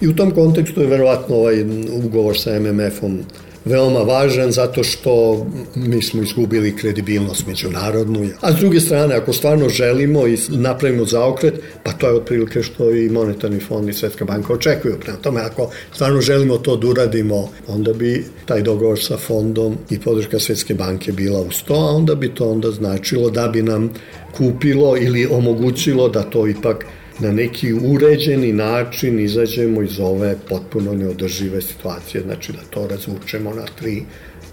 i 0.01 0.07
u 0.07 0.15
tom 0.15 0.31
kontekstu 0.31 0.81
je 0.81 0.87
verovatno 0.87 1.35
ovaj 1.35 1.65
ugovor 1.91 2.39
sa 2.39 2.59
MMF-om 2.59 3.19
veoma 3.65 3.99
važan 3.99 4.51
zato 4.51 4.83
što 4.83 5.45
mi 5.75 6.01
smo 6.01 6.23
izgubili 6.23 6.75
kredibilnost 6.77 7.47
međunarodnu. 7.47 8.29
A 8.41 8.51
s 8.51 8.55
druge 8.55 8.79
strane, 8.79 9.15
ako 9.15 9.33
stvarno 9.33 9.69
želimo 9.69 10.27
i 10.27 10.37
napravimo 10.49 11.05
zaokret, 11.05 11.53
pa 11.83 11.91
to 11.91 12.07
je 12.07 12.13
otprilike 12.13 12.63
što 12.63 12.91
i 12.91 13.09
Monetarni 13.09 13.59
fond 13.59 13.89
i 13.89 13.93
Svetska 13.93 14.25
banka 14.25 14.53
očekuju. 14.53 14.99
Prema 14.99 15.17
tome, 15.17 15.41
ako 15.41 15.69
stvarno 15.93 16.21
želimo 16.21 16.57
to 16.57 16.75
da 16.75 16.87
uradimo, 16.87 17.49
onda 17.67 17.93
bi 17.93 18.25
taj 18.45 18.61
dogovor 18.61 18.99
sa 19.03 19.17
fondom 19.17 19.77
i 19.89 19.99
podrška 19.99 20.39
Svetske 20.39 20.73
banke 20.73 21.11
bila 21.11 21.41
uz 21.41 21.63
to, 21.67 21.73
a 21.73 21.95
onda 21.95 22.15
bi 22.15 22.29
to 22.29 22.49
onda 22.49 22.71
značilo 22.71 23.29
da 23.29 23.47
bi 23.47 23.61
nam 23.61 23.93
kupilo 24.37 24.97
ili 24.97 25.27
omogućilo 25.31 26.09
da 26.09 26.23
to 26.23 26.47
ipak 26.47 26.85
na 27.19 27.31
neki 27.31 27.73
uređeni 27.73 28.53
način 28.53 29.19
izađemo 29.19 29.81
iz 29.81 29.99
ove 29.99 30.35
potpuno 30.49 30.93
neodržive 30.93 31.61
situacije, 31.61 32.23
znači 32.23 32.51
da 32.51 32.59
to 32.69 32.87
razvučemo 32.87 33.53
na 33.53 33.65
3 33.81 34.01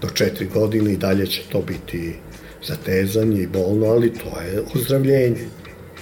do 0.01 0.07
4 0.07 0.53
godine 0.53 0.93
i 0.93 0.97
dalje 0.97 1.27
će 1.27 1.41
to 1.51 1.61
biti 1.61 2.13
zatezanje 2.67 3.41
i 3.41 3.47
bolno, 3.47 3.85
ali 3.85 4.13
to 4.13 4.41
je 4.41 4.63
ozdravljenje. 4.75 5.47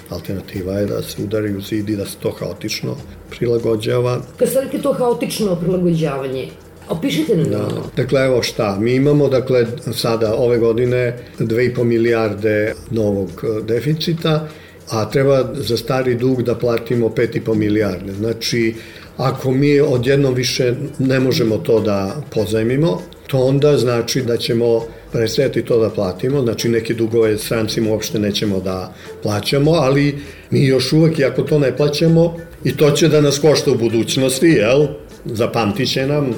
Alternativa 0.09 0.73
je 0.73 0.85
da 0.85 1.01
se 1.01 1.23
udari 1.23 1.57
u 1.57 1.61
zid 1.61 1.89
i 1.89 1.95
da 1.95 2.05
se 2.05 2.17
to 2.21 2.31
haotično 2.31 2.97
prilagođava. 3.29 4.21
Kad 4.37 4.49
rekli 4.63 4.81
to 4.81 4.93
haotično 4.93 5.55
prilagođavanje, 5.55 6.49
Opišite 6.89 7.37
nam 7.37 7.49
da. 7.49 7.67
Dakle, 7.95 8.25
evo 8.25 8.43
šta, 8.43 8.77
mi 8.79 8.95
imamo 8.95 9.29
dakle 9.29 9.65
sada 9.93 10.35
ove 10.35 10.57
godine 10.57 11.17
2,5 11.39 11.83
milijarde 11.83 12.73
novog 12.89 13.29
deficita 13.67 14.47
a 14.91 15.09
treba 15.09 15.53
za 15.53 15.77
stari 15.77 16.15
dug 16.15 16.43
da 16.43 16.55
platimo 16.55 17.09
5,5 17.09 17.55
milijarde. 17.55 18.13
Znači, 18.13 18.73
ako 19.17 19.51
mi 19.51 19.79
odjednom 19.79 20.33
više 20.33 20.73
ne 20.99 21.19
možemo 21.19 21.57
to 21.57 21.79
da 21.79 22.15
pozajmimo, 22.35 23.01
to 23.27 23.39
onda 23.39 23.77
znači 23.77 24.21
da 24.21 24.37
ćemo 24.37 24.85
prestajati 25.11 25.65
to 25.65 25.79
da 25.79 25.89
platimo, 25.89 26.41
znači 26.41 26.69
neke 26.69 26.93
dugove 26.93 27.37
strancima 27.37 27.91
uopšte 27.91 28.19
nećemo 28.19 28.59
da 28.59 28.93
plaćamo, 29.23 29.71
ali 29.71 30.15
mi 30.49 30.65
još 30.65 30.93
uvek, 30.93 31.19
i 31.19 31.25
ako 31.25 31.41
to 31.41 31.59
ne 31.59 31.77
plaćamo, 31.77 32.37
i 32.63 32.77
to 32.77 32.91
će 32.91 33.07
da 33.07 33.21
nas 33.21 33.39
košta 33.39 33.71
u 33.71 33.77
budućnosti, 33.77 34.47
jel? 34.47 34.87
Zapamtit 35.25 35.91
će 35.93 36.07
nam 36.07 36.33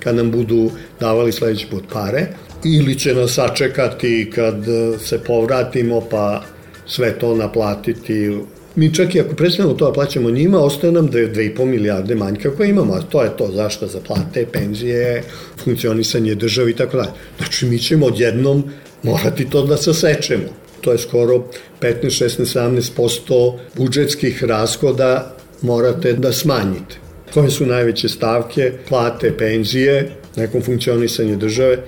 kad 0.00 0.16
nam 0.16 0.30
budu 0.30 0.70
davali 1.00 1.32
sledeći 1.32 1.66
put 1.70 1.84
pare, 1.92 2.26
ili 2.64 2.98
će 2.98 3.14
nas 3.14 3.32
sačekati 3.32 4.30
kad 4.34 4.54
se 5.00 5.18
povratimo 5.18 6.00
pa 6.10 6.42
sve 6.86 7.18
to 7.18 7.34
naplatiti. 7.34 8.38
Mi 8.76 8.94
čak 8.94 9.14
i 9.14 9.20
ako 9.20 9.34
prestanemo 9.34 9.74
to 9.74 9.86
da 9.86 9.92
plaćamo 9.92 10.30
njima, 10.30 10.58
ostaje 10.58 10.92
nam 10.92 11.06
da 11.06 11.18
je 11.18 11.32
2,5 11.32 11.64
milijarde 11.64 12.14
manjka 12.14 12.50
koje 12.56 12.68
imamo, 12.68 12.94
a 12.94 13.00
to 13.00 13.22
je 13.22 13.36
to 13.36 13.50
zašto 13.54 13.86
za 13.86 14.00
plate, 14.00 14.46
penzije, 14.52 15.22
funkcionisanje 15.64 16.34
države 16.34 16.70
i 16.70 16.74
tako 16.74 16.96
dalje. 16.96 17.10
Znači 17.38 17.66
mi 17.66 17.78
ćemo 17.78 18.06
odjednom 18.06 18.64
morati 19.02 19.50
to 19.50 19.66
da 19.66 19.76
sasečemo. 19.76 20.48
To 20.80 20.92
je 20.92 20.98
skoro 20.98 21.44
15, 21.80 22.02
16, 22.02 22.80
17% 22.98 23.58
budžetskih 23.76 24.44
rashoda 24.44 25.36
morate 25.62 26.12
da 26.12 26.32
smanjite. 26.32 26.96
Koje 27.34 27.50
su 27.50 27.66
najveće 27.66 28.08
stavke? 28.08 28.72
Plate, 28.88 29.32
penzije, 29.38 30.10
nekom 30.36 30.62
funkcionisanju 30.62 31.36
države 31.36 31.78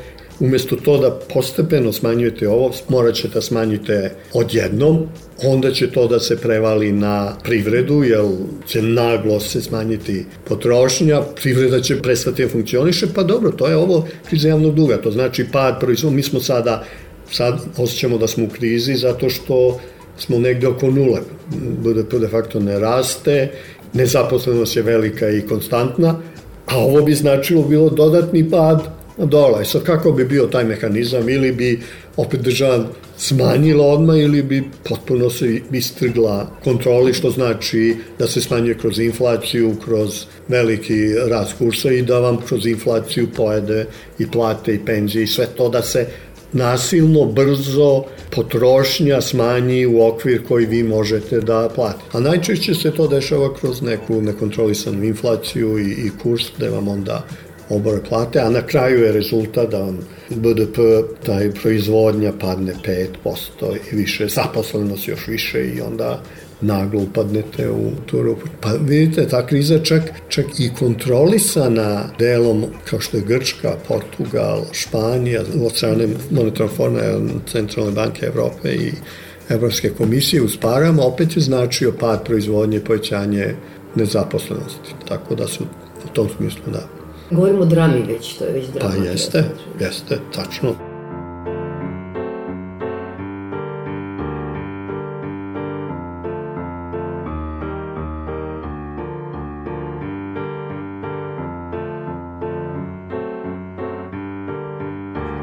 Umesto 0.41 0.77
to 0.77 0.99
da 0.99 1.11
postepeno 1.35 1.93
smanjujete 1.93 2.49
ovo, 2.49 2.73
morat 2.89 3.15
ćete 3.15 3.35
da 3.35 3.41
smanjite 3.41 4.11
odjednom, 4.33 5.07
onda 5.45 5.73
će 5.73 5.91
to 5.91 6.07
da 6.07 6.21
se 6.21 6.37
prevali 6.37 6.93
na 6.93 7.37
privredu, 7.45 8.05
jer 8.05 8.25
će 8.67 8.83
naglo 8.83 9.41
se 9.41 9.63
smanjiti 9.63 10.27
potrošnja, 10.45 11.23
privreda 11.43 11.81
će 11.81 12.03
prestati 12.03 12.43
da 12.43 12.49
funkcioniše, 12.49 13.07
pa 13.15 13.23
dobro, 13.23 13.51
to 13.51 13.67
je 13.67 13.77
ovo 13.77 14.07
kriza 14.29 14.49
javnog 14.49 14.75
duga, 14.75 14.97
to 15.03 15.11
znači 15.11 15.47
pad 15.53 15.81
proizvoda, 15.81 16.17
mi 16.17 16.23
smo 16.23 16.41
sada, 16.41 16.85
sad 17.31 17.61
osjećamo 17.77 18.19
da 18.19 18.27
smo 18.27 18.45
u 18.45 18.49
krizi 18.49 18.95
zato 18.95 19.31
što 19.31 19.81
smo 20.19 20.39
negde 20.39 20.67
oko 20.67 20.91
nule, 20.91 21.21
BDP 21.85 22.15
de 22.15 22.29
facto 22.29 22.61
ne 22.61 22.79
raste, 22.79 23.51
nezaposlenost 23.93 24.77
je 24.77 24.83
velika 24.83 25.31
i 25.31 25.43
konstantna, 25.43 26.21
a 26.67 26.79
ovo 26.79 27.03
bi 27.03 27.15
značilo 27.15 27.63
bilo 27.63 27.91
dodatni 27.91 28.51
pad 28.51 28.98
dole. 29.27 29.65
Sad 29.65 29.83
kako 29.83 30.13
bi 30.13 30.25
bio 30.25 30.47
taj 30.47 30.65
mehanizam 30.65 31.29
ili 31.29 31.53
bi 31.53 31.81
opet 32.17 32.41
država 32.41 32.85
smanjila 33.17 33.87
odmah 33.87 34.19
ili 34.19 34.43
bi 34.43 34.65
potpuno 34.89 35.31
se 35.31 35.61
istrgla 35.73 36.51
kontroli, 36.65 37.15
što 37.15 37.31
znači 37.31 37.97
da 38.19 38.27
se 38.27 38.41
smanjuje 38.41 38.79
kroz 38.79 38.99
inflaciju, 38.99 39.77
kroz 39.85 40.25
veliki 40.49 41.15
rast 41.29 41.53
kursa 41.59 41.93
i 41.93 42.03
da 42.03 42.19
vam 42.19 42.39
kroz 42.47 42.67
inflaciju 42.67 43.29
pojede 43.37 43.87
i 44.19 44.31
plate 44.31 44.75
i 44.75 44.85
penzije 44.85 45.25
i 45.25 45.27
sve 45.27 45.47
to 45.57 45.69
da 45.69 45.83
se 45.83 46.07
nasilno, 46.53 47.25
brzo 47.25 48.05
potrošnja 48.31 49.21
smanji 49.21 49.87
u 49.87 50.07
okvir 50.07 50.47
koji 50.49 50.67
vi 50.67 50.83
možete 50.83 51.41
da 51.41 51.69
platite. 51.75 52.05
A 52.13 52.21
najčešće 52.21 52.75
se 52.75 52.91
to 52.91 53.09
dešava 53.09 53.55
kroz 53.55 53.83
neku 53.83 54.23
nekontrolisanu 54.23 55.05
inflaciju 55.05 55.79
i, 55.79 55.91
i 55.91 56.11
kurs 56.23 56.43
gde 56.57 56.69
vam 56.69 56.89
onda 56.89 57.25
obore 57.69 58.01
plate, 58.09 58.41
a 58.41 58.51
na 58.51 58.63
kraju 58.63 59.05
je 59.05 59.13
rezultat 59.13 59.71
da 59.71 59.79
vam 59.79 59.99
BDP, 60.31 60.79
taj 61.27 61.51
proizvodnja 61.51 62.33
padne 62.41 62.75
5% 63.25 63.77
i 63.93 63.97
više, 63.97 64.29
zaposlenost 64.29 65.09
još 65.09 65.27
više 65.27 65.65
i 65.65 65.81
onda 65.81 66.23
naglo 66.61 67.03
upadnete 67.03 67.71
u 67.71 67.91
tu 68.07 68.23
rupu. 68.23 68.47
Pa 68.61 68.73
vidite, 68.73 69.29
ta 69.29 69.47
kriza 69.47 69.79
čak, 69.79 70.03
čak 70.29 70.47
i 70.59 70.71
kontrolisana 70.79 72.05
delom 72.19 72.65
kao 72.85 73.01
što 73.01 73.17
je 73.17 73.23
Grčka, 73.27 73.77
Portugal, 73.89 74.65
Španija, 74.73 75.43
od 75.65 75.77
strane 75.77 76.09
monetarnog 76.31 76.77
forma 76.77 77.01
Centralne 77.53 77.93
banke 77.93 78.27
Evrope 78.27 78.75
i 78.75 78.93
Evropske 79.49 79.91
komisije 79.91 80.43
uz 80.43 80.57
parama, 80.61 81.03
opet 81.03 81.37
je 81.37 81.43
značio 81.43 81.93
pad 82.01 82.25
proizvodnje 82.25 82.81
povećanje 82.81 83.55
nezaposlenosti. 83.95 84.95
Tako 85.09 85.35
da 85.35 85.47
su 85.47 85.65
u 86.05 86.09
tom 86.13 86.29
smislu 86.37 86.63
da. 86.73 86.98
Govorimo 87.31 87.63
o 87.63 87.65
drami 87.65 88.03
već, 88.09 88.39
to 88.39 88.45
je 88.45 88.53
već 88.53 88.69
drama. 88.69 88.95
Pa 88.95 89.05
jeste, 89.05 89.45
jeste, 89.81 90.19
tačno. 90.35 90.75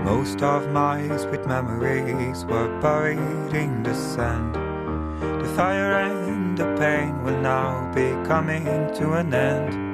Most 0.05 0.41
of 0.41 0.63
my 0.73 1.17
sweet 1.17 1.45
memories 1.47 2.45
were 2.49 2.79
buried 2.81 3.53
in 3.53 3.83
the 3.83 3.93
sand. 3.93 4.55
The 5.41 5.49
fire 5.55 5.93
and 5.93 6.57
the 6.57 6.75
pain 6.79 7.13
will 7.23 7.41
now 7.41 7.91
be 7.95 8.27
coming 8.27 8.65
to 8.99 9.13
an 9.13 9.33
end. 9.33 9.84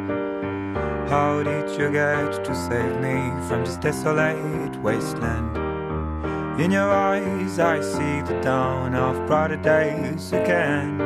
How 1.11 1.43
did 1.43 1.69
you 1.77 1.91
get 1.91 2.41
to 2.45 2.55
save 2.55 3.01
me 3.01 3.17
from 3.45 3.65
this 3.65 3.75
desolate 3.75 4.77
wasteland? 4.77 5.57
In 6.57 6.71
your 6.71 6.89
eyes, 6.89 7.59
I 7.59 7.81
see 7.81 8.21
the 8.21 8.39
dawn 8.41 8.95
of 8.95 9.27
brighter 9.27 9.57
days 9.57 10.31
again. 10.31 10.97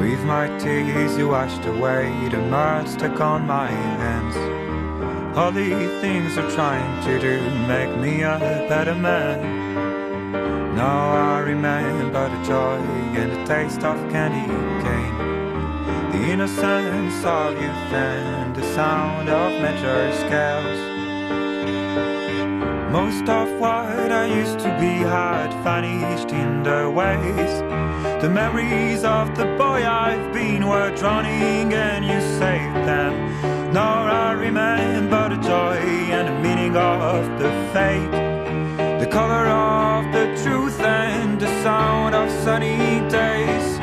With 0.00 0.24
my 0.24 0.48
tears 0.58 1.16
you 1.16 1.28
washed 1.28 1.64
away 1.66 2.28
the 2.30 2.38
mud 2.38 2.88
stuck 2.88 3.20
on 3.20 3.46
my 3.46 3.68
hands 3.68 4.61
all 5.34 5.50
these 5.50 6.00
things 6.00 6.36
are 6.36 6.50
trying 6.50 7.04
to 7.04 7.18
do 7.18 7.40
make 7.66 7.96
me 7.98 8.22
a 8.22 8.38
better 8.68 8.94
man. 8.94 10.76
Now 10.76 11.36
I 11.36 11.40
remember 11.40 12.28
the 12.28 12.42
joy 12.44 12.78
and 13.20 13.32
the 13.32 13.44
taste 13.44 13.82
of 13.82 13.96
candy 14.10 14.46
cane. 14.84 16.12
The 16.12 16.30
innocence 16.32 17.24
of 17.24 17.54
youth 17.54 17.92
and 17.92 18.54
the 18.54 18.64
sound 18.74 19.28
of 19.28 19.50
major 19.62 20.12
scales. 20.22 20.80
Most 22.92 23.26
of 23.28 23.48
what 23.58 24.12
I 24.12 24.26
used 24.26 24.58
to 24.60 24.70
be 24.78 24.94
had 25.16 25.50
vanished 25.64 26.30
in 26.30 26.62
the 26.62 26.90
waves 26.90 27.62
the 28.22 28.30
memories 28.30 29.02
of 29.02 29.36
the 29.36 29.46
boy 29.58 29.84
I've 29.84 30.32
been 30.32 30.68
were 30.68 30.94
drowning 30.94 31.74
and 31.74 32.04
you 32.04 32.20
saved 32.38 32.86
them. 32.86 33.31
Now 33.72 34.04
I 34.04 34.32
remember 34.32 35.30
the 35.30 35.40
joy 35.40 35.78
and 36.12 36.28
the 36.28 36.38
meaning 36.46 36.76
of 36.76 37.24
the 37.38 37.50
fate. 37.72 38.10
The 39.00 39.06
color 39.10 39.46
of 39.46 40.12
the 40.12 40.26
truth 40.42 40.78
and 40.80 41.40
the 41.40 41.46
sound 41.62 42.14
of 42.14 42.30
sunny 42.44 43.00
days. 43.08 43.78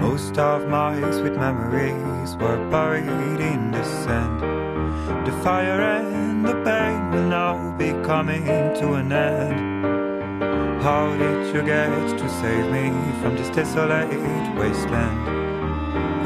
Most 0.00 0.38
of 0.38 0.68
my 0.68 0.94
sweet 1.10 1.34
memories 1.34 2.36
were 2.36 2.64
buried 2.70 3.40
in 3.40 3.72
the 3.72 3.82
sand. 3.82 5.26
The 5.26 5.32
fire 5.42 5.80
and 5.80 6.46
the 6.46 6.54
pain 6.62 6.99
will 7.10 7.28
now 7.28 7.74
be 7.76 7.90
coming 8.04 8.44
to 8.44 8.94
an 8.94 9.12
end. 9.12 10.82
How 10.82 11.16
did 11.16 11.54
you 11.54 11.62
get 11.62 11.90
to 12.18 12.28
save 12.40 12.70
me 12.70 12.90
from 13.20 13.36
this 13.36 13.50
desolate 13.50 14.08
wasteland? 14.56 15.28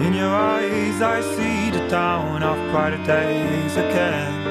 In 0.05 0.13
your 0.13 0.29
eyes, 0.29 1.01
I 1.01 1.21
see 1.23 1.71
the 1.71 1.89
town 1.89 2.43
of 2.43 2.57
brighter 2.71 3.03
days 3.05 3.77
again. 3.77 4.44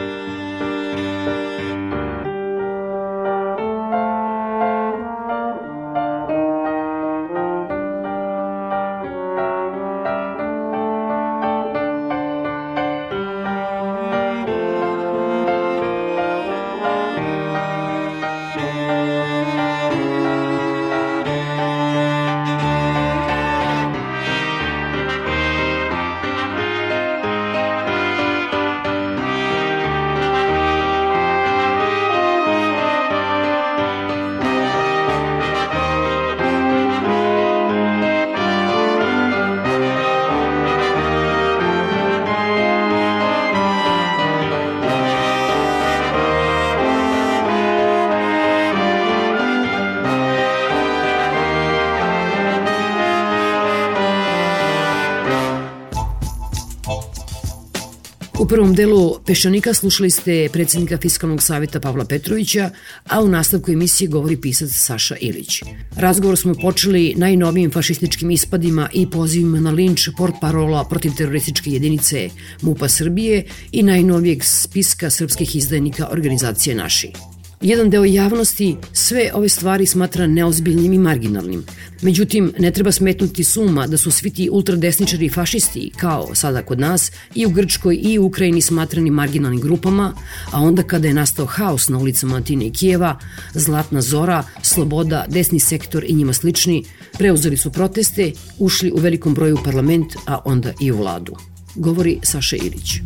Prvom 58.54 58.76
delu 58.78 59.16
Peščanika 59.26 59.72
slušali 59.74 60.10
ste 60.14 60.34
predsednika 60.54 60.98
Fiskalnog 61.02 61.42
savjeta 61.42 61.80
Pavla 61.80 62.06
Petrovića, 62.06 62.70
a 63.10 63.24
u 63.24 63.28
nastavku 63.28 63.72
emisije 63.72 64.08
govori 64.08 64.38
pisac 64.42 64.70
Saša 64.70 65.16
Ilić. 65.22 65.64
Razgovor 65.96 66.38
smo 66.38 66.54
počeli 66.54 67.14
najnovijim 67.18 67.72
fašističkim 67.72 68.32
ispadima 68.32 68.90
i 68.94 69.10
pozivima 69.10 69.60
na 69.60 69.72
linč 69.72 70.10
port 70.18 70.36
parola 70.42 70.86
protiv 70.90 71.12
terorističke 71.18 71.72
jedinice 71.72 72.30
MUPA 72.62 72.90
Srbije 72.90 73.46
i 73.72 73.84
najnovijeg 73.84 74.44
spiska 74.44 75.10
srpskih 75.10 75.56
izdajnika 75.56 76.10
organizacije 76.12 76.76
Naši. 76.76 77.33
Jedan 77.64 77.90
deo 77.90 78.06
javnosti 78.06 78.78
sve 78.94 79.32
ove 79.34 79.50
stvari 79.50 79.86
smatra 79.86 80.28
neozbiljnim 80.28 80.94
i 80.94 80.98
marginalnim. 80.98 81.64
Međutim, 82.02 82.54
ne 82.60 82.72
treba 82.72 82.92
smetnuti 82.92 83.44
suma 83.44 83.88
da 83.88 83.98
su 83.98 84.12
svi 84.12 84.30
ti 84.30 84.50
ultradesničari 84.52 85.26
i 85.26 85.30
fašisti, 85.30 85.92
kao 85.98 86.36
sada 86.36 86.62
kod 86.62 86.80
nas, 86.80 87.12
i 87.36 87.46
u 87.46 87.50
Grčkoj 87.50 88.00
i 88.02 88.20
u 88.20 88.26
Ukrajini 88.26 88.62
smatrani 88.62 89.12
marginalnim 89.12 89.62
grupama, 89.62 90.14
a 90.52 90.62
onda 90.62 90.84
kada 90.84 91.08
je 91.08 91.14
nastao 91.14 91.46
haos 91.46 91.90
na 91.90 91.98
ulicama 91.98 92.38
Atine 92.38 92.68
i 92.68 92.72
Kijeva, 92.72 93.20
Zlatna 93.54 94.02
Zora, 94.02 94.44
Sloboda, 94.62 95.26
desni 95.30 95.60
sektor 95.60 96.04
i 96.08 96.14
njima 96.14 96.34
slični, 96.34 96.84
preuzeli 97.18 97.58
su 97.58 97.72
proteste, 97.72 98.32
ušli 98.60 98.92
u 98.92 98.98
velikom 98.98 99.34
broju 99.34 99.58
parlament, 99.64 100.14
a 100.26 100.40
onda 100.46 100.74
i 100.80 100.92
u 100.92 100.98
vladu. 100.98 101.36
Govori 101.76 102.20
Saša 102.24 102.56
Ilić 102.56 103.00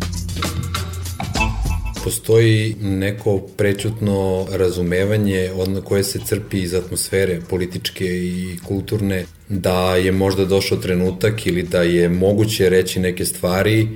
postoji 2.08 2.76
neko 2.82 3.38
prečutno 3.58 4.48
razumevanje 4.52 5.52
od 5.56 5.84
koje 5.84 6.04
se 6.04 6.20
crpi 6.26 6.62
iz 6.62 6.74
atmosfere 6.74 7.40
političke 7.50 8.06
i 8.06 8.60
kulturne 8.68 9.26
da 9.50 9.96
je 9.96 10.12
možda 10.12 10.46
došao 10.46 10.78
trenutak 10.78 11.48
ili 11.48 11.64
da 11.64 11.82
je 11.82 12.10
moguće 12.10 12.70
reći 12.70 13.00
neke 13.00 13.26
stvari 13.26 13.88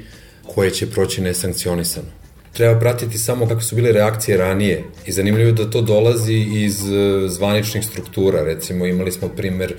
koje 0.55 0.71
će 0.71 0.89
proći 0.91 1.21
nesankcionisano. 1.21 2.07
Treba 2.53 2.79
pratiti 2.79 3.17
samo 3.17 3.47
kako 3.47 3.61
su 3.61 3.75
bile 3.75 3.91
reakcije 3.91 4.37
ranije 4.37 4.83
i 5.05 5.11
zanimljivo 5.11 5.47
je 5.47 5.53
da 5.53 5.69
to 5.69 5.81
dolazi 5.81 6.45
iz 6.53 6.83
e, 6.83 7.27
zvaničnih 7.27 7.85
struktura. 7.85 8.43
Recimo 8.43 8.85
imali 8.85 9.11
smo 9.11 9.27
primer 9.27 9.73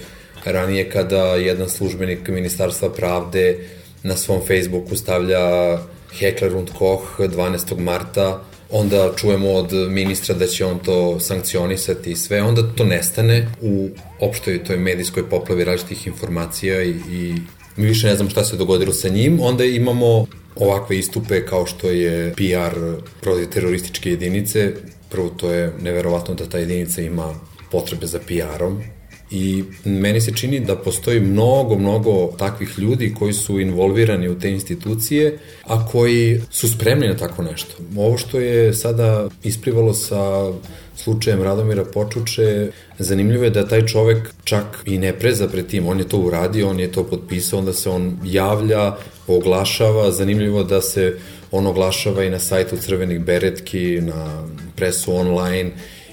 ranije 0.44 0.90
kada 0.90 1.34
jedan 1.36 1.68
službenik 1.68 2.28
Ministarstva 2.28 2.92
pravde 2.92 3.58
na 4.02 4.16
svom 4.16 4.40
Facebooku 4.46 4.96
stavlja 4.96 5.78
Hekler 6.18 6.56
und 6.56 6.70
Koch 6.78 7.18
12. 7.18 7.78
marta, 7.78 8.42
onda 8.70 9.12
čujemo 9.16 9.50
od 9.50 9.72
ministra 9.72 10.34
da 10.34 10.46
će 10.46 10.64
on 10.64 10.78
to 10.78 11.20
sankcionisati 11.20 12.10
i 12.10 12.16
sve, 12.16 12.42
onda 12.42 12.62
to 12.76 12.84
nestane 12.84 13.48
u 13.60 13.88
opštoj 14.20 14.64
toj 14.64 14.76
medijskoj 14.76 15.30
poplavi 15.30 15.64
različitih 15.64 16.06
informacija 16.06 16.82
i, 16.82 16.90
i 16.90 17.34
mi 17.76 17.86
više 17.86 18.06
ne 18.06 18.16
znam 18.16 18.30
šta 18.30 18.44
se 18.44 18.56
dogodilo 18.56 18.92
sa 18.92 19.08
njim, 19.08 19.40
onda 19.40 19.64
imamo 19.64 20.26
ovakve 20.56 20.98
istupe 20.98 21.46
kao 21.46 21.66
što 21.66 21.90
je 21.90 22.34
PR 22.34 22.78
protiv 23.20 23.48
terorističke 23.48 24.10
jedinice, 24.10 24.72
Prvo, 25.12 25.28
to 25.28 25.52
je 25.52 25.72
neverovatno 25.80 26.34
da 26.34 26.46
ta 26.46 26.58
jedinica 26.58 27.02
ima 27.02 27.34
potrebe 27.70 28.06
za 28.06 28.18
PR-om, 28.18 28.82
I 29.34 29.64
meni 29.84 30.20
se 30.20 30.32
čini 30.32 30.60
da 30.60 30.76
postoji 30.76 31.20
mnogo, 31.20 31.78
mnogo 31.78 32.26
takvih 32.38 32.78
ljudi 32.78 33.14
koji 33.18 33.32
su 33.32 33.60
involvirani 33.60 34.28
u 34.28 34.38
te 34.38 34.50
institucije, 34.50 35.38
a 35.64 35.86
koji 35.86 36.40
su 36.50 36.68
spremni 36.68 37.08
na 37.08 37.16
tako 37.16 37.42
nešto. 37.42 37.74
Ovo 37.96 38.18
što 38.18 38.40
je 38.40 38.74
sada 38.74 39.28
isplivalo 39.42 39.94
sa 39.94 40.52
slučajem 40.96 41.42
Radomira 41.42 41.84
Počuče, 41.84 42.70
zanimljivo 42.98 43.44
je 43.44 43.50
da 43.50 43.68
taj 43.68 43.86
čovek 43.86 44.34
čak 44.44 44.64
i 44.86 44.98
ne 44.98 45.12
preza 45.12 45.48
pred 45.48 45.66
tim, 45.66 45.86
on 45.86 45.98
je 45.98 46.08
to 46.08 46.18
uradio, 46.18 46.68
on 46.68 46.80
je 46.80 46.92
to 46.92 47.04
potpisao, 47.04 47.58
onda 47.58 47.72
se 47.72 47.90
on 47.90 48.18
javlja, 48.24 48.96
oglašava, 49.26 50.10
zanimljivo 50.10 50.62
da 50.64 50.80
se 50.80 51.16
on 51.50 51.66
oglašava 51.66 52.24
i 52.24 52.30
na 52.30 52.38
sajtu 52.38 52.76
Crvenih 52.76 53.20
beretki, 53.20 54.00
na 54.00 54.48
presu 54.76 55.14
online 55.14 55.70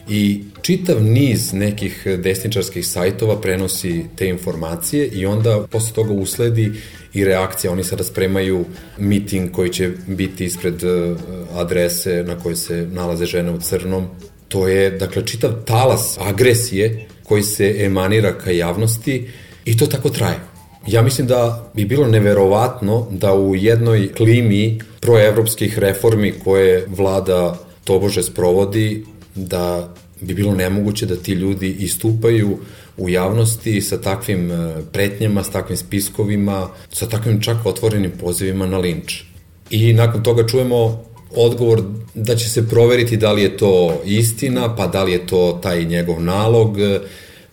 i 0.09 0.43
čitav 0.61 1.03
niz 1.03 1.53
nekih 1.53 2.07
desničarskih 2.17 2.87
sajtova 2.87 3.41
prenosi 3.41 4.05
te 4.15 4.29
informacije 4.29 5.07
i 5.07 5.25
onda 5.25 5.67
posle 5.71 5.93
toga 5.93 6.13
usledi 6.13 6.71
i 7.13 7.25
reakcija. 7.25 7.71
Oni 7.71 7.83
sada 7.83 8.03
spremaju 8.03 8.65
miting 8.97 9.51
koji 9.51 9.69
će 9.69 9.91
biti 10.07 10.45
ispred 10.45 10.83
e, 10.83 11.15
adrese 11.53 12.23
na 12.27 12.39
kojoj 12.39 12.55
se 12.55 12.87
nalaze 12.91 13.25
žene 13.25 13.51
u 13.51 13.59
crnom. 13.59 14.07
To 14.47 14.67
je, 14.67 14.91
dakle, 14.91 15.25
čitav 15.25 15.51
talas 15.65 16.17
agresije 16.17 17.07
koji 17.23 17.43
se 17.43 17.75
emanira 17.79 18.33
ka 18.37 18.51
javnosti 18.51 19.27
i 19.65 19.77
to 19.77 19.87
tako 19.87 20.09
traje. 20.09 20.39
Ja 20.87 21.01
mislim 21.01 21.27
da 21.27 21.71
bi 21.73 21.85
bilo 21.85 22.07
neverovatno 22.07 23.07
da 23.11 23.33
u 23.33 23.55
jednoj 23.55 24.13
klimi 24.13 24.79
proevropskih 24.99 25.79
reformi 25.79 26.33
koje 26.43 26.85
vlada 26.87 27.59
tobože 27.83 28.23
sprovodi, 28.23 29.05
da 29.47 29.93
bi 30.21 30.33
bilo 30.33 30.55
nemoguće 30.55 31.05
da 31.05 31.15
ti 31.15 31.31
ljudi 31.31 31.75
istupaju 31.79 32.57
u 32.97 33.09
javnosti 33.09 33.81
sa 33.81 34.01
takvim 34.01 34.51
e, 34.51 34.73
pretnjama, 34.91 35.43
sa 35.43 35.51
takvim 35.51 35.77
spiskovima, 35.77 36.67
sa 36.91 37.09
takvim 37.09 37.41
čak 37.41 37.65
otvorenim 37.65 38.11
pozivima 38.19 38.65
na 38.65 38.77
linč. 38.77 39.21
I 39.69 39.93
nakon 39.93 40.23
toga 40.23 40.47
čujemo 40.47 41.03
odgovor 41.35 41.83
da 42.13 42.35
će 42.35 42.49
se 42.49 42.69
proveriti 42.69 43.17
da 43.17 43.31
li 43.31 43.41
je 43.41 43.57
to 43.57 44.01
istina, 44.05 44.75
pa 44.75 44.87
da 44.87 45.03
li 45.03 45.11
je 45.11 45.27
to 45.27 45.59
taj 45.63 45.85
njegov 45.85 46.23
nalog, 46.23 46.77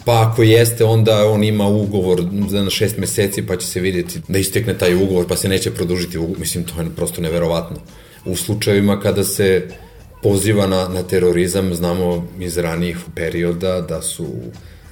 pa 0.04 0.30
ako 0.30 0.42
jeste, 0.42 0.84
onda 0.84 1.26
on 1.28 1.44
ima 1.44 1.66
ugovor 1.66 2.22
za 2.48 2.70
šest 2.70 2.98
meseci, 2.98 3.46
pa 3.46 3.56
će 3.56 3.66
se 3.66 3.80
vidjeti 3.80 4.20
da 4.28 4.38
istekne 4.38 4.78
taj 4.78 4.94
ugovor, 4.94 5.26
pa 5.28 5.36
se 5.36 5.48
neće 5.48 5.70
produžiti 5.70 6.18
ugovor. 6.18 6.38
Mislim, 6.38 6.64
to 6.64 6.80
je 6.80 6.90
prosto 6.96 7.20
neverovatno. 7.20 7.76
U 8.24 8.36
slučajevima 8.36 9.00
kada 9.00 9.24
se 9.24 9.68
poziva 10.22 10.66
na, 10.66 10.88
na 10.88 11.02
terorizam, 11.02 11.74
znamo 11.74 12.26
iz 12.40 12.58
ranijih 12.58 12.96
perioda 13.14 13.80
da 13.80 14.02
su 14.02 14.26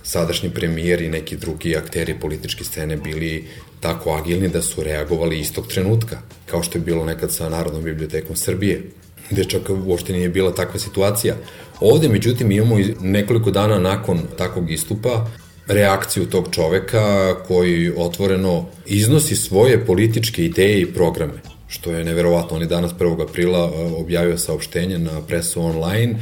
sadašnji 0.03 0.51
premijer 0.51 1.03
i 1.03 1.09
neki 1.09 1.37
drugi 1.37 1.77
akteri 1.77 2.14
političke 2.20 2.64
scene 2.64 2.97
bili 2.97 3.45
tako 3.81 4.11
agilni 4.11 4.49
da 4.49 4.62
su 4.62 4.83
reagovali 4.83 5.41
istog 5.41 5.66
trenutka, 5.66 6.18
kao 6.47 6.62
što 6.62 6.79
je 6.79 6.83
bilo 6.83 7.05
nekad 7.05 7.33
sa 7.33 7.49
Narodnom 7.49 7.83
bibliotekom 7.83 8.37
Srbije, 8.37 8.83
gde 9.31 9.45
čak 9.45 9.62
uopšte 9.87 10.12
nije 10.12 10.29
bila 10.29 10.55
takva 10.55 10.81
situacija. 10.81 11.35
Ovde, 11.81 12.09
međutim, 12.09 12.53
imamo 12.53 12.77
nekoliko 13.01 13.51
dana 13.51 13.79
nakon 13.79 14.20
takvog 14.39 14.70
istupa 14.70 15.27
reakciju 15.66 16.27
tog 16.27 16.49
čoveka 16.51 17.35
koji 17.49 17.93
otvoreno 17.97 18.66
iznosi 18.87 19.37
svoje 19.37 19.87
političke 19.87 20.45
ideje 20.45 20.81
i 20.81 20.93
programe 20.93 21.54
što 21.69 21.93
je 21.93 22.05
neverovatno. 22.05 22.57
On 22.57 22.62
je 22.62 22.69
danas 22.69 22.93
1. 22.99 23.23
aprila 23.23 23.59
e, 23.75 23.85
objavio 23.97 24.39
saopštenje 24.39 24.99
na 24.99 25.21
presu 25.21 25.62
online, 25.62 26.15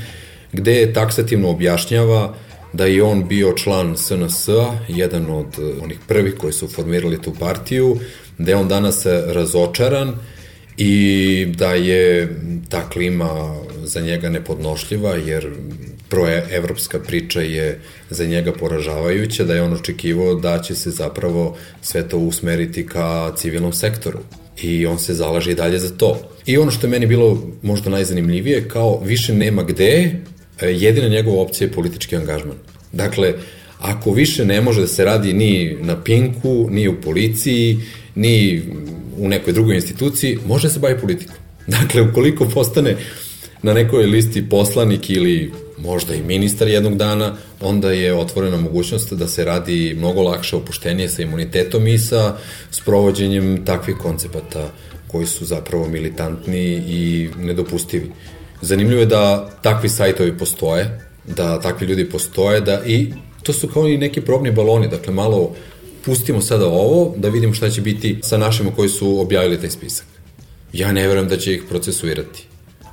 gde 0.53 0.75
je 0.75 0.93
taksativno 0.93 1.51
objašnjava 1.51 2.35
da 2.73 2.87
je 2.87 3.03
on 3.03 3.29
bio 3.29 3.53
član 3.53 3.97
SNS-a, 3.97 4.79
jedan 4.89 5.31
od 5.31 5.59
e, 5.59 5.83
onih 5.83 5.99
prvih 6.09 6.35
koji 6.39 6.53
su 6.53 6.69
formirali 6.69 7.23
tu 7.23 7.33
partiju, 7.39 7.97
da 8.39 8.51
je 8.51 8.57
on 8.57 8.69
danas 8.69 9.07
razočaran 9.27 10.15
i 10.77 11.47
da 11.57 11.75
je 11.75 12.37
ta 12.69 12.89
klima 12.89 13.57
za 13.85 14.01
njega 14.01 14.29
nepodnošljiva, 14.29 15.15
jer 15.15 15.51
proevropska 16.09 16.99
priča 17.01 17.41
je 17.41 17.81
za 18.11 18.25
njega 18.27 18.53
poražavajuća, 18.53 19.45
da 19.45 19.55
je 19.55 19.63
on 19.63 19.73
očekivao 19.73 20.35
da 20.35 20.63
će 20.63 20.75
se 20.75 20.91
zapravo 20.91 21.57
sve 21.83 22.09
to 22.09 22.19
usmeriti 22.19 22.87
ka 22.87 23.33
civilnom 23.37 23.73
sektoru 23.73 24.19
i 24.63 24.87
on 24.87 24.99
se 24.99 25.15
zalaže 25.15 25.51
i 25.51 25.55
dalje 25.55 25.79
za 25.79 25.91
to. 25.97 26.21
I 26.47 26.59
ono 26.59 26.71
što 26.71 26.87
je 26.87 26.91
meni 26.91 27.07
bilo 27.07 27.43
možda 27.63 27.91
najzanimljivije, 27.91 28.69
kao 28.69 29.01
više 29.05 29.35
nema 29.35 29.63
gde, 29.63 30.21
e, 30.61 30.67
jedina 30.67 31.09
njegova 31.09 31.43
opcija 31.43 31.67
je 31.67 31.73
politički 31.73 32.17
angažman. 32.17 32.57
Dakle, 32.93 33.35
ako 33.79 34.13
više 34.13 34.45
ne 34.45 34.61
može 34.61 34.81
da 34.81 34.87
se 34.87 35.05
radi 35.05 35.33
ni 35.33 35.77
na 35.81 36.03
Pinku, 36.03 36.69
ni 36.71 36.89
u 36.89 37.01
policiji, 37.01 37.79
ni 38.15 38.63
u 39.19 39.29
nekoj 39.29 39.53
drugoj 39.53 39.75
instituciji, 39.75 40.39
može 40.47 40.69
da 40.69 40.75
se 40.75 40.81
bavi 40.81 41.01
politikom. 41.01 41.37
Dakle, 41.81 42.03
ukoliko 42.03 42.49
postane 42.49 42.97
na 43.63 43.75
nekoj 43.75 44.07
listi 44.07 44.49
poslanik 44.49 45.11
ili 45.11 45.53
možda 45.83 46.15
i 46.15 46.23
ministar 46.23 46.69
jednog 46.69 46.97
dana, 46.97 47.35
onda 47.61 47.93
je 47.93 48.15
otvorena 48.15 48.57
mogućnost 48.57 49.13
da 49.13 49.29
se 49.29 49.45
radi 49.45 49.95
mnogo 49.99 50.23
lakše, 50.23 50.57
opuštenije 50.57 51.09
sa 51.09 51.23
imunitetom 51.23 51.87
i 51.87 51.99
sa 51.99 52.37
sprovođenjem 52.71 53.65
takvih 53.65 53.97
koncepata 53.97 54.71
koji 55.09 55.27
su 55.27 55.45
zapravo 55.45 55.89
militantni 55.89 56.83
i 56.87 57.29
nedopustivi. 57.39 58.11
Zanimljivo 58.61 59.01
je 59.01 59.07
da 59.07 59.51
takvi 59.63 59.89
sajtovi 59.89 60.39
postoje, 60.39 61.01
da 61.27 61.61
takvi 61.61 61.87
ljudi 61.87 62.11
postoje, 62.11 62.61
da 62.61 62.83
i 62.87 63.13
to 63.43 63.53
su 63.53 63.69
kao 63.69 63.89
i 63.89 63.99
neki 63.99 64.21
probni 64.21 64.53
baloni, 64.53 64.89
dakle 64.89 65.13
malo 65.13 65.55
pustimo 66.05 66.41
sada 66.41 66.67
ovo, 66.67 67.15
da 67.17 67.29
vidimo 67.29 67.55
šta 67.55 67.71
će 67.71 67.81
biti 67.81 68.19
sa 68.23 68.39
našima 68.39 68.71
koji 68.77 68.89
su 68.89 69.21
objavili 69.21 69.61
taj 69.61 69.71
spisak. 69.71 70.07
Ja 70.73 70.93
ne 70.93 71.09
verujem 71.09 71.29
da 71.29 71.37
će 71.37 71.55
ih 71.55 71.63
procesuirati 71.69 72.52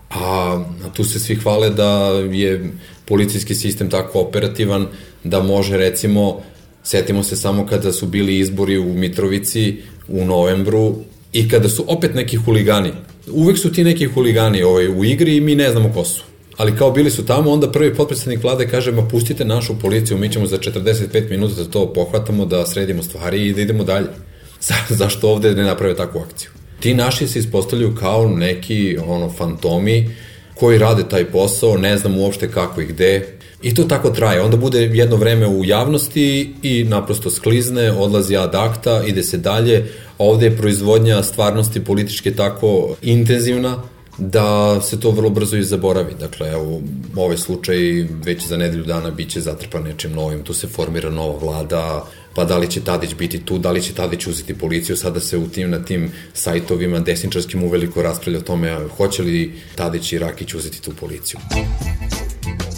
a 0.09 0.63
tu 0.93 1.03
se 1.03 1.19
svi 1.19 1.35
hvale 1.35 1.69
da 1.69 2.09
je 2.31 2.71
policijski 3.05 3.55
sistem 3.55 3.89
tako 3.89 4.19
operativan 4.19 4.87
da 5.23 5.43
može 5.43 5.77
recimo, 5.77 6.41
setimo 6.83 7.23
se 7.23 7.35
samo 7.35 7.65
kada 7.65 7.91
su 7.91 8.07
bili 8.07 8.39
izbori 8.39 8.77
u 8.77 8.93
Mitrovici 8.93 9.77
u 10.07 10.25
novembru 10.25 10.95
i 11.33 11.49
kada 11.49 11.69
su 11.69 11.85
opet 11.87 12.15
neki 12.15 12.37
huligani. 12.37 12.91
Uvek 13.31 13.57
su 13.57 13.71
ti 13.71 13.83
neki 13.83 14.05
huligani 14.05 14.63
ovaj, 14.63 14.87
u 14.87 15.05
igri 15.05 15.35
i 15.35 15.41
mi 15.41 15.55
ne 15.55 15.71
znamo 15.71 15.93
ko 15.93 16.05
su. 16.05 16.23
Ali 16.57 16.77
kao 16.77 16.91
bili 16.91 17.11
su 17.11 17.25
tamo, 17.25 17.51
onda 17.51 17.71
prvi 17.71 17.95
potpredsednik 17.95 18.43
vlade 18.43 18.67
kaže, 18.67 18.91
ma 18.91 19.07
pustite 19.07 19.45
našu 19.45 19.79
policiju, 19.79 20.17
mi 20.17 20.29
ćemo 20.31 20.47
za 20.47 20.57
45 20.57 21.29
minuta 21.29 21.55
da 21.55 21.69
to 21.69 21.93
pohvatamo, 21.93 22.45
da 22.45 22.65
sredimo 22.65 23.03
stvari 23.03 23.47
i 23.47 23.53
da 23.53 23.61
idemo 23.61 23.83
dalje. 23.83 24.07
Za, 24.67 24.75
zašto 24.89 25.29
ovde 25.29 25.55
ne 25.55 25.63
naprave 25.63 25.95
takvu 25.95 26.19
akciju? 26.19 26.49
Ti 26.79 26.93
naši 26.93 27.27
se 27.27 27.39
ispostavljaju 27.39 27.95
kao 27.95 28.27
neki 28.27 28.97
ono 29.07 29.29
fantomi 29.29 30.15
koji 30.55 30.77
rade 30.77 31.03
taj 31.09 31.25
posao, 31.25 31.77
ne 31.77 31.97
znam 31.97 32.17
uopšte 32.17 32.51
kako 32.51 32.81
i 32.81 32.85
gde, 32.85 33.39
I 33.61 33.73
to 33.75 33.83
tako 33.83 34.09
traje. 34.09 34.41
Onda 34.41 34.57
bude 34.57 34.79
jedno 34.81 35.15
vreme 35.15 35.47
u 35.47 35.65
javnosti 35.65 36.53
i 36.63 36.83
naprosto 36.83 37.29
sklizne, 37.29 37.91
odlazi 37.91 38.37
ad 38.37 38.55
akta, 38.55 39.03
ide 39.07 39.23
se 39.23 39.37
dalje. 39.37 39.91
Ovde 40.17 40.45
je 40.45 40.57
proizvodnja 40.57 41.23
stvarnosti 41.23 41.83
političke 41.83 42.35
tako 42.35 42.95
intenzivna 43.01 43.83
da 44.19 44.81
se 44.81 44.99
to 44.99 45.11
vrlo 45.11 45.29
brzo 45.29 45.57
i 45.57 45.63
zaboravi. 45.63 46.13
Dakle, 46.19 46.49
evo, 46.49 46.81
ovaj 47.15 47.37
slučaj 47.37 47.77
već 48.25 48.47
za 48.47 48.57
nedelju 48.57 48.83
dana 48.83 49.11
biće 49.11 49.41
zatrpan 49.41 49.83
nečim 49.83 50.11
novim, 50.11 50.43
tu 50.43 50.53
se 50.53 50.67
formira 50.67 51.09
nova 51.09 51.39
vlada, 51.39 52.05
pa 52.35 52.45
da 52.45 52.57
li 52.57 52.71
će 52.71 52.81
Tadić 52.81 53.13
biti 53.15 53.45
tu, 53.45 53.57
da 53.57 53.71
li 53.71 53.81
će 53.81 53.93
Tadić 53.93 54.27
uzeti 54.27 54.57
policiju, 54.57 54.97
sada 54.97 55.19
se 55.19 55.37
u 55.37 55.47
tim, 55.47 55.69
na 55.69 55.85
tim 55.85 56.11
sajtovima 56.33 56.99
desničarskim 56.99 57.63
uveliko 57.63 58.01
raspravlja 58.01 58.39
o 58.39 58.43
tome 58.43 58.77
hoće 58.97 59.23
li 59.23 59.53
Tadić 59.75 60.13
i 60.13 60.19
Rakić 60.19 60.53
uzeti 60.53 60.81
tu 60.81 60.91
policiju. 60.99 61.39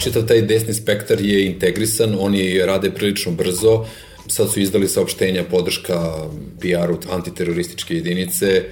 Čitav 0.03 0.25
taj 0.25 0.41
desni 0.41 0.73
spektar 0.73 1.21
je 1.21 1.45
integrisan, 1.45 2.15
oni 2.19 2.59
rade 2.65 2.91
prilično 2.91 3.31
brzo, 3.31 3.85
sad 4.27 4.51
su 4.51 4.59
izdali 4.59 4.87
saopštenja 4.87 5.43
podrška 5.43 6.13
PR-u 6.59 6.97
antiterorističke 7.11 7.95
jedinice, 7.95 8.63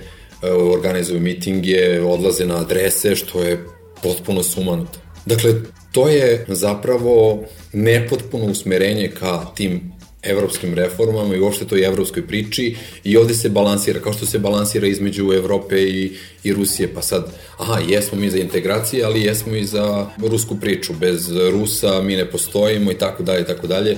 organizuju 0.47 1.19
mitinge, 1.19 2.01
odlaze 2.01 2.45
na 2.45 2.57
adrese, 2.57 3.15
što 3.15 3.43
je 3.43 3.65
potpuno 4.03 4.43
sumanuto. 4.43 4.99
Dakle, 5.25 5.53
to 5.91 6.09
je 6.09 6.45
zapravo 6.47 7.43
nepotpuno 7.73 8.45
usmerenje 8.45 9.11
ka 9.19 9.45
tim 9.55 9.99
evropskim 10.23 10.73
reformama 10.73 11.35
i 11.35 11.39
uopšte 11.39 11.65
toj 11.65 11.85
evropskoj 11.85 12.27
priči 12.27 12.75
i 13.03 13.17
ovde 13.17 13.33
se 13.33 13.49
balansira, 13.49 13.99
kao 13.99 14.13
što 14.13 14.25
se 14.25 14.39
balansira 14.39 14.87
između 14.87 15.33
Evrope 15.33 15.81
i, 15.81 16.11
i 16.43 16.53
Rusije, 16.53 16.93
pa 16.93 17.01
sad, 17.01 17.33
aha, 17.57 17.79
jesmo 17.87 18.19
mi 18.19 18.29
za 18.29 18.37
integracije, 18.37 19.03
ali 19.03 19.21
jesmo 19.21 19.55
i 19.55 19.65
za 19.65 20.07
rusku 20.17 20.59
priču, 20.61 20.93
bez 20.93 21.31
Rusa 21.51 22.01
mi 22.01 22.15
ne 22.15 22.31
postojimo 22.31 22.91
i 22.91 22.97
tako 22.97 23.23
dalje 23.23 23.41
i 23.41 23.45
tako 23.45 23.67
dalje. 23.67 23.97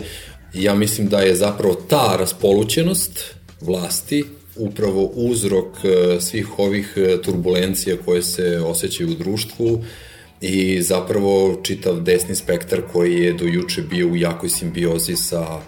Ja 0.53 0.75
mislim 0.75 1.09
da 1.09 1.19
je 1.19 1.35
zapravo 1.35 1.75
ta 1.75 2.15
raspolućenost 2.19 3.35
vlasti 3.61 4.25
upravo 4.55 5.05
uzrok 5.05 5.67
e, 5.83 6.19
svih 6.21 6.59
ovih 6.59 6.93
e, 6.95 7.21
turbulencija 7.21 7.97
koje 8.05 8.21
se 8.21 8.59
osjećaju 8.59 9.09
u 9.09 9.15
društvu 9.15 9.83
i 10.41 10.81
zapravo 10.81 11.59
čitav 11.63 11.99
desni 11.99 12.35
spektar 12.35 12.81
koji 12.93 13.15
je 13.15 13.33
do 13.33 13.45
juče 13.45 13.81
bio 13.81 14.07
u 14.07 14.15
jakoj 14.15 14.49
simbiozi 14.49 15.15
sa 15.15 15.59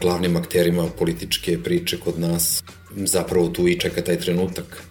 glavnim 0.00 0.36
akterima 0.36 0.86
političke 0.98 1.62
priče 1.62 1.96
kod 2.00 2.20
nas, 2.20 2.64
zapravo 2.96 3.48
tu 3.48 3.68
i 3.68 3.78
čeka 3.80 4.02
taj 4.02 4.20
trenutak 4.20 4.82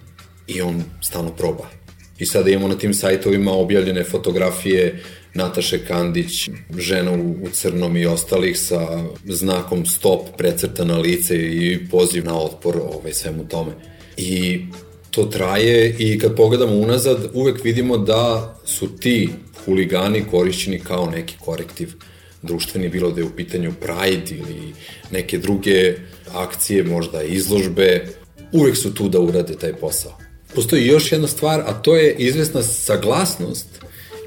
i 0.48 0.62
on 0.62 0.84
stalno 1.02 1.32
proba. 1.32 1.70
I 2.18 2.26
sada 2.26 2.50
imamo 2.50 2.68
na 2.68 2.78
tim 2.78 2.94
sajtovima 2.94 3.52
objavljene 3.52 4.04
fotografije 4.04 5.04
Nataše 5.34 5.86
Kandić, 5.86 6.50
žena 6.78 7.12
u, 7.12 7.50
crnom 7.54 7.98
i 7.98 8.06
ostalih 8.06 8.60
sa 8.60 9.04
znakom 9.26 9.86
stop 9.86 10.22
precrtana 10.38 10.98
lice 10.98 11.38
i 11.38 11.88
poziv 11.92 12.26
na 12.26 12.40
otpor 12.40 12.78
ovaj, 12.78 13.14
svemu 13.14 13.48
tome. 13.48 13.72
I 14.18 14.62
to 15.12 15.26
traje 15.26 15.96
i 16.00 16.20
kad 16.20 16.36
pogledamo 16.36 16.74
unazad 16.74 17.30
uvek 17.34 17.64
vidimo 17.64 17.98
da 17.98 18.56
su 18.66 18.98
ti 18.98 19.30
huligani 19.66 20.24
korišćeni 20.32 20.80
kao 20.80 21.10
neki 21.10 21.36
korektiv 21.40 21.94
društveni, 22.42 22.90
bilo 22.90 23.12
da 23.12 23.22
je 23.22 23.26
u 23.26 23.36
pitanju 23.36 23.74
Pride 23.82 24.36
ili 24.36 24.74
neke 25.12 25.38
druge 25.38 25.96
akcije, 26.34 26.84
možda 26.84 27.24
izložbe, 27.24 28.06
uvek 28.52 28.78
su 28.78 28.94
tu 28.94 29.10
da 29.10 29.20
urade 29.20 29.58
taj 29.58 29.74
posao. 29.74 30.18
Postoji 30.56 30.88
još 30.88 31.12
jedna 31.12 31.28
stvar, 31.28 31.60
a 31.60 31.74
to 31.74 31.96
je 31.96 32.16
izvesna 32.18 32.64
saglasnost 32.64 33.81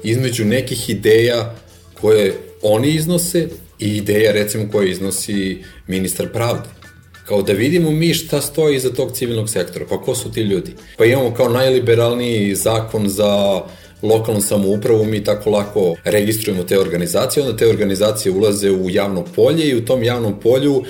između 0.05 0.45
nekih 0.45 0.89
ideja 0.89 1.55
koje 2.01 2.33
oni 2.61 2.89
iznose 2.89 3.47
i 3.79 3.97
ideja 3.97 4.31
recimo 4.31 4.71
koje 4.71 4.91
iznosi 4.91 5.63
ministar 5.87 6.27
pravde. 6.33 6.69
Kao 7.25 7.41
da 7.41 7.53
vidimo 7.53 7.91
mi 7.91 8.13
šta 8.13 8.41
stoji 8.41 8.75
iza 8.75 8.93
tog 8.93 9.11
civilnog 9.11 9.49
sektora, 9.49 9.85
pa 9.89 10.01
ko 10.01 10.15
su 10.15 10.31
ti 10.31 10.41
ljudi? 10.41 10.71
Pa 10.97 11.05
imamo 11.05 11.33
kao 11.33 11.49
najliberalniji 11.49 12.55
zakon 12.55 13.09
za 13.09 13.61
lokalnu 14.01 14.41
samoupravu, 14.41 15.05
mi 15.05 15.23
tako 15.23 15.49
lako 15.49 15.95
registrujemo 16.03 16.63
te 16.63 16.79
organizacije, 16.79 17.43
onda 17.43 17.57
te 17.57 17.67
organizacije 17.67 18.31
ulaze 18.31 18.71
u 18.71 18.89
javno 18.89 19.25
polje 19.35 19.69
i 19.69 19.75
u 19.75 19.85
tom 19.85 20.03
javnom 20.03 20.39
polju 20.39 20.83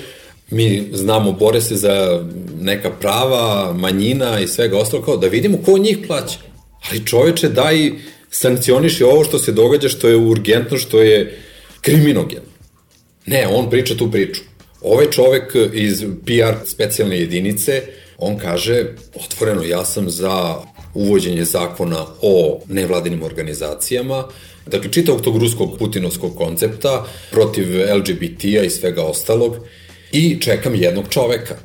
mi 0.50 0.88
znamo, 0.92 1.32
bore 1.32 1.60
se 1.60 1.76
za 1.76 2.24
neka 2.60 2.90
prava, 2.90 3.72
manjina 3.72 4.40
i 4.40 4.48
svega 4.48 4.78
ostalo, 4.78 5.02
kao 5.02 5.16
da 5.16 5.26
vidimo 5.26 5.58
ko 5.64 5.78
njih 5.78 5.98
plaća. 6.06 6.38
Ali 6.90 7.06
čoveče, 7.06 7.48
daj 7.48 7.90
sankcioniši 8.30 9.04
ovo 9.04 9.24
što 9.24 9.38
se 9.38 9.52
događa, 9.52 9.88
što 9.88 10.08
je 10.08 10.16
urgentno, 10.16 10.78
što 10.78 11.02
je 11.02 11.38
kriminogeno. 11.80 12.46
Ne, 13.26 13.46
on 13.46 13.70
priča 13.70 13.94
tu 13.96 14.10
priču. 14.10 14.40
Ovaj 14.80 15.10
čovek 15.10 15.56
iz 15.72 16.04
PR 16.24 16.66
specijalne 16.66 17.18
jedinice, 17.20 17.82
on 18.18 18.38
kaže, 18.38 18.84
otvoreno, 19.24 19.62
ja 19.62 19.84
sam 19.84 20.10
za 20.10 20.54
uvođenje 20.94 21.44
zakona 21.44 22.06
o 22.22 22.60
nevladinim 22.68 23.22
organizacijama, 23.22 24.24
dakle 24.66 24.92
čitavog 24.92 25.20
tog 25.20 25.36
ruskog 25.36 25.78
putinovskog 25.78 26.36
koncepta 26.36 27.06
protiv 27.30 27.66
LGBT-a 27.96 28.62
i 28.62 28.70
svega 28.70 29.02
ostalog 29.02 29.56
i 30.12 30.40
čekam 30.40 30.74
jednog 30.74 31.04
čoveka. 31.10 31.56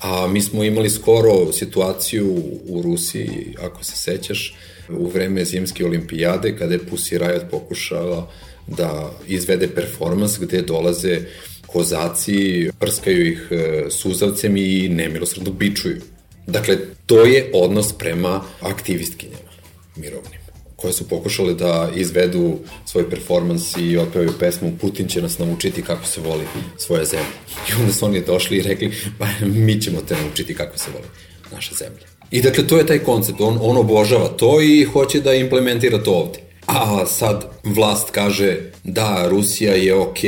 A 0.00 0.26
mi 0.26 0.40
smo 0.40 0.64
imali 0.64 0.90
skoro 0.90 1.52
situaciju 1.52 2.42
u 2.68 2.82
Rusiji, 2.82 3.54
ako 3.62 3.84
se 3.84 3.96
sećaš, 3.96 4.54
u 4.98 5.08
vreme 5.08 5.44
zimske 5.44 5.86
olimpijade, 5.86 6.56
kada 6.56 6.74
je 6.74 6.80
Pussy 6.90 7.18
Riot 7.18 7.42
pokušala 7.50 8.30
da 8.66 9.10
izvede 9.26 9.68
performans 9.68 10.38
gde 10.40 10.62
dolaze 10.62 11.20
kozaci, 11.66 12.70
prskaju 12.78 13.26
ih 13.26 13.48
e, 13.50 13.84
suzavcem 13.90 14.56
i 14.56 14.88
nemilosredno 14.88 15.52
bičuju. 15.52 16.00
Dakle, 16.46 16.78
to 17.06 17.24
je 17.24 17.50
odnos 17.54 17.92
prema 17.92 18.42
aktivistkinjama 18.60 19.50
mirovnim 19.96 20.40
koje 20.80 20.92
su 20.92 21.08
pokušale 21.08 21.54
da 21.54 21.90
izvedu 21.96 22.58
svoj 22.86 23.10
performans 23.10 23.76
i 23.76 23.98
otpevaju 23.98 24.32
pesmu 24.38 24.72
Putin 24.80 25.08
će 25.08 25.22
nas 25.22 25.38
naučiti 25.38 25.82
kako 25.82 26.06
se 26.06 26.20
voli 26.20 26.44
svoja 26.78 27.04
zemlja. 27.04 27.26
I 27.68 27.80
onda 27.80 27.92
su 27.92 28.06
oni 28.06 28.20
došli 28.20 28.56
i 28.56 28.62
rekli, 28.62 28.92
pa 29.18 29.26
mi 29.46 29.80
ćemo 29.80 30.00
te 30.00 30.16
naučiti 30.16 30.54
kako 30.54 30.78
se 30.78 30.90
voli 30.94 31.06
naša 31.52 31.74
zemlja. 31.74 32.19
I 32.30 32.42
dakle, 32.42 32.66
to 32.66 32.78
je 32.78 32.86
taj 32.86 32.98
koncept, 32.98 33.40
on, 33.40 33.58
on 33.62 33.76
obožava 33.76 34.28
to 34.28 34.60
i 34.60 34.84
hoće 34.84 35.20
da 35.20 35.34
implementira 35.34 36.02
to 36.02 36.12
ovde. 36.12 36.38
A 36.66 37.06
sad 37.06 37.44
vlast 37.64 38.10
kaže 38.10 38.56
da 38.84 39.28
Rusija 39.28 39.74
je 39.74 39.94
ok, 39.94 40.24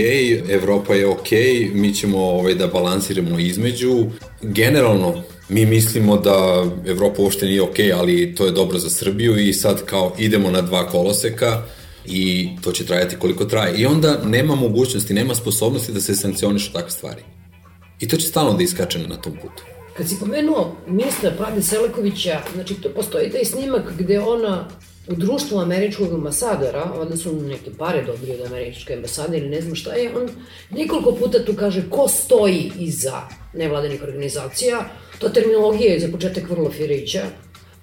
Evropa 0.50 0.94
je 0.94 1.07
ok, 1.07 1.30
mi 1.74 1.94
ćemo 1.94 2.18
ovaj, 2.18 2.55
da 2.55 2.66
balansiramo 2.66 3.38
između. 3.38 4.07
Generalno, 4.42 5.22
mi 5.48 5.66
mislimo 5.66 6.16
da 6.16 6.64
Evropa 6.86 7.22
uopšte 7.22 7.46
nije 7.46 7.62
ok, 7.62 7.76
ali 7.98 8.34
to 8.34 8.46
je 8.46 8.53
dobro 8.53 8.78
za 8.78 8.90
Srbiju 8.90 9.38
i 9.38 9.53
sad 9.53 9.84
kao 9.84 10.12
idemo 10.18 10.50
na 10.50 10.61
dva 10.61 10.86
koloseka 10.86 11.62
i 12.07 12.48
to 12.62 12.72
će 12.72 12.86
trajati 12.86 13.16
koliko 13.16 13.44
traje. 13.44 13.78
I 13.78 13.86
onda 13.86 14.20
nema 14.24 14.55
mogućnosti, 14.55 15.14
nema 15.14 15.34
sposobnosti 15.34 15.92
da 15.92 16.00
se 16.00 16.16
sankcionišu 16.16 16.72
takve 16.72 16.90
stvari. 16.90 17.22
I 18.00 18.09
to 18.09 18.16
će 18.16 18.26
stalno 18.26 18.53
da 18.53 18.62
iskače 18.62 18.98
na 18.98 19.16
tom 19.16 19.32
putu. 19.32 19.71
Kad 19.97 20.09
si 20.09 20.18
pomenuo 20.20 20.76
ministra 20.86 21.30
Pravde 21.30 21.62
Selekovića, 21.62 22.40
znači 22.55 22.74
to 22.74 22.88
postoji 22.88 23.30
taj 23.30 23.45
snimak 23.45 23.82
gde 23.99 24.20
ona 24.20 24.68
u 25.09 25.14
društvu 25.14 25.59
američkog 25.59 26.12
ambasadora, 26.12 26.93
onda 27.01 27.16
su 27.16 27.43
neke 27.43 27.70
pare 27.78 28.03
dobili 28.03 28.32
od 28.32 28.47
američke 28.47 28.95
ambasade 28.95 29.38
ili 29.38 29.49
ne 29.49 29.61
znam 29.61 29.74
šta 29.74 29.93
je, 29.93 30.16
on 30.16 30.28
nekoliko 30.70 31.12
puta 31.12 31.45
tu 31.45 31.55
kaže 31.55 31.90
ko 31.90 32.09
stoji 32.09 32.72
iza 32.78 33.20
nevladanih 33.55 34.03
organizacija, 34.03 34.84
ta 35.18 35.28
terminologija 35.28 35.93
je 35.93 36.01
za 36.01 36.09
početak 36.09 36.51
vrlo 36.51 36.70
firića, 36.70 37.22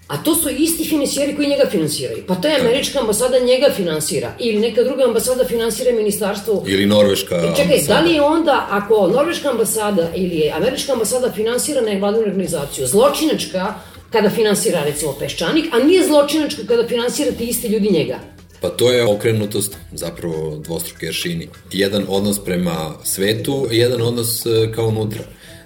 A 0.10 0.18
to 0.24 0.36
su 0.36 0.49
isti 0.49 0.84
finansijeri 0.86 1.36
koji 1.36 1.47
njega 1.47 1.70
finansiraju. 1.72 2.24
Pa 2.28 2.36
ta 2.36 2.47
je 2.47 2.60
američka 2.62 2.99
ambasada 2.99 3.39
njega 3.39 3.70
finansira. 3.76 4.34
Ili 4.39 4.60
neka 4.60 4.84
druga 4.84 5.03
ambasada 5.03 5.45
finansira 5.45 5.91
ministarstvo. 5.91 6.64
Ili 6.68 6.86
norveška 6.86 7.36
e, 7.36 7.55
Čekaj, 7.55 7.74
ambasada. 7.74 7.93
da 7.93 8.05
li 8.05 8.14
je 8.14 8.22
onda, 8.22 8.68
ako 8.70 9.07
norveška 9.07 9.49
ambasada 9.49 10.12
ili 10.16 10.51
američka 10.55 10.93
ambasada 10.93 11.32
finansira 11.32 11.82
nevladnu 11.82 12.20
organizaciju, 12.20 12.88
zločinačka 12.88 13.74
kada 14.12 14.30
finansira 14.30 14.84
recimo 14.84 15.16
Peščanik, 15.20 15.66
a 15.74 15.80
nije 15.80 16.07
zločinačka 16.07 16.62
kada 16.68 16.88
finansira 16.88 17.32
ti 17.32 17.45
isti 17.45 17.68
ljudi 17.68 17.89
njega. 17.91 18.20
Pa 18.62 18.70
to 18.70 18.91
je 18.91 19.05
okrenutost, 19.05 19.78
zapravo 19.93 20.55
dvostruke 20.64 21.07
aršini. 21.07 21.49
Jedan 21.72 22.05
odnos 22.10 22.39
prema 22.45 22.93
svetu, 23.03 23.68
jedan 23.72 24.01
odnos 24.01 24.45
e, 24.45 24.72
kao 24.76 24.88
unutra. 24.88 25.22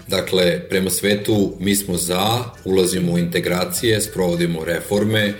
Dakle, 0.08 0.60
prema 0.70 0.89
svetu 0.89 1.54
mi 1.60 1.76
smo 1.76 1.97
za, 1.97 2.39
ulazimo 2.66 3.12
u 3.12 3.18
integracije, 3.18 4.01
sprovodimo 4.01 4.66
reforme, 4.66 5.34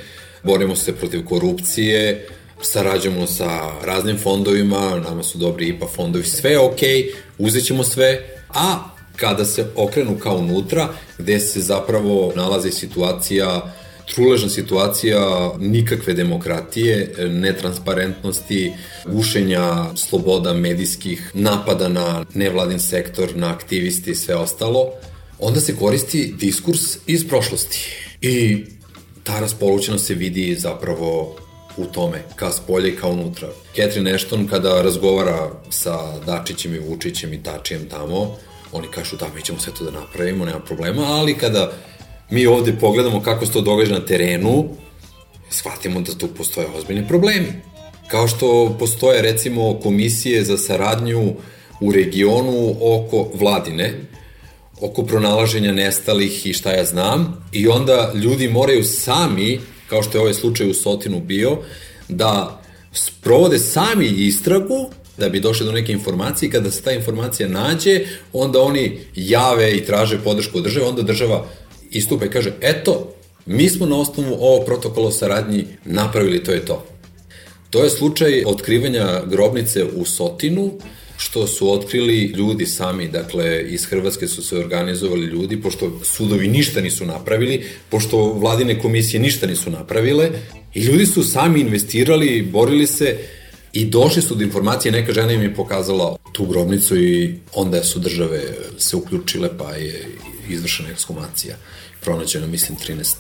borimo 0.44 0.76
se 0.76 0.96
protiv 0.96 1.26
korupcije, 1.26 2.28
sarađujemo 2.62 3.28
sa 3.28 3.72
raznim 3.84 4.18
fondovima, 4.18 5.02
nama 5.10 5.24
su 5.24 5.38
dobri 5.38 5.68
IPA 5.68 5.88
fondovi, 5.88 6.26
sve 6.26 6.52
je 6.52 6.60
okej, 6.60 6.90
okay, 6.90 7.12
uzet 7.38 7.66
ćemo 7.66 7.84
sve, 7.84 8.20
a 8.50 8.90
kada 9.16 9.46
se 9.46 9.66
okrenu 9.76 10.18
kao 10.20 10.38
unutra, 10.38 10.90
gde 11.18 11.40
se 11.40 11.62
zapravo 11.62 12.34
nalazi 12.36 12.72
situacija 12.72 13.74
truležna 14.06 14.50
situacija 14.50 15.52
nikakve 15.60 16.14
demokratije, 16.14 17.14
netransparentnosti, 17.30 18.74
gušenja 19.06 19.96
sloboda 19.96 20.54
medijskih, 20.54 21.32
napada 21.34 21.88
na 21.90 22.26
nevladin 22.34 22.80
sektor, 22.80 23.30
na 23.36 23.54
aktivisti 23.54 24.12
i 24.12 24.16
sve 24.16 24.36
ostalo, 24.36 24.90
onda 25.40 25.60
se 25.60 25.76
koristi 25.76 26.34
diskurs 26.40 26.98
iz 27.08 27.28
prošlosti. 27.28 27.90
I 28.22 28.66
ta 29.24 29.40
raspolućenost 29.40 30.06
se 30.06 30.14
vidi 30.14 30.56
zapravo 30.56 31.36
u 31.78 31.86
tome, 31.86 32.24
ka 32.36 32.52
spolje 32.52 32.90
i 32.90 32.96
ka 32.96 33.08
unutra. 33.08 33.48
Catherine 33.76 34.14
Ashton 34.14 34.48
kada 34.48 34.82
razgovara 34.82 35.52
sa 35.70 36.20
Dačićem 36.26 36.76
i 36.76 36.80
Vučićem 36.80 37.34
i 37.34 37.44
Tačijem 37.44 37.90
tamo, 37.90 38.38
oni 38.72 38.88
kažu 38.88 39.18
da 39.18 39.28
mi 39.36 39.42
ćemo 39.42 39.60
sve 39.60 39.74
to 39.74 39.84
da 39.84 39.92
napravimo, 39.92 40.46
nema 40.46 40.60
problema, 40.60 41.04
ali 41.04 41.38
kada 41.38 41.72
mi 42.34 42.46
ovde 42.48 42.74
pogledamo 42.80 43.22
kako 43.22 43.46
se 43.46 43.52
to 43.52 43.62
događa 43.62 43.94
na 43.94 44.06
terenu, 44.06 44.70
shvatimo 45.50 46.02
da 46.02 46.16
tu 46.18 46.28
postoje 46.28 46.68
ozbiljni 46.76 47.08
problemi. 47.08 47.48
Kao 48.08 48.28
što 48.28 48.76
postoje 48.80 49.22
recimo 49.22 49.80
komisije 49.80 50.44
za 50.44 50.58
saradnju 50.58 51.34
u 51.82 51.92
regionu 51.92 52.76
oko 52.82 53.30
vladine, 53.34 53.94
oko 54.82 55.04
pronalaženja 55.04 55.72
nestalih 55.72 56.46
i 56.46 56.54
šta 56.54 56.72
ja 56.72 56.86
znam, 56.86 57.46
i 57.52 57.68
onda 57.68 58.12
ljudi 58.16 58.48
moraju 58.48 58.84
sami, 58.84 59.60
kao 59.90 60.04
što 60.04 60.18
je 60.18 60.22
ovaj 60.22 60.34
slučaj 60.34 60.70
u 60.70 60.74
Sotinu 60.74 61.20
bio, 61.20 61.58
da 62.10 62.62
sprovode 62.94 63.60
sami 63.60 64.08
istragu 64.08 64.90
da 65.18 65.30
bi 65.30 65.40
došli 65.40 65.66
do 65.66 65.72
neke 65.72 65.92
informacije 65.92 66.52
kada 66.52 66.72
se 66.72 66.82
ta 66.82 66.92
informacija 66.92 67.50
nađe, 67.50 68.00
onda 68.34 68.62
oni 68.62 69.00
jave 69.16 69.72
i 69.72 69.86
traže 69.86 70.18
podršku 70.24 70.58
od 70.58 70.64
države, 70.64 70.86
onda 70.86 71.02
država 71.02 71.46
istupa 71.94 72.26
i 72.26 72.30
kaže, 72.30 72.54
eto, 72.62 73.14
mi 73.46 73.70
smo 73.70 73.86
na 73.86 74.00
osnovu 74.00 74.34
ovog 74.40 74.66
protokola 74.66 75.12
saradnji 75.12 75.66
napravili 75.86 76.44
to 76.44 76.52
je 76.52 76.66
to. 76.66 76.86
To 77.70 77.84
je 77.84 77.90
slučaj 77.90 78.44
otkrivanja 78.46 79.22
grobnice 79.26 79.84
u 79.84 80.06
Sotinu, 80.06 80.72
što 81.18 81.48
su 81.48 81.72
otkrili 81.72 82.24
ljudi 82.24 82.66
sami, 82.66 83.08
dakle 83.08 83.66
iz 83.70 83.86
Hrvatske 83.86 84.28
su 84.28 84.44
se 84.44 84.58
organizovali 84.58 85.26
ljudi, 85.26 85.62
pošto 85.62 86.00
sudovi 86.04 86.48
ništa 86.48 86.82
nisu 86.82 87.06
napravili, 87.06 87.64
pošto 87.90 88.34
vladine 88.34 88.80
komisije 88.80 89.20
ništa 89.20 89.48
nisu 89.48 89.72
napravile, 89.72 90.30
i 90.74 90.82
ljudi 90.82 91.06
su 91.06 91.24
sami 91.24 91.60
investirali, 91.60 92.42
borili 92.42 92.88
se 92.88 93.18
i 93.74 93.86
došli 93.86 94.22
su 94.22 94.36
do 94.36 94.44
informacije, 94.44 94.92
neka 94.92 95.14
žena 95.14 95.32
im 95.32 95.42
je 95.42 95.56
pokazala 95.56 96.18
tu 96.32 96.46
grobnicu 96.46 96.98
i 96.98 97.36
onda 97.54 97.84
su 97.84 98.00
države 98.00 98.42
se 98.78 98.96
uključile 98.96 99.58
pa 99.58 99.72
je 99.72 100.06
izvršena 100.50 100.90
ekskumacija. 100.90 101.56
Pronađeno, 102.04 102.48
mislim, 102.48 102.78
13 102.78 103.16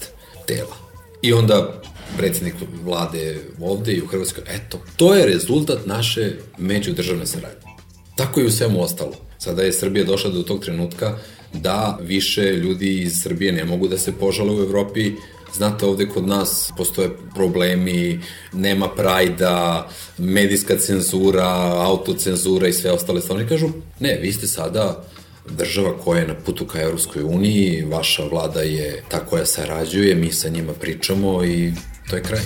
tela. 0.47 0.75
I 1.21 1.33
onda 1.33 1.81
predsednik 2.17 2.53
vlade 2.83 3.37
ovde 3.61 3.93
i 3.93 4.01
u 4.01 4.07
Hrvatskoj, 4.07 4.43
eto, 4.47 4.79
to 4.95 5.15
je 5.15 5.25
rezultat 5.25 5.85
naše 5.85 6.31
međudržavne 6.57 7.25
saradnje. 7.25 7.67
Tako 8.15 8.41
i 8.41 8.45
u 8.45 8.51
svemu 8.51 8.83
ostalo. 8.83 9.13
Sada 9.37 9.61
je 9.61 9.73
Srbija 9.73 10.05
došla 10.05 10.29
do 10.31 10.43
tog 10.43 10.63
trenutka 10.63 11.17
da 11.53 11.97
više 12.01 12.41
ljudi 12.41 13.01
iz 13.01 13.21
Srbije 13.23 13.51
ne 13.51 13.65
mogu 13.65 13.87
da 13.87 13.97
se 13.97 14.11
požale 14.11 14.51
u 14.51 14.63
Evropi. 14.63 15.11
Znate, 15.53 15.85
ovde 15.85 16.07
kod 16.07 16.27
nas 16.27 16.71
postoje 16.77 17.09
problemi, 17.35 18.19
nema 18.53 18.89
prajda, 18.89 19.89
medijska 20.17 20.77
cenzura, 20.77 21.47
autocenzura 21.85 22.67
i 22.67 22.73
sve 22.73 22.91
ostale 22.91 23.21
stvari. 23.21 23.47
Kažu, 23.47 23.69
ne, 23.99 24.19
vi 24.21 24.33
ste 24.33 24.47
sada 24.47 25.05
država 25.49 25.97
koja 26.03 26.21
je 26.21 26.27
na 26.27 26.35
putu 26.45 26.65
ka 26.65 26.81
Evropskoj 26.81 27.23
uniji, 27.23 27.85
vaša 27.91 28.23
vlada 28.31 28.61
je 28.61 29.03
ta 29.09 29.25
koja 29.25 29.45
sarađuje, 29.45 30.15
mi 30.15 30.31
sa 30.31 30.49
njima 30.49 30.73
pričamo 30.73 31.45
i 31.45 31.73
to 32.09 32.15
je 32.15 32.23
kraj. 32.23 32.41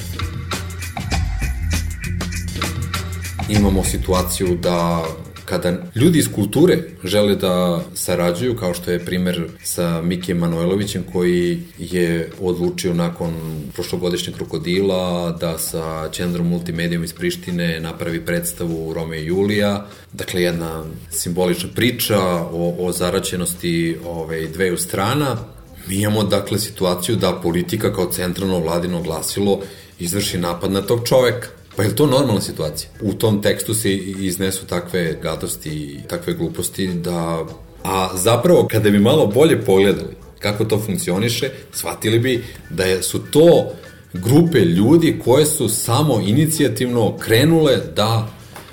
Imamo 3.49 3.83
situaciju 3.83 4.57
da 4.61 5.05
kada 5.47 5.73
ljudi 5.95 6.19
iz 6.19 6.27
kulture 6.35 6.77
žele 7.03 7.35
da 7.35 7.81
sarađuju, 7.93 8.55
kao 8.55 8.73
što 8.73 8.91
je 8.91 9.05
primer 9.05 9.47
sa 9.63 10.01
Mikijem 10.01 10.37
Manojlovićem 10.37 11.03
koji 11.13 11.59
je 11.77 12.29
odlučio 12.41 12.93
nakon 12.93 13.33
prošlogodišnjeg 13.73 14.35
krokodila 14.35 15.31
da 15.31 15.57
sa 15.57 16.09
Čendrom 16.11 16.47
Multimedijom 16.47 17.03
iz 17.03 17.13
Prištine 17.13 17.79
napravi 17.79 18.25
predstavu 18.25 18.93
Rome 18.93 19.21
i 19.21 19.25
Julija. 19.25 19.85
Dakle, 20.13 20.41
jedna 20.41 20.83
simbolična 21.11 21.69
priča 21.75 22.19
o, 22.51 22.75
o 22.79 22.91
zaraćenosti 22.91 23.97
ove, 24.05 24.47
dveju 24.47 24.77
strana. 24.77 25.37
Mi 25.87 25.95
imamo, 25.95 26.23
dakle, 26.23 26.59
situaciju 26.59 27.15
da 27.15 27.39
politika 27.43 27.93
kao 27.93 28.11
centralno 28.11 28.59
vladino 28.59 29.01
glasilo 29.01 29.59
izvrši 29.99 30.37
napad 30.37 30.71
na 30.71 30.81
tog 30.81 31.07
čoveka. 31.07 31.56
Pa 31.77 31.83
je 31.83 31.95
to 31.95 32.05
normalna 32.05 32.41
situacija? 32.41 32.89
U 33.01 33.13
tom 33.13 33.41
tekstu 33.41 33.73
se 33.73 33.93
iznesu 33.95 34.65
takve 34.65 35.17
gadosti 35.23 35.69
i 35.69 35.99
takve 36.07 36.33
gluposti 36.33 36.87
da... 36.87 37.45
A 37.83 38.09
zapravo, 38.17 38.67
kada 38.71 38.89
bi 38.89 38.99
malo 38.99 39.27
bolje 39.27 39.61
pogledali 39.61 40.15
kako 40.39 40.65
to 40.65 40.79
funkcioniše, 40.79 41.49
shvatili 41.71 42.19
bi 42.19 42.43
da 42.69 43.01
su 43.01 43.19
to 43.31 43.71
grupe 44.13 44.59
ljudi 44.59 45.19
koje 45.23 45.45
su 45.45 45.69
samo 45.69 46.19
inicijativno 46.19 47.17
krenule 47.17 47.77
da 47.95 48.27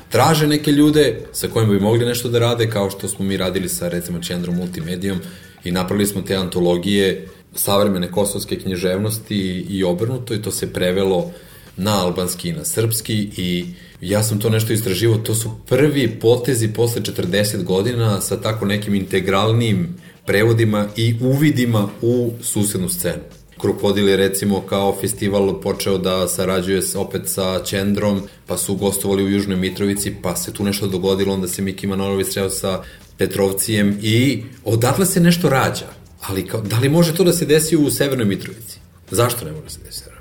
traže 0.09 0.47
neke 0.47 0.73
ljude 0.73 1.21
sa 1.33 1.49
kojima 1.49 1.73
bi 1.73 1.81
mogli 1.81 2.07
nešto 2.07 2.29
da 2.29 2.39
rade, 2.39 2.71
kao 2.71 2.91
što 2.91 3.09
smo 3.09 3.25
mi 3.25 3.37
radili 3.37 3.69
sa, 3.69 3.89
recimo, 3.89 4.23
Čendrom 4.23 4.57
Multimedijom 4.57 5.19
i 5.65 5.71
napravili 5.71 6.07
smo 6.07 6.23
te 6.23 6.37
antologije 6.37 7.29
savremene 7.55 8.11
kosovske 8.11 8.59
književnosti 8.59 9.67
i 9.71 9.85
obrnuto 9.85 10.35
i 10.35 10.43
to 10.43 10.51
se 10.51 10.73
prevelo 10.73 11.31
na 11.77 12.05
albanski 12.05 12.49
i 12.49 12.53
na 12.53 12.65
srpski 12.65 13.29
i 13.37 13.67
ja 14.01 14.23
sam 14.23 14.39
to 14.39 14.51
nešto 14.51 14.73
istraživo, 14.73 15.17
to 15.17 15.35
su 15.35 15.51
prvi 15.67 16.09
potezi 16.21 16.69
posle 16.69 17.03
40 17.03 17.63
godina 17.63 18.21
sa 18.21 18.41
tako 18.41 18.65
nekim 18.67 18.95
integralnim 18.95 19.89
prevodima 20.27 20.87
i 20.97 21.15
uvidima 21.21 21.89
u 22.03 22.33
susednu 22.43 22.89
scenu. 22.89 23.23
Krokodil 23.59 24.09
je 24.09 24.17
recimo 24.17 24.61
kao 24.61 24.97
festival 25.01 25.61
počeo 25.61 25.99
da 25.99 26.29
sarađuje 26.29 26.83
opet 26.97 27.23
sa 27.25 27.65
Čendrom, 27.65 28.23
pa 28.47 28.59
su 28.59 28.75
gostovali 28.75 29.25
u 29.25 29.31
Južnoj 29.31 29.57
Mitrovici, 29.57 30.15
pa 30.23 30.37
se 30.37 30.53
tu 30.53 30.65
nešto 30.65 30.87
dogodilo, 30.87 31.35
onda 31.35 31.49
se 31.49 31.63
Miki 31.63 31.87
Manolović 31.87 32.27
sreo 32.33 32.51
sa 32.51 32.83
Petrovcijem 33.19 33.99
i 34.03 34.43
odatle 34.65 35.07
se 35.07 35.21
nešto 35.21 35.49
rađa. 35.49 35.87
Ali 36.21 36.47
kao, 36.47 36.61
da 36.61 36.79
li 36.79 36.89
može 36.89 37.15
to 37.15 37.25
da 37.25 37.33
se 37.33 37.47
desi 37.47 37.77
u 37.77 37.91
Severnoj 37.91 38.27
Mitrovici? 38.27 38.79
Zašto 39.11 39.45
ne 39.45 39.53
može 39.53 39.65
da 39.65 39.71
se 39.71 39.81
desi? 39.85 40.14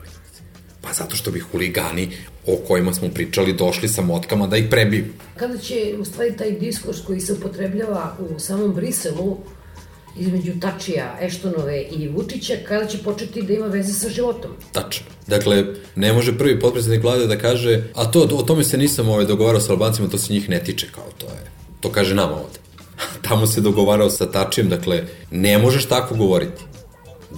Pa 0.94 0.98
zato 0.98 1.16
što 1.16 1.32
bi 1.32 1.40
huligani 1.40 2.10
o 2.48 2.58
kojima 2.68 2.94
smo 2.94 3.10
pričali 3.10 3.54
došli 3.54 3.88
sa 3.90 4.02
motkama 4.02 4.48
da 4.48 4.58
ih 4.58 4.66
prebiju. 4.70 5.06
Kada 5.38 5.58
će 5.58 5.96
u 6.00 6.06
stvari 6.06 6.38
taj 6.38 6.52
diskurs 6.52 6.98
koji 7.08 7.20
se 7.20 7.34
upotrebljava 7.34 8.18
u 8.20 8.40
samom 8.40 8.74
Briselu 8.74 9.38
između 10.20 10.52
Tačija, 10.62 11.18
Eštonove 11.22 11.82
i 11.82 12.08
Vučića, 12.08 12.54
kada 12.68 12.86
će 12.86 12.98
početi 12.98 13.42
da 13.42 13.54
ima 13.54 13.68
veze 13.68 13.94
sa 13.94 14.10
životom. 14.10 14.52
Tačno. 14.72 15.06
Dakle, 15.28 15.66
ne 15.96 16.14
može 16.14 16.38
prvi 16.38 16.60
potpredsjednik 16.60 17.04
vlade 17.04 17.28
da 17.28 17.38
kaže, 17.38 17.84
a 17.96 18.12
to, 18.12 18.22
o 18.22 18.44
tome 18.44 18.64
se 18.64 18.78
nisam 18.78 19.10
ovaj, 19.10 19.26
dogovarao 19.26 19.62
sa 19.62 19.74
Albancima, 19.74 20.10
to 20.10 20.18
se 20.18 20.34
njih 20.34 20.50
ne 20.50 20.64
tiče, 20.64 20.88
kao 20.96 21.10
to 21.18 21.26
je. 21.26 21.52
To 21.80 21.90
kaže 21.90 22.16
nama 22.16 22.34
ovde. 22.34 22.60
Tamo 23.28 23.48
se 23.48 23.62
dogovarao 23.62 24.10
sa 24.10 24.32
Tačijem, 24.32 24.70
dakle, 24.70 25.04
ne 25.32 25.58
možeš 25.58 25.86
tako 25.86 26.16
govoriti 26.16 26.73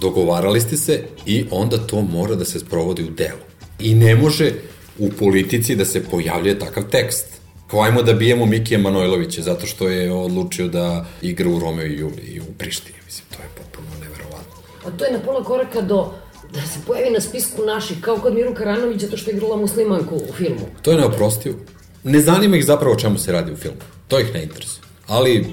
dogovarali 0.00 0.60
ste 0.60 0.76
se 0.76 1.02
i 1.26 1.44
onda 1.50 1.76
to 1.78 2.00
mora 2.00 2.34
da 2.34 2.44
se 2.44 2.60
sprovodi 2.60 3.02
u 3.02 3.10
delu. 3.10 3.40
I 3.78 3.94
ne 3.94 4.16
može 4.16 4.52
u 4.98 5.10
politici 5.10 5.76
da 5.76 5.84
se 5.84 6.04
pojavljuje 6.04 6.58
takav 6.58 6.84
tekst. 6.90 7.26
Kao 7.70 7.82
ajmo 7.82 8.02
da 8.02 8.12
bijemo 8.12 8.46
Mikija 8.46 8.78
Manojlovića 8.78 9.42
zato 9.42 9.66
što 9.66 9.88
je 9.88 10.12
odlučio 10.12 10.68
da 10.68 11.06
igra 11.22 11.48
u 11.48 11.58
Romeo 11.58 11.86
i 11.86 11.98
Juliji 11.98 12.40
u 12.40 12.52
Prištini. 12.58 12.98
Mislim, 13.06 13.26
to 13.30 13.42
je 13.42 13.48
potpuno 13.56 13.88
neverovatno. 14.00 14.54
A 14.84 14.90
to 14.98 15.04
je 15.04 15.12
na 15.12 15.18
pola 15.18 15.44
koraka 15.44 15.80
do 15.80 16.12
da 16.54 16.60
se 16.60 16.78
pojavi 16.86 17.10
na 17.10 17.20
spisku 17.20 17.62
naših, 17.62 18.00
kao 18.00 18.16
kod 18.16 18.34
Miru 18.34 18.54
Karanović, 18.54 19.00
zato 19.00 19.16
što 19.16 19.30
je 19.30 19.36
igrala 19.36 19.56
muslimanku 19.56 20.14
u 20.14 20.32
filmu. 20.32 20.66
To 20.82 20.90
je 20.90 20.98
neoprostivo. 20.98 21.56
Ne 22.04 22.20
zanima 22.20 22.56
ih 22.56 22.64
zapravo 22.64 22.94
o 22.94 22.98
čemu 22.98 23.18
se 23.18 23.32
radi 23.32 23.52
u 23.52 23.56
filmu. 23.56 23.78
To 24.08 24.20
ih 24.20 24.34
ne 24.34 24.42
interesuje. 24.42 24.82
Ali 25.06 25.46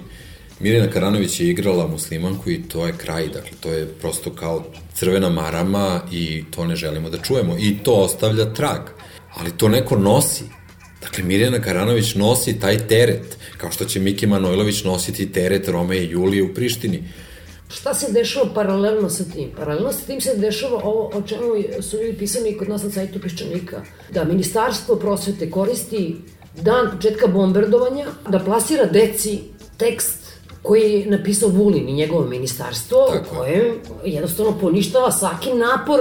Mirjana 0.63 0.91
Karanović 0.91 1.39
je 1.39 1.49
igrala 1.49 1.87
muslimanku 1.87 2.49
i 2.49 2.63
to 2.63 2.85
je 2.85 2.93
kraj, 2.97 3.27
dakle 3.27 3.51
to 3.59 3.71
je 3.71 3.87
prosto 3.87 4.29
kao 4.29 4.63
crvena 4.93 5.29
marama 5.29 6.01
i 6.11 6.43
to 6.51 6.65
ne 6.65 6.75
želimo 6.75 7.09
da 7.09 7.17
čujemo 7.17 7.55
i 7.59 7.77
to 7.83 7.93
ostavlja 7.93 8.53
trag, 8.53 8.81
ali 9.35 9.57
to 9.57 9.69
neko 9.69 9.97
nosi. 9.97 10.43
Dakle, 11.01 11.23
Mirjana 11.23 11.61
Karanović 11.61 12.15
nosi 12.15 12.59
taj 12.59 12.87
teret, 12.87 13.37
kao 13.57 13.71
što 13.71 13.85
će 13.85 13.99
Miki 13.99 14.27
Manojlović 14.27 14.83
nositi 14.83 15.31
teret 15.31 15.67
Rome 15.67 15.97
i 15.97 16.09
Julije 16.09 16.43
u 16.43 16.53
Prištini. 16.53 17.03
Šta 17.69 17.93
se 17.93 18.11
dešava 18.11 18.53
paralelno 18.53 19.09
sa 19.09 19.23
tim? 19.23 19.49
Paralelno 19.57 19.91
sa 19.91 20.05
tim 20.05 20.21
se 20.21 20.35
dešava 20.35 20.79
ovo 20.83 21.11
o 21.13 21.21
čemu 21.21 21.43
su 21.81 21.97
ljudi 21.97 22.17
pisani 22.17 22.57
kod 22.57 22.69
nas 22.69 22.83
na 22.83 22.91
sajtu 22.91 23.19
Piščanika, 23.19 23.81
da 24.11 24.23
Ministarstvo 24.23 24.95
prosvete 24.95 25.51
koristi 25.51 26.15
dan 26.61 26.91
početka 26.95 27.27
bombardovanja 27.27 28.05
da 28.29 28.39
plasira 28.39 28.85
deci 28.85 29.39
tekst 29.77 30.22
koji 30.63 30.91
je 30.91 31.05
napisao 31.05 31.49
Vulin 31.49 31.89
i 31.89 31.93
njegovo 31.93 32.27
ministarstvo, 32.27 32.97
Tako. 33.13 33.35
koje 33.35 33.73
jednostavno 34.05 34.59
poništava 34.59 35.11
svaki 35.11 35.49
napor 35.53 35.99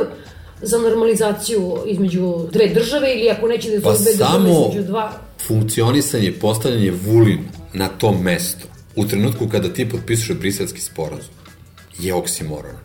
za 0.63 0.79
normalizaciju 0.79 1.77
između 1.87 2.35
dve 2.53 2.69
države 2.69 3.15
ili 3.15 3.31
ako 3.31 3.49
neće 3.49 3.71
da 3.71 3.81
pa 3.83 3.95
dve 3.95 4.13
države 4.13 4.51
između 4.69 4.87
dva... 4.87 5.13
funkcionisanje, 5.47 6.33
postavljanje 6.41 6.93
Vulin 7.07 7.41
na 7.73 7.89
tom 7.89 8.23
mestu 8.23 8.67
u 8.97 9.07
trenutku 9.07 9.49
kada 9.49 9.73
ti 9.73 9.89
potpisuješ 9.89 10.39
briselski 10.39 10.81
sporazum 10.81 11.35
je 11.99 12.15
oksimoron. 12.15 12.77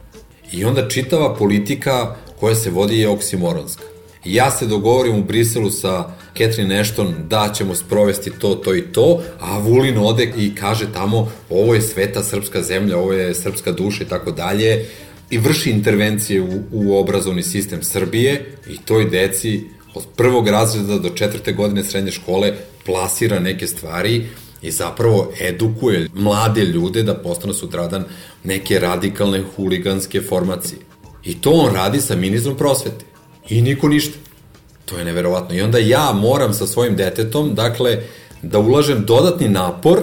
I 0.52 0.66
onda 0.66 0.90
čitava 0.90 1.36
politika 1.36 2.16
koja 2.40 2.56
se 2.56 2.70
vodi 2.70 3.00
je 3.00 3.10
oksimoronska. 3.10 3.84
Ja 4.28 4.52
se 4.52 4.66
dogovorim 4.66 5.16
u 5.16 5.24
Briselu 5.24 5.72
sa 5.72 6.10
Catherine 6.38 6.80
Ashton 6.80 7.16
da 7.30 7.52
ćemo 7.56 7.76
sprovesti 7.76 8.32
to, 8.40 8.56
to 8.56 8.76
i 8.76 8.82
to, 8.82 9.22
a 9.40 9.58
Vulin 9.58 9.98
ode 9.98 10.34
i 10.38 10.56
kaže 10.56 10.94
tamo 10.94 11.32
ovo 11.50 11.76
je 11.76 11.82
sveta 11.82 12.24
srpska 12.24 12.62
zemlja, 12.62 12.98
ovo 12.98 13.14
je 13.14 13.36
srpska 13.36 13.72
duša 13.72 14.04
i 14.04 14.08
tako 14.08 14.32
dalje 14.32 14.86
i 15.30 15.38
vrši 15.38 15.70
intervencije 15.70 16.42
u, 16.42 16.64
u 16.72 16.98
obrazovni 16.98 17.44
sistem 17.44 17.84
Srbije 17.84 18.46
i 18.70 18.78
toj 18.86 19.10
deci 19.10 19.64
od 19.94 20.04
prvog 20.16 20.48
razreda 20.48 20.98
do 20.98 21.10
četvrte 21.10 21.54
godine 21.54 21.84
srednje 21.84 22.12
škole 22.12 22.54
plasira 22.86 23.40
neke 23.40 23.68
stvari 23.68 24.26
i 24.62 24.72
zapravo 24.72 25.32
edukuje 25.42 26.08
mlade 26.14 26.62
ljude 26.62 27.04
da 27.04 27.16
postanu 27.16 27.54
sutradan 27.54 28.04
neke 28.44 28.80
radikalne 28.80 29.44
huliganske 29.56 30.22
formacije. 30.22 30.80
I 31.24 31.42
to 31.42 31.52
on 31.52 31.74
radi 31.74 32.02
sa 32.02 32.16
ministrom 32.16 32.58
prosvete. 32.58 33.17
I 33.50 33.62
niko 33.62 33.88
ništa. 33.88 34.18
To 34.86 34.98
je 34.98 35.06
neverovatno. 35.06 35.56
I 35.56 35.62
onda 35.62 35.78
ja 35.78 36.12
moram 36.14 36.54
sa 36.54 36.68
svojim 36.68 36.96
detetom, 36.96 37.56
dakle, 37.56 38.00
da 38.42 38.60
ulažem 38.60 39.06
dodatni 39.06 39.50
napor 39.50 40.00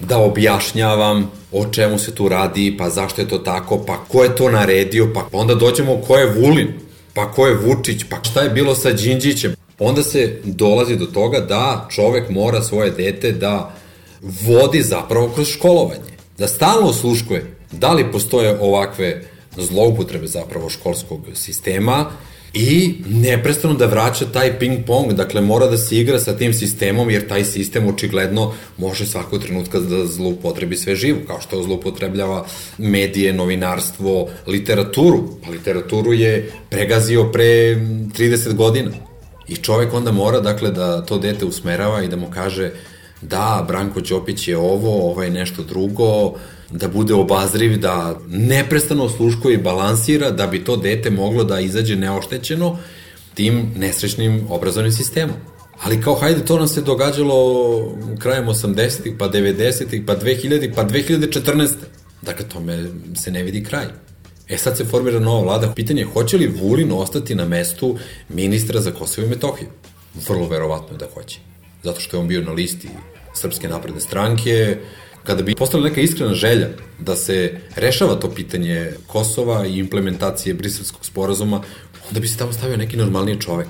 da 0.00 0.18
objašnjavam 0.18 1.30
o 1.52 1.64
čemu 1.64 1.98
se 1.98 2.14
tu 2.14 2.28
radi, 2.28 2.76
pa 2.78 2.90
zašto 2.90 3.20
je 3.20 3.28
to 3.28 3.38
tako, 3.38 3.84
pa 3.86 4.04
ko 4.08 4.22
je 4.22 4.36
to 4.36 4.50
naredio, 4.50 5.10
pa 5.14 5.28
onda 5.32 5.54
dođemo 5.54 6.00
ko 6.06 6.16
je 6.16 6.32
Vulin, 6.32 6.68
pa 7.14 7.32
ko 7.32 7.46
je 7.46 7.54
Vučić, 7.54 8.04
pa 8.10 8.16
šta 8.22 8.42
je 8.42 8.50
bilo 8.50 8.74
sa 8.74 8.92
Đinđićem. 8.92 9.54
Onda 9.78 10.02
se 10.02 10.40
dolazi 10.44 10.96
do 10.96 11.06
toga 11.06 11.40
da 11.40 11.88
čovek 11.90 12.30
mora 12.30 12.62
svoje 12.62 12.90
dete 12.90 13.32
da 13.32 13.74
vodi 14.20 14.82
zapravo 14.82 15.28
kroz 15.28 15.48
školovanje. 15.48 16.16
Da 16.38 16.48
stalno 16.48 16.88
osluškuje 16.88 17.56
da 17.72 17.92
li 17.92 18.12
postoje 18.12 18.58
ovakve 18.60 19.22
zloupotrebe 19.56 20.26
zapravo 20.26 20.70
školskog 20.70 21.20
sistema, 21.34 22.10
i 22.54 22.94
neprestano 23.06 23.74
da 23.74 23.86
vraća 23.86 24.24
taj 24.32 24.58
ping-pong, 24.58 25.12
dakle 25.12 25.40
mora 25.40 25.66
da 25.66 25.78
se 25.78 25.96
igra 25.96 26.18
sa 26.18 26.36
tim 26.36 26.54
sistemom, 26.54 27.10
jer 27.10 27.28
taj 27.28 27.44
sistem 27.44 27.88
očigledno 27.88 28.52
može 28.78 29.06
svakog 29.06 29.42
trenutka 29.42 29.80
da 29.80 30.06
zloupotrebi 30.06 30.76
sve 30.76 30.96
živo, 30.96 31.18
kao 31.26 31.40
što 31.40 31.62
zloupotrebljava 31.62 32.46
medije, 32.78 33.32
novinarstvo, 33.32 34.28
literaturu. 34.46 35.28
Pa 35.44 35.50
literaturu 35.50 36.12
je 36.12 36.52
pregazio 36.70 37.24
pre 37.32 37.44
30 37.44 38.54
godina. 38.54 38.90
I 39.48 39.56
čovek 39.56 39.94
onda 39.94 40.12
mora, 40.12 40.40
dakle, 40.40 40.70
da 40.70 41.02
to 41.02 41.18
dete 41.18 41.44
usmerava 41.44 42.02
i 42.02 42.08
da 42.08 42.16
mu 42.16 42.26
kaže 42.30 42.70
da, 43.22 43.64
Branko 43.68 44.00
Ćopić 44.00 44.48
je 44.48 44.56
ovo, 44.56 45.10
ovo 45.10 45.22
je 45.22 45.30
nešto 45.30 45.62
drugo, 45.62 46.34
da 46.70 46.88
bude 46.88 47.14
obazriv, 47.14 47.78
da 47.78 48.18
neprestano 48.28 49.04
osluškuje 49.04 49.54
i 49.54 49.62
balansira 49.62 50.30
da 50.30 50.46
bi 50.46 50.64
to 50.64 50.76
dete 50.76 51.10
moglo 51.10 51.44
da 51.44 51.60
izađe 51.60 51.96
neoštećeno 51.96 52.78
tim 53.34 53.72
nesrećnim 53.76 54.46
obrazovnim 54.48 54.92
sistemom. 54.92 55.36
Ali 55.82 56.00
kao, 56.02 56.14
hajde, 56.14 56.44
to 56.44 56.58
nam 56.58 56.68
se 56.68 56.80
događalo 56.80 57.96
krajem 58.18 58.46
80-ih, 58.46 59.14
pa 59.18 59.28
90-ih, 59.28 60.02
pa 60.06 60.16
2000-ih, 60.16 60.72
pa 60.76 60.84
2014. 60.84 61.68
Dakle, 62.22 62.48
tome 62.48 62.88
se 63.16 63.30
ne 63.30 63.42
vidi 63.42 63.64
kraj. 63.64 63.86
E 64.48 64.58
sad 64.58 64.76
se 64.76 64.84
formira 64.84 65.20
nova 65.20 65.42
vlada. 65.42 65.72
Pitanje 65.74 66.00
je, 66.00 66.06
hoće 66.06 66.36
li 66.36 66.46
Vulin 66.60 66.92
ostati 66.92 67.34
na 67.34 67.44
mestu 67.44 67.98
ministra 68.28 68.80
za 68.80 68.90
Kosovo 68.90 69.26
i 69.26 69.30
Metohiju? 69.30 69.68
Vrlo 70.28 70.48
verovatno 70.48 70.94
je 70.94 70.98
da 70.98 71.06
hoće. 71.14 71.38
Zato 71.82 72.00
što 72.00 72.16
je 72.16 72.20
on 72.20 72.28
bio 72.28 72.42
na 72.42 72.52
listi 72.52 72.88
Srpske 73.34 73.68
napredne 73.68 74.00
stranke, 74.00 74.76
kada 75.26 75.42
bi 75.42 75.54
postala 75.54 75.84
neka 75.84 76.00
iskrena 76.00 76.34
želja 76.34 76.68
da 76.98 77.16
se 77.16 77.58
rešava 77.76 78.14
to 78.14 78.30
pitanje 78.30 78.92
Kosova 79.06 79.66
i 79.66 79.78
implementacije 79.78 80.54
briselskog 80.54 81.06
sporazuma, 81.06 81.62
onda 82.08 82.20
bi 82.20 82.28
se 82.28 82.38
tamo 82.38 82.52
stavio 82.52 82.76
neki 82.76 82.96
normalniji 82.96 83.40
čovek. 83.40 83.68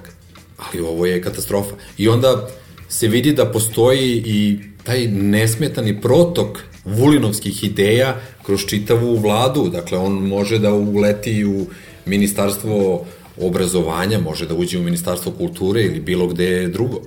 Ali 0.57 0.83
ovo 0.83 1.07
je 1.07 1.23
katastrofa. 1.23 1.75
I 1.99 2.09
onda 2.09 2.49
se 2.89 3.09
vidi 3.09 3.33
da 3.33 3.53
postoji 3.53 4.23
i 4.27 4.59
taj 4.85 5.09
nesmetani 5.09 6.01
protok 6.01 6.59
Vulinovskih 6.85 7.65
ideja 7.65 8.21
kroz 8.43 8.61
čitavu 8.67 9.17
vladu. 9.17 9.69
Dakle, 9.69 9.99
on 9.99 10.13
može 10.13 10.59
da 10.59 10.75
uleti 10.75 11.45
u 11.45 11.67
ministarstvo 12.07 13.07
obrazovanja, 13.41 14.19
može 14.19 14.47
da 14.47 14.55
uđe 14.55 14.79
u 14.79 14.83
ministarstvo 14.83 15.33
kulture 15.33 15.83
ili 15.83 16.01
bilo 16.01 16.27
gde 16.27 16.69
drugo. 16.69 17.01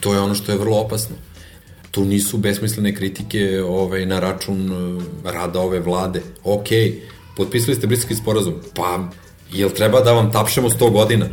To 0.00 0.14
je 0.14 0.20
ono 0.20 0.34
što 0.34 0.52
je 0.52 0.58
vrlo 0.58 0.78
opasno 0.78 1.16
tu 1.96 2.04
nisu 2.04 2.38
besmislene 2.38 2.94
kritike 2.94 3.62
ovaj, 3.62 4.06
na 4.06 4.18
račun 4.20 4.72
uh, 4.72 5.02
rada 5.24 5.60
ove 5.60 5.78
vlade. 5.80 6.20
Ok, 6.44 6.68
potpisali 7.36 7.76
ste 7.76 7.86
briselski 7.86 8.14
sporazum, 8.14 8.54
pa 8.74 8.98
jel 9.52 9.70
treba 9.70 10.00
da 10.00 10.12
vam 10.12 10.28
tapšemo 10.32 10.68
100 10.68 10.90
godina? 10.92 11.26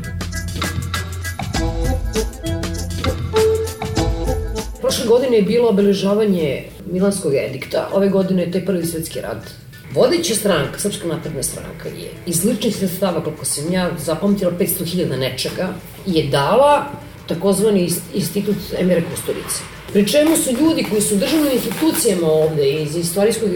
Prošle 4.82 5.06
godine 5.08 5.38
je 5.38 5.44
bilo 5.44 5.70
obeležavanje 5.70 6.64
Milanskog 6.92 7.36
edikta, 7.36 7.90
ove 7.94 8.10
godine 8.10 8.44
je 8.44 8.52
taj 8.52 8.66
prvi 8.66 8.86
svetski 8.86 9.22
rad. 9.22 9.44
Vodeća 9.94 10.36
stranka, 10.36 10.80
Srpska 10.80 11.08
napredna 11.08 11.44
stranka, 11.44 11.90
je 11.90 12.12
iz 12.26 12.46
ličnih 12.46 12.76
sredstava, 12.76 13.24
koliko 13.24 13.46
sam 13.46 13.74
ja 13.74 13.92
zapamtila 14.00 14.52
500.000 14.60 15.20
nečega, 15.20 15.74
je 16.06 16.28
dala 16.28 16.86
takozvani 17.28 17.90
institut 18.14 18.56
Emere 18.80 19.04
Kusturice 19.12 19.73
Pri 19.92 20.08
čemu 20.08 20.38
su 20.38 20.52
ljudi 20.52 20.86
koji 20.90 21.02
su 21.02 21.16
državnim 21.16 21.54
institucijama 21.54 22.28
ovde 22.28 22.72
iz 22.72 22.96
istorijskog 22.96 23.50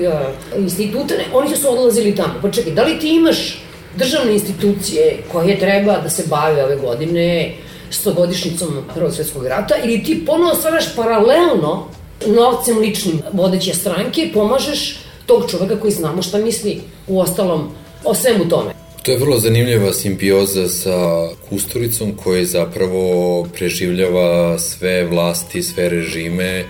instituta, 0.57 1.13
ne, 1.17 1.25
oni 1.33 1.55
su 1.55 1.71
odlazili 1.71 2.15
tamo. 2.15 2.33
Pa 2.41 2.51
čekaj, 2.51 2.73
da 2.73 2.83
li 2.83 2.99
ti 2.99 3.15
imaš 3.15 3.63
državne 3.95 4.33
institucije 4.33 5.23
koje 5.31 5.59
treba 5.59 5.97
da 5.97 6.09
se 6.09 6.23
bave 6.29 6.63
ove 6.63 6.75
godine 6.75 7.53
stogodišnicom 7.89 8.83
Prvog 8.93 9.13
svetskog 9.13 9.45
rata 9.45 9.75
ili 9.83 10.03
ti 10.03 10.25
ponovo 10.25 10.55
stvaraš 10.55 10.95
paralelno 10.95 11.87
novcem 12.27 12.77
ličnim 12.77 13.21
vodeće 13.33 13.73
stranke, 13.73 14.29
pomažeš 14.33 14.99
tog 15.25 15.51
čoveka 15.51 15.79
koji 15.79 15.91
znamo 15.93 16.21
šta 16.21 16.37
misli 16.37 16.81
u 17.07 17.19
ostalom 17.19 17.69
o 18.03 18.13
svemu 18.13 18.49
tome. 18.49 18.86
To 19.07 19.11
je 19.11 19.17
vrlo 19.17 19.39
zanimljiva 19.39 19.93
simbioza 19.93 20.67
sa 20.67 21.29
Kusturicom 21.49 22.11
koji 22.23 22.45
zapravo 22.45 23.43
preživljava 23.55 24.59
sve 24.59 25.05
vlasti, 25.05 25.63
sve 25.63 25.89
režime, 25.89 26.65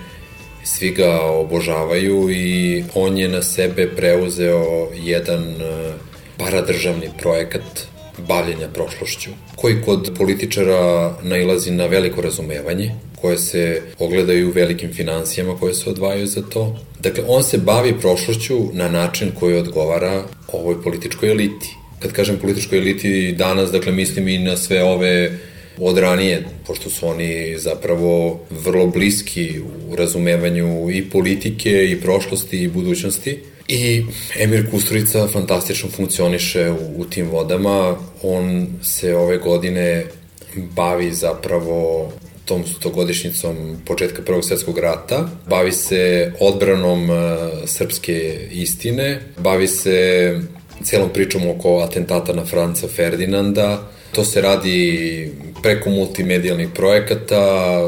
svi 0.64 0.90
ga 0.90 1.20
obožavaju 1.20 2.30
i 2.30 2.84
on 2.94 3.18
je 3.18 3.28
na 3.28 3.42
sebe 3.42 3.88
preuzeo 3.96 4.88
jedan 4.94 5.42
e, 5.42 5.92
paradržavni 6.36 7.10
projekat 7.18 7.86
bavljenja 8.28 8.68
prošlošću, 8.74 9.30
koji 9.56 9.82
kod 9.84 10.12
političara 10.18 11.14
nailazi 11.22 11.70
na 11.70 11.86
veliko 11.86 12.20
razumevanje, 12.20 12.94
koje 13.20 13.38
se 13.38 13.82
ogledaju 13.98 14.48
u 14.48 14.52
velikim 14.52 14.92
financijama 14.92 15.58
koje 15.58 15.74
se 15.74 15.90
odvajaju 15.90 16.26
za 16.26 16.42
to. 16.42 16.76
Dakle, 17.00 17.24
on 17.28 17.42
se 17.42 17.58
bavi 17.58 17.94
prošlošću 18.00 18.58
na 18.72 18.88
način 18.88 19.32
koji 19.40 19.56
odgovara 19.56 20.22
ovoj 20.52 20.82
političkoj 20.82 21.30
eliti 21.30 21.77
kad 21.98 22.12
kažem 22.12 22.38
političkoj 22.38 22.78
eliti 22.78 23.32
danas, 23.32 23.70
dakle 23.70 23.92
mislim 23.92 24.28
i 24.28 24.38
na 24.38 24.56
sve 24.56 24.82
ove 24.82 25.38
od 25.78 25.98
ranije, 25.98 26.44
pošto 26.66 26.90
su 26.90 27.08
oni 27.08 27.58
zapravo 27.58 28.40
vrlo 28.50 28.86
bliski 28.86 29.60
u 29.90 29.96
razumevanju 29.96 30.90
i 30.90 31.10
politike, 31.10 31.90
i 31.90 32.00
prošlosti, 32.00 32.62
i 32.62 32.68
budućnosti. 32.68 33.38
I 33.68 34.04
Emir 34.38 34.70
Kusturica 34.70 35.28
fantastično 35.28 35.88
funkcioniše 35.88 36.70
u, 36.70 37.00
u 37.00 37.04
tim 37.04 37.28
vodama. 37.28 37.96
On 38.22 38.66
se 38.82 39.16
ove 39.16 39.38
godine 39.38 40.04
bavi 40.56 41.12
zapravo 41.12 42.12
tom 42.44 42.64
stogodišnjicom 42.66 43.76
početka 43.86 44.22
Prvog 44.22 44.44
svetskog 44.44 44.78
rata, 44.78 45.28
bavi 45.48 45.72
se 45.72 46.32
odbranom 46.40 47.10
uh, 47.10 47.16
srpske 47.66 48.48
istine, 48.50 49.20
bavi 49.38 49.66
se 49.66 50.40
celom 50.82 51.08
pričom 51.12 51.50
oko 51.50 51.78
atentata 51.78 52.32
na 52.32 52.44
Franca 52.44 52.88
Ferdinanda. 52.88 53.90
To 54.12 54.24
se 54.24 54.40
radi 54.40 55.32
preko 55.62 55.90
multimedijalnih 55.90 56.68
projekata, 56.74 57.42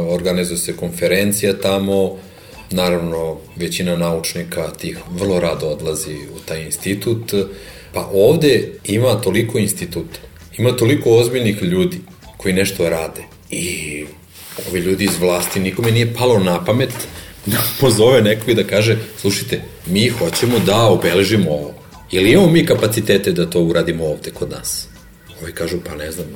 organizuje 0.09 0.59
se 0.59 0.77
konferencija 0.77 1.59
tamo, 1.59 2.17
naravno 2.71 3.37
većina 3.57 3.97
naučnika 3.97 4.71
tih 4.71 4.99
vrlo 5.11 5.41
rado 5.41 5.67
odlazi 5.67 6.15
u 6.15 6.39
taj 6.47 6.65
institut, 6.65 7.35
pa 7.93 8.11
ovde 8.13 8.73
ima 8.85 9.21
toliko 9.21 9.59
instituta, 9.59 10.19
ima 10.59 10.77
toliko 10.77 11.11
ozbiljnih 11.11 11.63
ljudi 11.63 11.99
koji 12.37 12.55
nešto 12.55 12.89
rade. 12.89 13.23
I 13.51 14.05
ovi 14.69 14.81
ljudi 14.81 15.05
iz 15.05 15.19
vlasti 15.21 15.61
nikome 15.61 15.91
nije 15.91 16.15
palo 16.15 16.39
na 16.39 16.65
pamet 16.65 16.93
da 17.47 17.63
pozove 17.81 18.23
neko 18.23 18.51
i 18.51 18.55
da 18.55 18.65
kaže, 18.65 18.99
slušajte, 19.21 19.61
mi 19.87 20.09
hoćemo 20.09 20.59
da 20.59 20.85
obeležimo 20.85 21.51
ovo 21.51 21.80
Ili 22.11 22.31
imamo 22.31 22.51
mi 22.51 22.67
kapacitete 22.67 23.33
da 23.33 23.51
to 23.51 23.61
uradimo 23.61 24.05
ovde 24.05 24.31
kod 24.31 24.51
nas? 24.51 24.87
Ovi 25.43 25.53
kažu, 25.53 25.77
pa 25.87 25.95
ne 25.95 26.11
znam, 26.11 26.27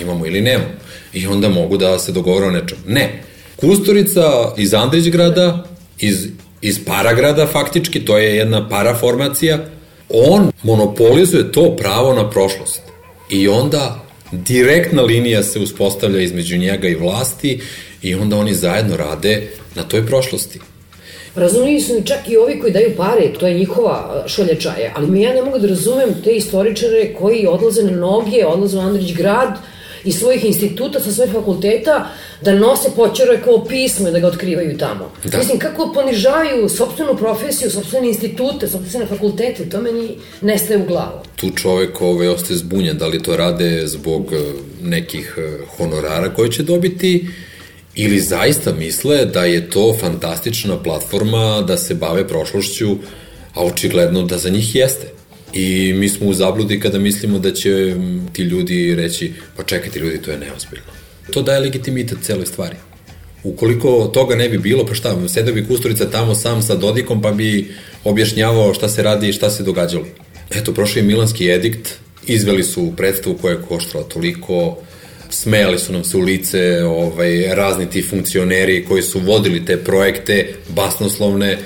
imamo 0.00 0.26
ili 0.26 0.40
nemamo. 0.40 0.70
I 1.12 1.26
onda 1.26 1.48
mogu 1.48 1.76
da 1.76 1.98
se 1.98 2.12
dogovore 2.12 2.46
o 2.46 2.50
nečem. 2.50 2.78
Ne. 2.86 3.22
Kusturica 3.56 4.54
iz 4.56 4.74
Andrićgrada, 4.74 5.64
iz, 5.98 6.26
iz 6.60 6.84
Paragrada 6.84 7.46
faktički, 7.46 8.04
to 8.04 8.18
je 8.18 8.36
jedna 8.36 8.68
paraformacija, 8.68 9.58
on 10.08 10.52
monopolizuje 10.62 11.52
to 11.52 11.76
pravo 11.76 12.14
na 12.14 12.30
prošlost. 12.30 12.82
I 13.30 13.48
onda 13.48 14.04
direktna 14.32 15.02
linija 15.02 15.42
se 15.42 15.58
uspostavlja 15.58 16.20
između 16.20 16.56
njega 16.56 16.88
i 16.88 16.94
vlasti 16.94 17.60
i 18.02 18.14
onda 18.14 18.36
oni 18.36 18.54
zajedno 18.54 18.96
rade 18.96 19.48
na 19.74 19.82
toj 19.82 20.06
prošlosti. 20.06 20.60
Razumeli 21.34 21.80
su 21.80 21.94
mi 21.94 22.06
čak 22.06 22.28
i 22.28 22.36
ovi 22.36 22.60
koji 22.60 22.72
daju 22.72 22.96
pare, 22.96 23.32
to 23.38 23.46
je 23.46 23.54
njihova 23.54 24.24
šoljačaja, 24.26 24.92
ali 24.96 25.06
mi 25.06 25.22
ja 25.22 25.34
ne 25.34 25.42
mogu 25.42 25.58
da 25.58 25.66
razumem 25.66 26.14
te 26.24 26.36
istoričare 26.36 27.14
koji 27.14 27.46
odlaze 27.46 27.82
na 27.82 27.90
noge, 27.90 28.46
odlaze 28.46 28.78
u 28.78 28.80
Andrić 28.80 29.14
grad, 29.16 29.58
iz 30.04 30.18
svojih 30.18 30.44
instituta, 30.44 31.00
sa 31.00 31.12
svojih 31.12 31.32
fakulteta, 31.32 32.08
da 32.40 32.52
nose 32.52 32.88
kao 33.44 33.64
pismo 33.64 34.08
i 34.08 34.12
da 34.12 34.18
ga 34.18 34.26
otkrivaju 34.26 34.78
tamo. 34.78 35.12
Da. 35.24 35.38
Mislim, 35.38 35.58
kako 35.58 35.92
ponižavaju 35.92 36.68
sobstvenu 36.68 37.16
profesiju, 37.16 37.70
sobstvene 37.70 38.08
institute, 38.08 38.68
sobstvene 38.68 39.06
fakultete, 39.06 39.68
to 39.68 39.80
meni 39.80 40.16
nestaje 40.40 40.82
u 40.82 40.86
glavu. 40.86 41.20
Tu 41.36 41.50
čovek 41.50 42.00
ovaj, 42.00 42.28
ostaje 42.28 42.58
zbunjen, 42.58 42.98
da 42.98 43.06
li 43.06 43.22
to 43.22 43.36
rade 43.36 43.86
zbog 43.86 44.32
eh, 44.32 44.36
nekih 44.82 45.34
eh, 45.38 45.64
honorara 45.76 46.34
koje 46.34 46.50
će 46.50 46.62
dobiti, 46.62 47.26
Ili 47.96 48.20
zaista 48.20 48.72
misle 48.72 49.24
da 49.24 49.44
je 49.44 49.70
to 49.70 49.96
fantastična 50.00 50.82
platforma 50.82 51.62
da 51.62 51.76
se 51.76 51.94
bave 51.94 52.28
prošlošću, 52.28 52.96
a 53.54 53.64
očigledno 53.64 54.22
da 54.22 54.38
za 54.38 54.50
njih 54.50 54.74
jeste. 54.74 55.06
I 55.52 55.92
mi 55.92 56.08
smo 56.08 56.26
u 56.26 56.34
zabludi 56.34 56.80
kada 56.80 56.98
mislimo 56.98 57.38
da 57.38 57.52
će 57.52 57.94
ti 58.32 58.42
ljudi 58.42 58.94
reći, 58.94 59.32
pa 59.56 59.62
čekajte 59.62 59.98
ljudi, 60.00 60.22
to 60.22 60.30
je 60.30 60.38
neozbiljno. 60.38 60.86
To 61.30 61.42
daje 61.42 61.60
legitimitet 61.60 62.18
celoj 62.22 62.46
stvari. 62.46 62.76
Ukoliko 63.44 64.10
toga 64.14 64.36
ne 64.36 64.48
bi 64.48 64.58
bilo, 64.58 64.86
pa 64.86 64.94
šta, 64.94 65.28
sedeo 65.28 65.54
bi 65.54 65.66
Kusturica 65.66 66.10
tamo 66.10 66.34
sam 66.34 66.62
sa 66.62 66.74
Dodikom, 66.74 67.22
pa 67.22 67.32
bi 67.32 67.74
objašnjavao 68.04 68.74
šta 68.74 68.88
se 68.88 69.02
radi 69.02 69.28
i 69.28 69.32
šta 69.32 69.50
se 69.50 69.62
događalo. 69.62 70.06
Eto, 70.50 70.74
prošli 70.74 71.00
je 71.00 71.06
Milanski 71.06 71.48
edikt, 71.48 71.88
izveli 72.26 72.64
su 72.64 72.92
predstavu 72.96 73.38
koja 73.40 73.52
je 73.52 73.62
koštala 73.68 74.04
toliko, 74.04 74.78
smejali 75.34 75.78
su 75.78 75.92
nam 75.92 76.04
se 76.04 76.16
u 76.16 76.20
lice 76.20 76.84
ovaj, 76.84 77.54
razni 77.54 77.90
ti 77.90 78.02
funkcioneri 78.02 78.84
koji 78.88 79.02
su 79.02 79.20
vodili 79.20 79.64
te 79.64 79.76
projekte 79.76 80.54
basnoslovne 80.68 81.58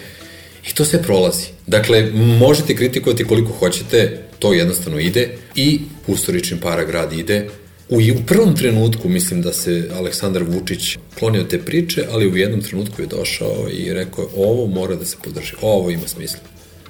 i 0.70 0.74
to 0.74 0.84
sve 0.84 1.02
prolazi. 1.02 1.46
Dakle, 1.66 2.10
možete 2.14 2.76
kritikovati 2.76 3.24
koliko 3.24 3.52
hoćete, 3.52 4.18
to 4.38 4.52
jednostavno 4.52 5.00
ide 5.00 5.28
i 5.54 5.80
Kusturični 6.06 6.60
paragrad 6.60 7.12
ide. 7.12 7.48
U, 7.88 7.96
u 7.96 8.26
prvom 8.26 8.56
trenutku 8.56 9.08
mislim 9.08 9.42
da 9.42 9.52
se 9.52 9.90
Aleksandar 9.96 10.42
Vučić 10.42 10.96
klonio 11.18 11.44
te 11.44 11.58
priče, 11.58 12.04
ali 12.10 12.30
u 12.30 12.36
jednom 12.36 12.62
trenutku 12.62 13.02
je 13.02 13.06
došao 13.06 13.68
i 13.72 13.92
rekao 13.92 14.28
ovo 14.36 14.66
mora 14.66 14.94
da 14.94 15.04
se 15.04 15.16
podrži, 15.24 15.52
ovo 15.62 15.90
ima 15.90 16.08
smisla. 16.08 16.40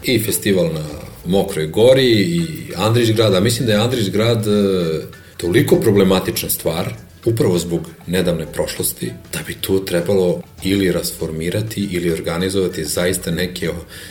I 0.04 0.18
festival 0.18 0.72
na 0.74 0.84
Mokroj 1.26 1.66
gori 1.66 2.10
i 2.10 2.42
Andrić 2.76 3.10
grad, 3.10 3.34
a 3.34 3.40
mislim 3.40 3.66
da 3.66 3.72
je 3.72 3.80
Andrić 3.80 4.08
grad 4.08 4.46
e, 4.46 5.00
toliko 5.38 5.76
problematična 5.76 6.48
stvar, 6.50 6.94
upravo 7.24 7.58
zbog 7.58 7.90
nedavne 8.06 8.46
prošlosti, 8.52 9.12
da 9.32 9.38
bi 9.46 9.54
tu 9.54 9.84
trebalo 9.84 10.42
ili 10.62 10.92
rasformirati 10.92 11.88
ili 11.90 12.12
organizovati 12.12 12.84
zaista 12.84 13.30
neke 13.30 13.68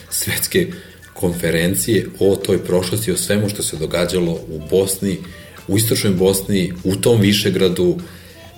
svetske 0.10 0.68
konferencije 1.14 2.06
o 2.20 2.36
toj 2.36 2.64
prošlosti, 2.64 3.12
o 3.12 3.18
svemu 3.18 3.50
što 3.50 3.64
se 3.64 3.78
događalo 3.78 4.32
u 4.32 4.62
Bosni, 4.70 5.18
u 5.68 5.78
istočnoj 5.78 6.14
Bosni, 6.14 6.74
u 6.84 6.96
tom 6.96 7.22
Višegradu, 7.22 7.98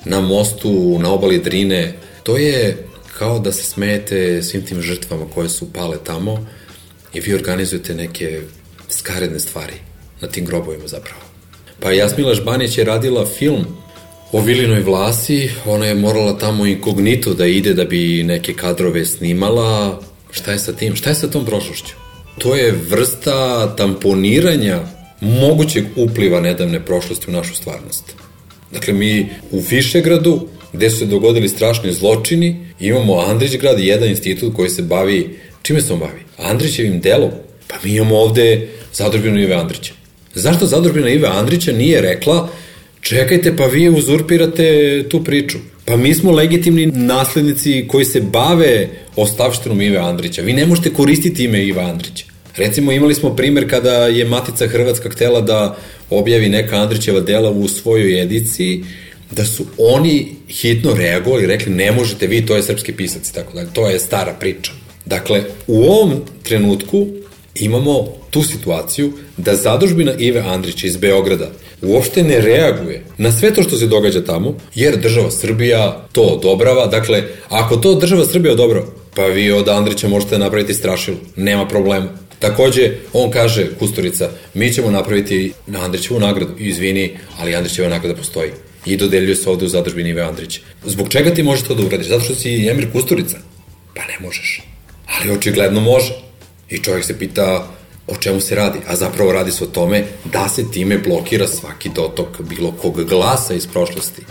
na 0.05 0.21
mostu, 0.21 0.99
na 0.99 1.13
obali 1.13 1.39
Drine. 1.39 1.93
To 2.23 2.37
je 2.37 2.77
kao 3.17 3.39
da 3.39 3.51
se 3.51 3.63
smejete 3.63 4.43
svim 4.43 4.65
tim 4.65 4.81
žrtvama 4.81 5.25
koje 5.33 5.49
su 5.49 5.73
pale 5.73 5.97
tamo 6.03 6.47
i 7.13 7.19
vi 7.19 7.33
organizujete 7.33 7.95
neke 7.95 8.41
skaredne 8.89 9.39
stvari 9.39 9.73
na 10.21 10.27
tim 10.27 10.45
grobovima 10.45 10.87
zapravo. 10.87 11.28
Pa 11.79 11.91
Jasmila 11.91 12.33
Žbanić 12.33 12.77
je 12.77 12.83
radila 12.83 13.25
film 13.25 13.65
o 14.31 14.41
Vilinoj 14.41 14.79
vlasi, 14.79 15.49
ona 15.65 15.85
je 15.85 15.95
morala 15.95 16.37
tamo 16.37 16.65
inkognito 16.65 17.33
da 17.33 17.45
ide 17.45 17.73
da 17.73 17.85
bi 17.85 18.23
neke 18.23 18.53
kadrove 18.53 19.05
snimala. 19.05 20.01
Šta 20.31 20.51
je 20.51 20.59
sa 20.59 20.73
tim? 20.73 20.95
Šta 20.95 21.09
je 21.09 21.15
sa 21.15 21.29
tom 21.29 21.45
prošlošću? 21.45 21.93
To 22.37 22.55
je 22.55 22.71
vrsta 22.89 23.75
tamponiranja 23.75 24.79
mogućeg 25.21 25.85
upliva 25.95 26.39
nedavne 26.39 26.85
prošlosti 26.85 27.25
u 27.27 27.33
našu 27.33 27.55
stvarnost. 27.55 28.03
Dakle, 28.71 28.93
mi 28.93 29.29
u 29.51 29.59
Višegradu, 29.69 30.47
gde 30.73 30.89
su 30.89 30.97
se 30.97 31.05
dogodili 31.05 31.49
strašni 31.49 31.93
zločini, 31.93 32.65
imamo 32.79 33.19
Andrićgrad, 33.19 33.79
jedan 33.79 34.09
institut 34.09 34.55
koji 34.55 34.69
se 34.69 34.81
bavi, 34.81 35.39
čime 35.61 35.81
se 35.81 35.93
on 35.93 35.99
bavi? 35.99 36.21
Andrićevim 36.37 36.99
delom. 36.99 37.31
Pa 37.67 37.75
mi 37.83 37.95
imamo 37.95 38.17
ovde 38.17 38.67
zadrobinu 38.93 39.39
Ive 39.39 39.55
Andrića. 39.55 39.98
Zašto 40.33 40.65
zadrobina 40.65 41.09
Ive 41.09 41.27
Andrića 41.27 41.71
nije 41.71 42.01
rekla 42.01 42.49
čekajte 43.01 43.55
pa 43.55 43.65
vi 43.65 43.89
uzurpirate 43.89 45.03
tu 45.09 45.23
priču? 45.23 45.57
Pa 45.85 45.97
mi 45.97 46.13
smo 46.13 46.31
legitimni 46.31 46.85
naslednici 46.85 47.85
koji 47.87 48.05
se 48.05 48.21
bave 48.21 48.87
ostavštinom 49.15 49.81
Ive 49.81 49.97
Andrića. 49.97 50.41
Vi 50.41 50.53
ne 50.53 50.65
možete 50.65 50.93
koristiti 50.93 51.43
ime 51.43 51.63
Iva 51.63 51.83
Andrića. 51.83 52.25
Recimo 52.57 52.91
imali 52.91 53.15
smo 53.15 53.35
primer 53.35 53.69
kada 53.69 53.91
je 53.91 54.25
Matica 54.25 54.67
Hrvatska 54.67 55.09
htela 55.09 55.41
da 55.41 55.77
objavi 56.09 56.49
neka 56.49 56.75
Andrićeva 56.75 57.19
dela 57.19 57.49
u 57.49 57.67
svojoj 57.67 58.21
ediciji, 58.21 58.83
da 59.31 59.45
su 59.45 59.65
oni 59.77 60.27
hitno 60.49 60.93
reagovali 60.93 61.43
i 61.43 61.47
rekli 61.47 61.73
ne 61.73 61.91
možete 61.91 62.27
vi, 62.27 62.45
to 62.45 62.55
je 62.55 62.63
srpski 62.63 62.93
pisac 62.93 63.29
i 63.29 63.33
tako 63.33 63.53
dalje. 63.53 63.69
To 63.73 63.89
je 63.89 63.99
stara 63.99 64.33
priča. 64.39 64.71
Dakle, 65.05 65.43
u 65.67 65.83
ovom 65.83 66.21
trenutku 66.43 67.07
imamo 67.59 68.07
tu 68.29 68.43
situaciju 68.43 69.11
da 69.37 69.55
zadužbina 69.55 70.13
Ive 70.17 70.39
Andrića 70.39 70.87
iz 70.87 70.97
Beograda 70.97 71.51
uopšte 71.81 72.23
ne 72.23 72.41
reaguje 72.41 73.03
na 73.17 73.31
sve 73.31 73.53
to 73.53 73.63
što 73.63 73.77
se 73.77 73.87
događa 73.87 74.23
tamo, 74.23 74.57
jer 74.75 74.97
država 74.97 75.31
Srbija 75.31 76.07
to 76.11 76.21
odobrava. 76.21 76.87
Dakle, 76.87 77.23
ako 77.49 77.77
to 77.77 77.95
država 77.95 78.25
Srbija 78.25 78.53
odobrava, 78.53 78.85
pa 79.15 79.25
vi 79.25 79.51
od 79.51 79.69
Andrića 79.69 80.07
možete 80.07 80.37
napraviti 80.37 80.73
strašilu, 80.73 81.17
nema 81.35 81.67
problema. 81.67 82.07
Takođe, 82.39 82.91
on 83.13 83.31
kaže, 83.31 83.67
Kusturica, 83.79 84.29
mi 84.53 84.73
ćemo 84.73 84.91
napraviti 84.91 85.51
na 85.67 85.83
Andrićevu 85.83 86.19
nagradu. 86.19 86.51
Izvini, 86.57 87.17
ali 87.39 87.55
Andrićeva 87.55 87.89
nagrada 87.89 88.15
postoji. 88.15 88.51
I 88.85 88.97
dodeljuje 88.97 89.35
se 89.35 89.49
ovde 89.49 89.65
u 89.65 89.69
zadržbini 89.69 90.09
Ive 90.09 90.21
Andrić. 90.21 90.59
Zbog 90.85 91.09
čega 91.09 91.33
ti 91.33 91.43
možeš 91.43 91.67
to 91.67 91.75
da 91.75 91.85
uradiš? 91.85 92.07
Zato 92.07 92.23
što 92.23 92.35
si 92.35 92.67
Emir 92.67 92.91
Kusturica? 92.91 93.37
Pa 93.95 94.01
ne 94.01 94.17
možeš. 94.19 94.61
Ali 95.05 95.31
očigledno 95.31 95.79
može. 95.79 96.28
I 96.69 96.77
čovjek 96.77 97.05
se 97.05 97.19
pita 97.19 97.67
o 98.07 98.15
čemu 98.15 98.41
se 98.41 98.55
radi, 98.55 98.79
a 98.87 98.95
zapravo 98.95 99.31
radi 99.31 99.51
se 99.51 99.63
o 99.63 99.67
tome 99.67 100.03
da 100.33 100.49
se 100.49 100.71
time 100.71 100.97
blokira 100.97 101.47
svaki 101.47 101.89
dotok 101.95 102.41
bilo 102.41 102.71
kog 102.71 103.03
glasa 103.03 103.53
iz 103.53 103.67
prošlosti. 103.67 104.21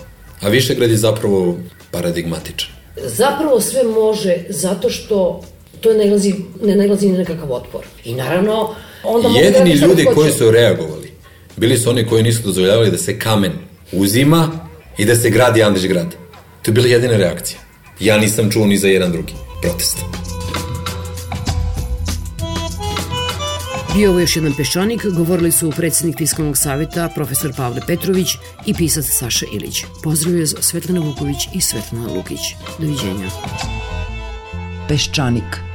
A 0.41 0.49
Višegrad 0.49 0.91
je 0.91 0.97
zapravo 0.97 1.59
paradigmatičan. 1.91 2.71
Zapravo 3.05 3.61
sve 3.61 3.83
može 3.85 4.37
zato 4.49 4.91
što 4.91 5.43
to 5.81 5.93
ne 5.93 6.05
nalazi, 6.05 6.35
ne 6.63 6.77
nalazi 6.77 7.09
ni 7.09 7.19
nekakav 7.19 7.53
otpor. 7.53 7.85
I 8.05 8.15
naravno, 8.15 8.75
onda 9.05 9.29
da 9.29 9.39
Jedini 9.39 9.75
ljudi 9.75 10.05
koji 10.15 10.33
su 10.33 10.51
reagovali 10.51 11.09
bili 11.59 11.79
su 11.79 11.91
oni 11.91 12.07
koji 12.07 12.23
nisu 12.23 12.43
dozvoljavali 12.43 12.91
da 12.91 12.99
se 12.99 13.19
kamen 13.19 13.53
uzima 13.93 14.69
i 14.99 15.05
da 15.05 15.17
se 15.17 15.31
gradi 15.31 15.63
Andrić 15.63 15.87
grad. 15.87 16.15
To 16.63 16.71
je 16.71 16.73
bila 16.73 16.87
jedina 16.87 17.17
reakcija. 17.17 17.61
Ja 18.01 18.19
nisam 18.19 18.51
čuo 18.51 18.67
ni 18.67 18.79
za 18.79 18.89
jedan 18.89 19.13
drugi 19.13 19.33
protest. 19.63 20.28
Bio 23.95 24.11
ovo 24.11 24.21
još 24.21 24.37
jedan 24.37 24.55
peščanik, 24.57 25.07
govorili 25.07 25.53
su 25.53 25.71
predsednik 25.77 26.19
Fiskalnog 26.19 26.57
saveta 26.57 27.09
profesor 27.15 27.53
Pavle 27.57 27.81
Petrović 27.87 28.29
i 28.67 28.75
pisac 28.75 29.05
Saša 29.05 29.47
Ilić. 29.53 29.85
Pozdravio 30.03 30.47
Svetlana 30.47 31.01
Vuković 31.01 31.49
i 31.55 31.61
Svetlana 31.61 32.13
Lukić. 32.13 32.41
Doviđenja. 32.79 33.31
Peščanik. 34.89 35.68